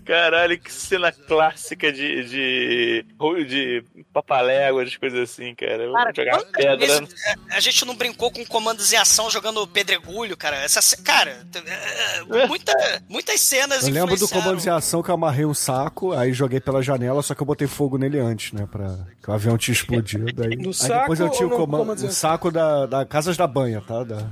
[0.04, 3.06] Caralho, que cena clássica de, de,
[3.46, 5.78] de papalégua, de coisas assim, cara.
[5.78, 6.76] Vamos Cara, jogar pedra.
[6.76, 10.56] vezes, é, a gente não brincou com comandos em ação jogando pedregulho, cara.
[10.56, 12.72] Essa, cara, é, muita,
[13.08, 16.60] muitas cenas Eu lembro do comando de ação que eu amarrei um saco, aí joguei
[16.60, 18.66] pela janela, só que eu botei fogo nele antes, né?
[18.70, 20.42] Pra que o avião tinha explodido.
[20.42, 23.36] Aí, No aí saco depois eu tinha o, comando, comando o saco da, da Casas
[23.36, 24.04] da Banha, tá?
[24.04, 24.26] Da...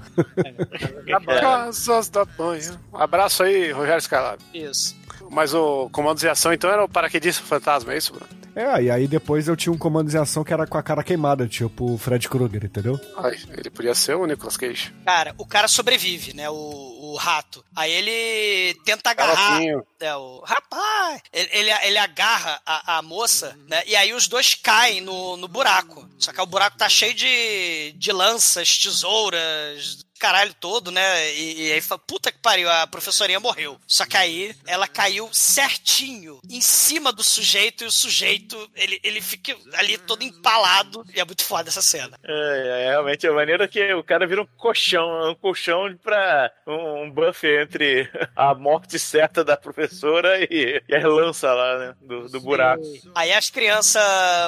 [1.40, 2.78] Casas da banha.
[2.92, 4.42] Um abraço aí, Rogério Scalab.
[4.52, 4.96] Isso.
[5.30, 8.38] Mas o comando de ação então era o paraquedista fantasma, é isso, Bruno?
[8.59, 11.05] É, e aí depois eu tinha um comando de ação que era com a cara
[11.05, 13.00] queimada, tipo o Fred Krueger, entendeu?
[13.16, 14.92] Ai, ele podia ser o Nicolas Cage.
[15.05, 16.50] Cara, o cara sobrevive, né?
[16.50, 17.64] O, o rato.
[17.76, 19.60] Aí ele tenta agarrar.
[20.00, 21.22] É, o rapaz.
[21.32, 23.80] Ele, ele, ele agarra a, a moça, né?
[23.86, 26.09] E aí os dois caem no, no buraco.
[26.18, 31.32] Só que o buraco tá cheio de, de lanças, tesouras, caralho todo, né?
[31.34, 33.78] E, e aí fala, puta que pariu, a professorinha morreu.
[33.86, 39.20] Só que aí ela caiu certinho em cima do sujeito e o sujeito, ele, ele
[39.20, 41.04] fica ali todo empalado.
[41.14, 42.18] E é muito foda essa cena.
[42.24, 47.04] É, é, realmente a maneira que o cara vira um colchão, um colchão pra um,
[47.04, 51.94] um buff entre a morte certa da professora e, e as lanças lá, né?
[52.00, 52.82] Do, do buraco.
[53.14, 54.02] Aí as crianças,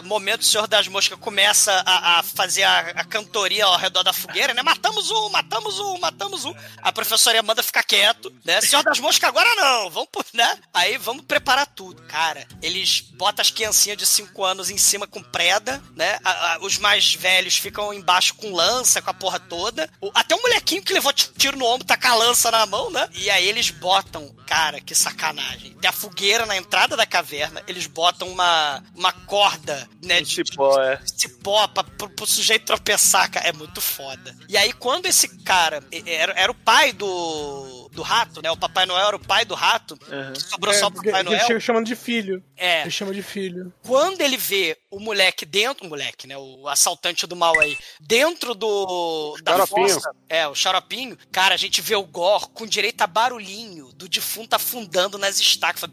[0.04, 4.54] momento Senhor das Moscas, começa a, a fazer a, a cantoria ao redor da fogueira,
[4.54, 4.62] né?
[4.62, 6.54] Matamos um, matamos um, matamos um.
[6.82, 8.60] A professora manda ficar quieto, né?
[8.60, 10.58] Senhor das Moscas agora não, vamos, por- né?
[10.72, 12.00] Aí vamos preparar tudo.
[12.02, 16.18] Cara, eles botam as criancinhas de 5 anos em cima com preda, né?
[16.24, 19.90] A- a- os mais velhos ficam embaixo com lança, com a porra toda.
[20.00, 22.90] O- até um molequinho que levou tiro no ombro tá com a lança na mão,
[22.90, 23.08] né?
[23.14, 25.74] E aí eles botam, cara, que sacanagem.
[25.80, 30.20] Tem a fogueira na entrada da caverna, eles botam uma, uma corda, né?
[30.20, 31.00] Um cipó, é.
[31.06, 33.48] cipó pra, pro, pro sujeito tropeçar, cara.
[33.48, 34.36] É muito foda.
[34.48, 38.50] E aí, quando esse cara era, era o pai do, do rato, né?
[38.50, 41.46] O Papai Noel era o pai do rato, que sobrou só o Papai ele Noel.
[41.46, 42.42] chega chamando de filho.
[42.56, 42.82] É.
[42.82, 43.72] Ele chama de filho.
[43.82, 46.36] Quando ele vê o moleque dentro, o moleque, né?
[46.36, 49.36] O assaltante do mal aí, dentro do.
[49.42, 49.88] Da Xaropinho.
[49.88, 50.10] fossa.
[50.28, 51.18] É, o xaropinho.
[51.32, 55.80] Cara, a gente vê o Gore com direito a barulhinho do defunto afundando nas estacas.
[55.80, 55.92] Faz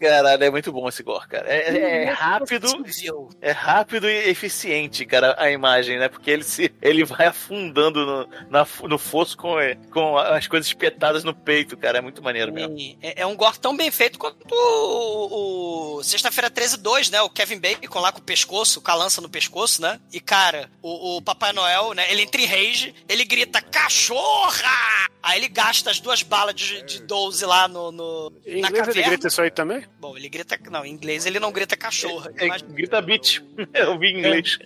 [0.00, 1.46] Caralho, é muito bom esse gore, cara.
[1.48, 3.28] É, é rápido, Possível.
[3.40, 6.08] é rápido e eficiente, cara, a imagem, né?
[6.08, 9.54] Porque ele se ele vai afundando no, na, no fosso com,
[9.92, 11.98] com as coisas espetadas no peito, cara.
[11.98, 12.76] É muito maneiro mesmo.
[13.02, 17.22] É, é um gore tão bem feito quanto o, o Sexta-feira 13 2, né?
[17.22, 20.00] O Kevin Bacon lá com o pescoço, com a lança no pescoço, né?
[20.12, 22.10] E, cara, o, o Papai Noel, né?
[22.10, 25.06] Ele entra em rage, ele grita, cachorra!
[25.22, 28.78] Aí ele gasta as duas balas de, de 12 lá no, no- na inglês ele
[28.78, 29.08] caverna.
[29.08, 29.84] grita isso aí também?
[30.00, 30.58] Bom, ele grita.
[30.70, 32.30] Não, em inglês ele não grita cachorro.
[32.38, 33.42] É, Mas- grita beat.
[33.74, 34.58] Eu vi em inglês.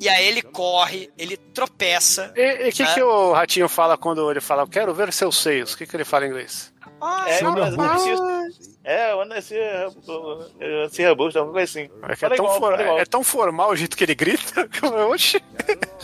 [0.00, 2.32] e aí ele corre, ele tropeça.
[2.36, 2.94] E o que, É.
[2.94, 5.74] que o ratinho fala quando ele fala, eu quero ver seus seios?
[5.74, 6.72] O que, que ele fala em inglês?
[7.26, 8.22] É, Seu mas preciso-
[8.84, 9.54] é, eu esse,
[10.86, 11.90] esse robusto, alguma coisa assim.
[12.08, 12.98] É, é, tão igual, for- igual.
[13.00, 14.68] é tão formal o jeito que ele grita.
[15.10, 15.42] Oxi.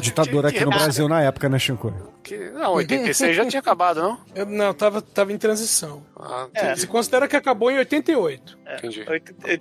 [0.00, 1.94] Ditador aqui no Brasil na época, né, Chico?
[2.38, 4.20] Que, não, 86 já tinha acabado, não?
[4.34, 6.04] Eu- não, tava, tava em transição.
[6.18, 6.76] Ah, É.
[6.76, 8.58] Se considera que acabou em 88.
[8.78, 9.04] entendi.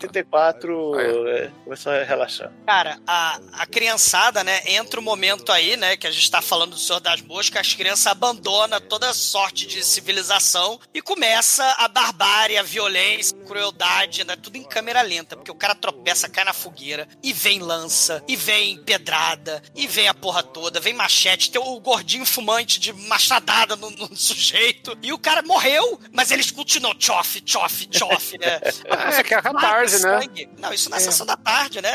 [0.05, 2.51] 84 Ah, é, começou a relaxar.
[2.65, 6.71] Cara, a, a criançada, né, entra o momento aí, né, que a gente tá falando
[6.71, 12.57] do Senhor das Moscas, as crianças abandonam toda sorte de civilização e começa a barbárie,
[12.57, 16.53] a violência, a crueldade, né, tudo em câmera lenta, porque o cara tropeça, cai na
[16.53, 21.61] fogueira, e vem lança, e vem pedrada, e vem a porra toda, vem machete, tem
[21.61, 22.25] o gordinho
[22.65, 28.37] de machadada no, no sujeito, e o cara morreu, mas eles continuam tchof, tchof, tchof,
[28.37, 28.59] né?
[28.89, 30.19] Ah, é que é a catarse, né?
[30.59, 31.91] Não, isso na sessão da tarde, né?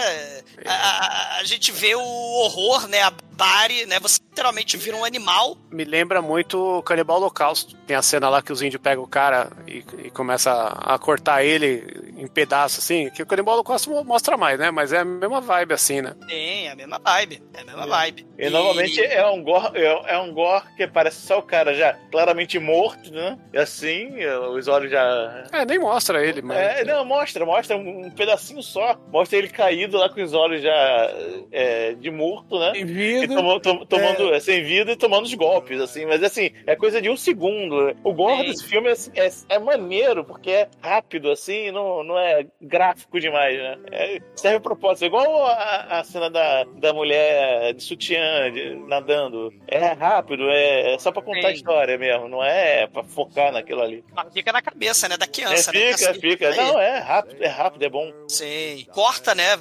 [0.65, 3.03] A, a- a gente vê o horror, né?
[3.03, 4.01] A barbárie, né?
[4.01, 5.57] Você literalmente vira um animal.
[5.71, 7.77] Me lembra muito o Canibal Holocausto.
[7.87, 10.99] Tem a cena lá que os índios pegam o cara e, e começa a, a
[10.99, 13.11] cortar ele em pedaços, assim.
[13.11, 13.63] Que o Canibal
[14.05, 14.71] mostra mais, né?
[14.71, 16.15] Mas é a mesma vibe, assim, né?
[16.27, 17.43] Tem, é a mesma vibe.
[17.55, 18.27] É a mesma vibe.
[18.39, 21.95] E, normalmente é um gore, é, é um gore que parece só o cara já
[22.11, 23.39] claramente morto, né?
[23.53, 25.45] E assim, é, os olhos já.
[25.53, 26.57] É, nem mostra ele, mas...
[26.57, 28.99] É, não, mostra, mostra um, pedacinho só.
[29.13, 31.11] Mostra ele caído lá com os olhos já
[31.53, 32.73] é, de morto, né?
[32.75, 33.35] Em E vida.
[33.35, 37.01] tomo- tom- tomando, é, sem vida e tomando os golpes, assim, mas assim, é coisa
[37.01, 37.97] de um segundo.
[38.03, 38.49] O gore Sim.
[38.49, 43.57] desse filme assim, é, é maneiro, porque é rápido, assim, não, não é gráfico demais,
[43.59, 43.77] né?
[43.91, 49.53] É, serve propósito, É igual a, a cena da, da mulher de sutiã de- nadando.
[49.67, 51.47] É rápido, é, só pra contar Sim.
[51.49, 54.05] a história mesmo, não é pra focar naquilo ali.
[54.15, 55.17] Mas fica na cabeça, né?
[55.17, 55.93] Da É, criança, né?
[55.93, 56.49] fica, Assim, fica.
[56.49, 58.13] aí, Não, é rápido, é rápido, é bom.
[58.29, 58.87] Sim.
[58.93, 59.57] Corta, né?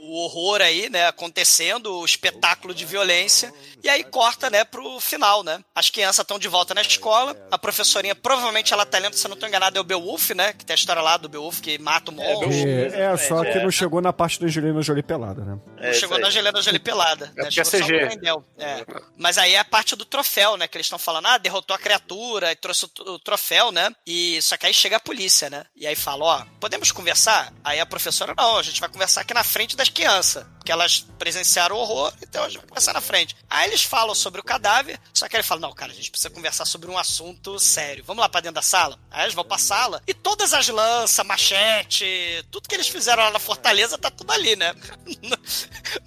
[0.00, 1.06] O horror aí, né?
[1.06, 3.52] Acontecendo, o espetáculo de violência.
[3.82, 5.60] E aí corta, né, pro final, né?
[5.74, 7.34] As crianças estão de volta na escola.
[7.50, 10.52] A professorinha, provavelmente, ela tá lendo, se eu não tô enganado, é o Beowulf, né?
[10.52, 12.48] Que tem a história lá do Beowulf que mata o monstro.
[12.48, 12.94] Beowulf.
[12.94, 13.62] É, é, só que É.
[13.62, 15.58] não chegou na parte da Angelina Jolie pelada, né?
[15.78, 16.32] É Não chegou isso na aí.
[16.32, 17.26] Gelena Jolie pelada.
[17.26, 17.32] né?
[17.34, 17.92] porque é Chegou só CG.
[17.92, 18.44] no Grendel.
[18.58, 18.84] É.
[19.16, 20.66] Mas aí é a parte do troféu, né?
[20.66, 23.90] Que eles estão falando, ah, derrotou a criatura e trouxe o troféu, né?
[24.06, 25.64] E só que aí chega a polícia, né?
[25.76, 27.52] E aí fala, ó, podemos conversar?
[27.62, 30.44] Aí a professora, não, a gente vai conversar aqui na frente das crianças.
[30.70, 33.36] Porque elas presenciaram o horror, então gente vai conversar na frente.
[33.48, 36.30] Aí eles falam sobre o cadáver, só que ele fala, não, cara, a gente precisa
[36.30, 38.04] conversar sobre um assunto sério.
[38.06, 38.98] Vamos lá pra dentro da sala?
[39.10, 42.06] Aí eles vão pra sala e todas as lanças, machete,
[42.50, 44.74] tudo que eles fizeram lá na Fortaleza tá tudo ali, né?
[45.22, 45.38] No,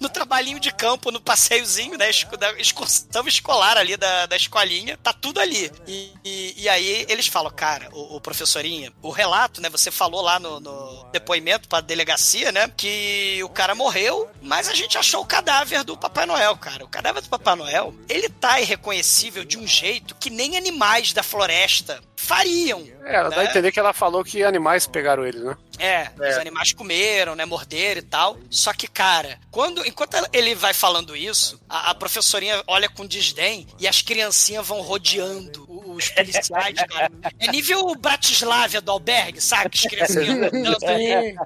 [0.00, 2.10] no trabalhinho de campo, no passeiozinho, né?
[2.38, 5.70] Da excursão escolar ali da, da escolinha, tá tudo ali.
[5.86, 9.68] E, e, e aí eles falam, cara, o, o professorinha, o relato, né?
[9.68, 12.72] Você falou lá no, no depoimento pra delegacia, né?
[12.76, 16.84] Que o cara morreu, mas a gente achou o cadáver do Papai Noel, cara.
[16.84, 21.24] O cadáver do Papai Noel, ele tá irreconhecível de um jeito que nem animais da
[21.24, 22.86] floresta fariam.
[23.04, 23.50] É, ela dá a né?
[23.50, 25.56] entender que ela falou que animais pegaram ele, né?
[25.78, 27.44] É, os animais comeram, né?
[27.44, 28.38] Morderam e tal.
[28.50, 33.66] Só que, cara, quando enquanto ele vai falando isso, a, a professorinha olha com desdém
[33.78, 37.10] e as criancinhas vão rodeando os policiais, cara.
[37.38, 39.70] É nível Bratislava do albergue, sabe?
[39.70, 41.06] Que as criancinhas rodando ali.
[41.06, 41.36] Sim.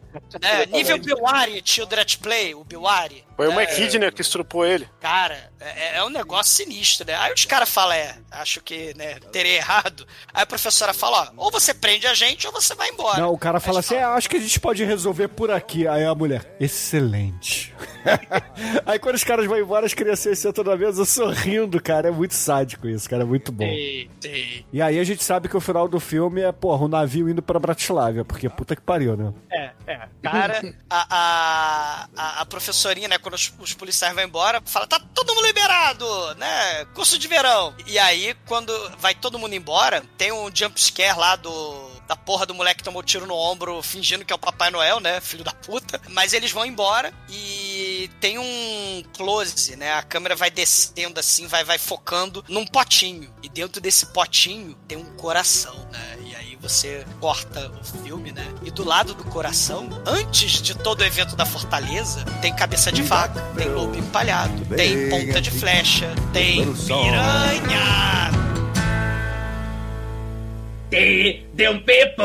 [0.43, 3.28] É, nível Biwari, Children's Play, o Biwari.
[3.39, 4.89] Foi uma É, Echidna que estrupou ele.
[5.01, 7.15] Cara, é, é um negócio sinistro, né?
[7.15, 10.05] Aí os caras falam, é, acho que, né, terei errado.
[10.35, 13.21] Aí a professora fala, ó, ou você prende a gente ou você vai embora.
[13.21, 15.87] Não, o cara fala assim: é, acho que a gente pode resolver por aqui.
[15.87, 17.73] Aí a mulher, excelente.
[18.87, 22.09] Aí quando os caras vão embora, as crianças sentam na mesa sorrindo, cara.
[22.09, 23.23] É muito sádico isso, cara.
[23.23, 23.65] É muito bom.
[23.65, 27.43] E aí a gente sabe que o final do filme é, porra, um navio indo
[27.43, 29.33] pra Bratislava, porque puta que pariu, né?
[29.51, 30.09] É, é.
[30.23, 35.01] Cara, a, a, a, a professorinha, né, quando os, os policiais vão embora, fala, tá
[35.15, 36.85] todo mundo liberado, né?
[36.95, 37.75] Curso de verão.
[37.87, 41.99] E aí, quando vai todo mundo embora, tem um jump scare lá do.
[42.09, 44.99] Da porra do moleque que tomou tiro no ombro, fingindo que é o Papai Noel,
[44.99, 45.21] né?
[45.21, 46.01] Filho da puta.
[46.09, 47.68] Mas eles vão embora e
[48.21, 49.93] tem um close, né?
[49.93, 53.33] A câmera vai descendo assim, vai, vai focando num potinho.
[53.43, 56.19] E dentro desse potinho tem um coração, né?
[56.25, 58.47] E aí você corta o filme, né?
[58.65, 63.03] E do lado do coração, antes de todo o evento da Fortaleza, tem cabeça de
[63.03, 68.29] vaca, tem lobo empalhado, tem ponta de flecha, tem piranha.
[70.91, 72.19] tdump.com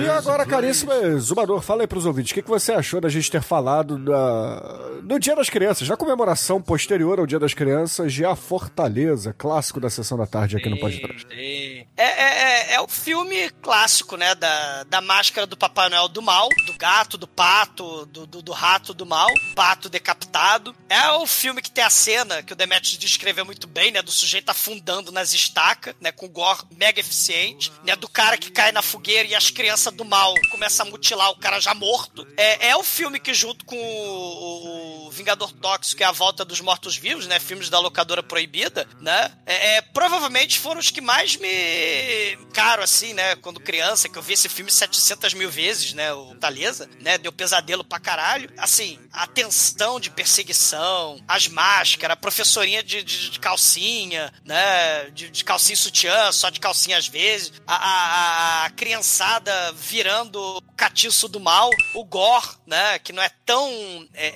[0.00, 3.30] E agora, caríssimo Zumador, fala aí pros ouvintes, o que, que você achou da gente
[3.30, 5.00] ter falado da...
[5.02, 9.80] do Dia das Crianças, da comemoração posterior ao Dia das Crianças de A Fortaleza, clássico
[9.80, 11.26] da sessão da tarde aqui no Podcast.
[11.30, 14.34] É, é, é, é o filme clássico, né?
[14.34, 18.52] Da, da máscara do Papai Noel do mal, do gato, do pato, do, do, do
[18.52, 20.74] rato do mal, pato decapitado.
[20.88, 24.02] É o filme que tem a cena que o Demetrius descreveu muito bem, né?
[24.02, 26.12] Do sujeito afundando nas estacas, né?
[26.12, 27.96] Com gore mega eficiente, né?
[27.96, 31.36] Do cara que cai na fogueira e as crianças do mal começam a mutilar o
[31.36, 32.26] cara já morto.
[32.36, 36.60] É, é o filme que, junto com o, o Vingador Tóxico, é a volta dos
[36.60, 37.38] mortos-vivos, né?
[37.38, 39.32] Filmes da locadora proibida, né?
[39.46, 42.36] É, é, provavelmente foram os que mais me.
[42.52, 43.36] Caro, assim, né?
[43.36, 46.12] Quando criança, que eu vi esse filme 700 mil vezes, né?
[46.12, 47.18] O Taleza, né?
[47.18, 48.50] Deu pesadelo pra caralho.
[48.56, 55.10] Assim, a tensão de perseguição, as máscaras, a professorinha de, de, de calcinha, né?
[55.10, 57.52] De, de calcinha e sutiã, só de calcinha às vezes.
[57.66, 61.70] A, a, a criançada virando o catiço do mal.
[61.94, 62.98] O gore, né?
[62.98, 63.68] Que não é tão.
[64.14, 64.32] é-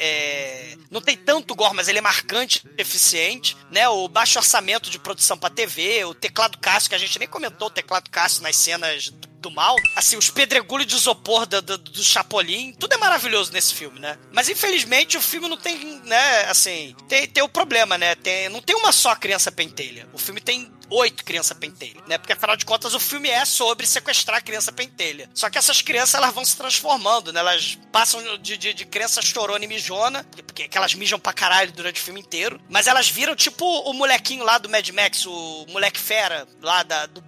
[0.72, 3.88] é, não tem tanto gore, mas ele é marcante, eficiente, né?
[3.88, 7.68] O baixo orçamento de produção pra TV, o teclado Cássio, que a gente nem comentou
[7.68, 9.76] o teclado Cássio nas cenas do, do mal.
[9.94, 14.18] Assim, os pedregulhos de isopor do, do, do Chapolin, tudo é maravilhoso nesse filme, né?
[14.32, 16.44] Mas infelizmente o filme não tem, né?
[16.46, 18.14] Assim, tem, tem o problema, né?
[18.14, 20.08] Tem, não tem uma só criança pentelha.
[20.12, 22.18] O filme tem oito crianças pentelha, né?
[22.18, 25.28] Porque afinal de contas o filme é sobre sequestrar a criança pentelha.
[25.34, 27.40] Só que essas crianças elas vão se transformando, né?
[27.40, 31.72] Elas passam de, de, de criança chorona e mijona, porque que elas mijam pra caralho
[31.72, 35.66] durante o filme inteiro, mas elas viram tipo o molequinho lá do Mad Max, o
[35.68, 37.20] moleque fera lá da, do,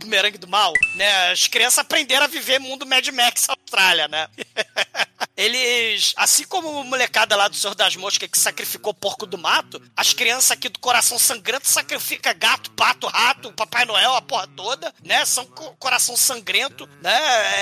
[0.00, 1.30] bumerangue do mal, né?
[1.30, 4.28] As crianças aprenderam a viver mundo Mad Max Austrália, né?
[5.36, 9.80] Eles, assim como a molecada lá do Senhor das Moscas que sacrificou porco do mato,
[9.96, 14.92] as crianças aqui do coração sangrento sacrificam gato, pato, rato, Papai Noel, a porra toda,
[15.02, 15.24] né?
[15.24, 17.14] São co- coração sangrento, né?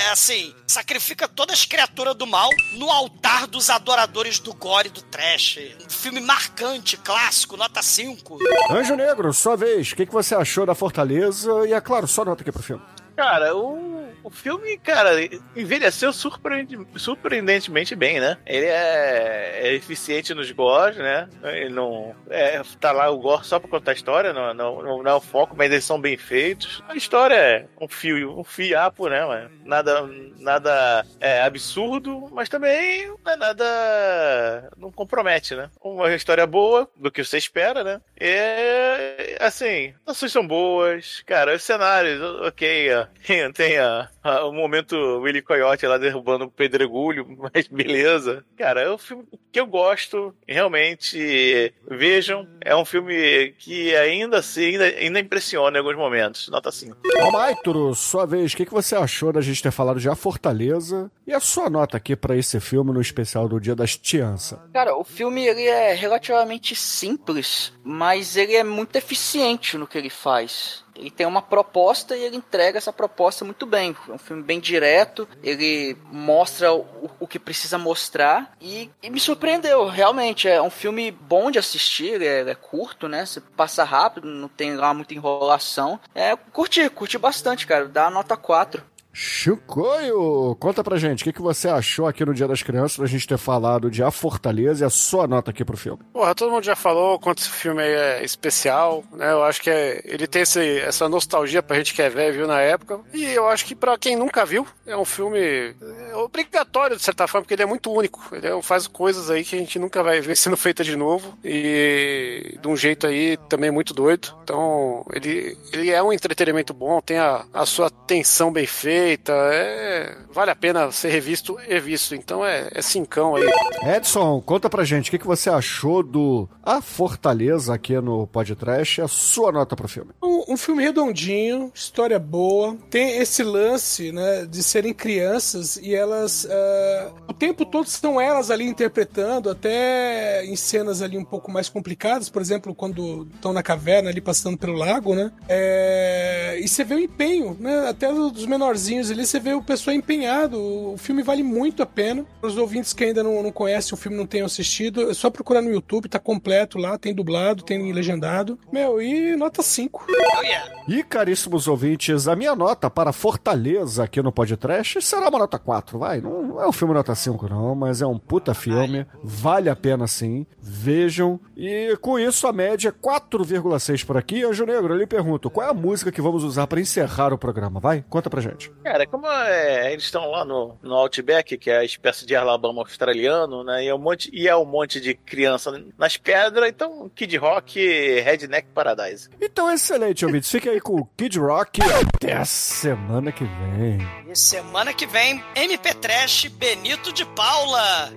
[0.06, 4.90] É assim, sacrifica todas as criaturas do mal no altar dos adoradores do gore e
[4.90, 5.59] do trash.
[5.85, 8.39] Um filme marcante, clássico, nota 5.
[8.70, 11.48] Anjo Negro, sua vez, o que, que você achou da Fortaleza?
[11.69, 12.82] E é claro, só nota aqui pro filme.
[13.16, 15.10] Cara, o, o filme, cara,
[15.56, 18.36] envelheceu surpreende- surpreendentemente bem, né?
[18.46, 21.28] Ele é, é eficiente nos gores, né?
[21.44, 22.14] Ele não.
[22.28, 25.20] É, tá lá o gore só pra contar a história, não, não, não, é o
[25.20, 26.82] foco, mas eles são bem feitos.
[26.88, 29.48] A história é um fio, um fiapo, né?
[29.64, 34.70] Nada, nada é, absurdo, mas também não é nada.
[34.76, 35.70] não compromete, né?
[35.82, 38.00] Uma história boa, do que você espera, né?
[38.20, 44.09] E, assim, as ações são boas, cara, os cenários, ok, ó, tem, tem a-
[44.44, 48.44] o momento Willy Coyote lá derrubando o pedregulho, mas beleza.
[48.56, 54.66] Cara, é um filme que eu gosto, realmente, vejam, é um filme que ainda assim,
[54.66, 56.96] ainda, ainda impressiona em alguns momentos, nota 5.
[57.20, 61.10] Almaitro, sua vez, o que, que você achou da gente ter falado de A Fortaleza?
[61.26, 64.62] E a sua nota aqui pra esse filme no especial do Dia das Tiança?
[64.72, 70.10] Cara, o filme ele é relativamente simples, mas ele é muito eficiente no que ele
[70.10, 70.84] faz.
[70.99, 73.97] Ele tem uma proposta e ele entrega essa proposta muito bem.
[74.09, 79.20] É um filme bem direto, ele mostra o, o que precisa mostrar e, e me
[79.20, 80.49] surpreendeu, realmente.
[80.49, 83.25] É um filme bom de assistir, ele é, é curto, né?
[83.25, 86.01] Você passa rápido, não tem lá muita enrolação.
[86.15, 87.87] É, curti, curti bastante, cara.
[87.87, 88.83] Dá nota 4.
[89.12, 93.06] Chicoio, conta pra gente, o que, que você achou aqui no Dia das Crianças da
[93.06, 96.02] gente ter falado de A Fortaleza e a sua nota aqui pro filme?
[96.12, 99.32] Porra, todo mundo já falou quanto esse filme é especial, né?
[99.32, 102.47] Eu acho que é, ele tem esse- essa nostalgia pra gente que é velho, viu
[102.47, 103.01] na época.
[103.12, 107.26] E eu acho que pra quem nunca viu, é um filme é, obrigatório, de certa
[107.26, 108.20] forma, porque ele é muito único.
[108.32, 111.36] Ele é- faz coisas aí que a gente nunca vai ver sendo feita de novo.
[111.44, 114.36] E de um jeito aí também muito doido.
[114.44, 118.98] Então, ele, ele é um entretenimento bom, tem a, a sua tensão bem feita.
[118.99, 122.15] É, vale a pena ser revisto e visto.
[122.15, 123.49] Então é, é cincão aí.
[123.97, 129.01] Edson, conta pra gente, o que, que você achou do A Fortaleza aqui no podcast
[129.01, 130.11] e a sua nota pro filme?
[130.23, 132.77] Um, um filme redondinho, história boa.
[132.91, 136.47] Tem esse lance, né, de serem crianças e elas.
[136.51, 141.69] ah, o tempo todo são elas ali interpretando, até em cenas ali um pouco mais
[141.69, 145.31] complicadas, por exemplo, quando estão na caverna ali passando pelo lago, né?
[145.49, 147.89] É, e você vê o empenho, né?
[147.89, 150.59] Até dos menorzinhos ali, você vê o pessoal empenhado.
[150.59, 152.24] O filme vale muito a pena.
[152.40, 155.31] Para os ouvintes que ainda não, não conhecem o filme, não tenham assistido, é só
[155.31, 158.59] procurar no YouTube, tá completo lá, tem dublado, tem legendado.
[158.73, 160.06] Meu, e nota 5.
[160.09, 160.82] Oh, yeah.
[160.89, 165.98] E, caríssimos ouvintes, a minha nota para Fortaleza aqui no podcast será uma nota 4,
[165.98, 166.20] vai.
[166.20, 169.06] Não é um filme nota 5, não, mas é um puta filme.
[169.23, 170.47] Vale a pena sim.
[170.60, 171.40] Vejam.
[171.56, 174.44] E com isso, a média é 4,6 por aqui.
[174.44, 177.39] Anjo Negro, eu lhe pergunto, qual é a música que vamos usar para encerrar o
[177.39, 177.81] programa?
[177.81, 178.70] Vai, conta pra gente.
[178.82, 182.82] Cara, como é, eles estão lá no, no Outback, que é a espécie de Alabama
[182.82, 183.84] australiano, né?
[183.84, 188.20] E é um monte, e é um monte de criança nas pedras, então Kid Rock
[188.20, 189.28] Redneck Paradise.
[189.40, 190.50] Então, excelente, ouvintes.
[190.50, 193.98] Fique aí com o Kid Rock até a semana que vem.
[194.30, 198.12] E semana que vem, MP Trash Benito de Paula.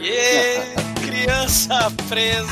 [0.00, 2.46] E criança presa.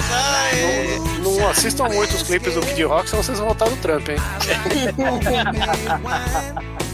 [1.22, 4.08] Não, não assistam muito os clipes do Kid Rock, senão vocês vão voltar no Trump,
[4.08, 4.16] hein?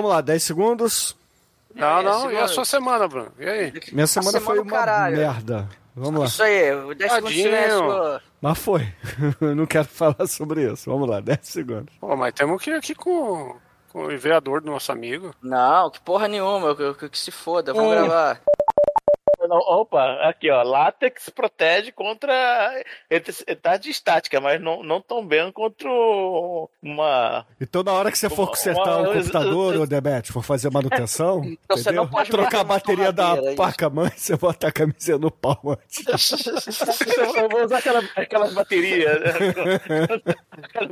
[0.00, 1.16] vamos lá, 10 segundos.
[1.74, 3.32] Não, É, não, e segunda- a sua semana, Bruno?
[3.38, 3.72] E aí?
[3.92, 5.16] Minha semana, semana foi uma caralho.
[5.16, 5.68] merda.
[5.94, 6.26] Vamos lá.
[6.26, 8.20] Isso aí, o 10 segundos de silêncio.
[8.40, 8.88] Mas foi.
[9.56, 10.90] Não quero falar sobre isso.
[10.90, 11.94] Vamos lá, 10 segundos.
[12.00, 13.56] Pô, mas temos que ir aqui com,
[13.92, 15.34] com o vereador do nosso amigo.
[15.42, 17.96] Não, que porra nenhuma, que, que, que se foda, vamos É.
[17.96, 18.40] gravar.
[19.50, 25.88] Não, opa, aqui ó, látex protege contra eletricidade estática, mas não, não tão bem contra
[26.82, 27.46] uma.
[27.60, 31.40] Então, na hora que você for consertar uma- o computador, ô Debete, for fazer manutenção,
[31.64, 33.56] Então você não pode trocar a bateria da é isso.
[33.56, 36.04] placa-mãe, você bota a camiseta no pau antes.
[37.36, 39.20] Eu vou usar aquela, aquelas baterias.
[39.20, 40.06] né?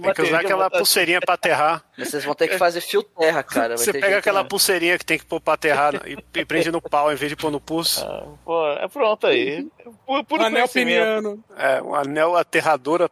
[0.02, 1.84] Tem que usar aquela pulseirinha pra aterrar.
[1.96, 3.68] Vocês vão ter que fazer fio terra, cara.
[3.68, 4.48] Vai Você ter pega aquela não.
[4.48, 7.36] pulseirinha que tem que pôr pra aterrar e, e prende no pau em vez de
[7.36, 8.04] pôr no pulso.
[8.48, 9.68] Pô, é pronto aí.
[10.06, 11.44] Puro, puro Anel peniano.
[11.54, 13.06] É, um anel aterrador.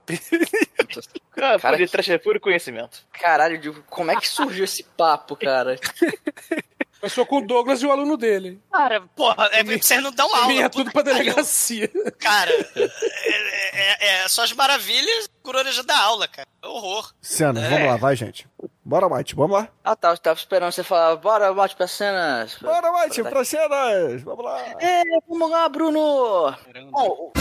[1.30, 3.06] Cara, Cara, puro, trash é puro conhecimento.
[3.12, 5.78] Caralho, Diego, como é que surgiu esse papo, cara?
[6.98, 8.58] Começou com o Douglas e o aluno dele.
[8.72, 10.48] Cara, porra, é, vocês não dão aula.
[10.48, 11.90] Vinha tudo pra que delegacia.
[12.18, 16.48] Cara, é, é, é só as maravilhas por já dá aula, cara.
[16.62, 17.12] É horror.
[17.20, 18.48] Cena, vamos lá, vai, gente.
[18.86, 19.68] Bora, Mate, vamos lá.
[19.82, 22.56] Ah, tá, eu tava esperando você falar, bora, bate pra cenas.
[22.62, 24.22] Bora, Mate, pra cenas.
[24.22, 24.60] Vamos lá.
[24.80, 26.54] É, vamos lá, Bruno!
[26.92, 27.32] Bom,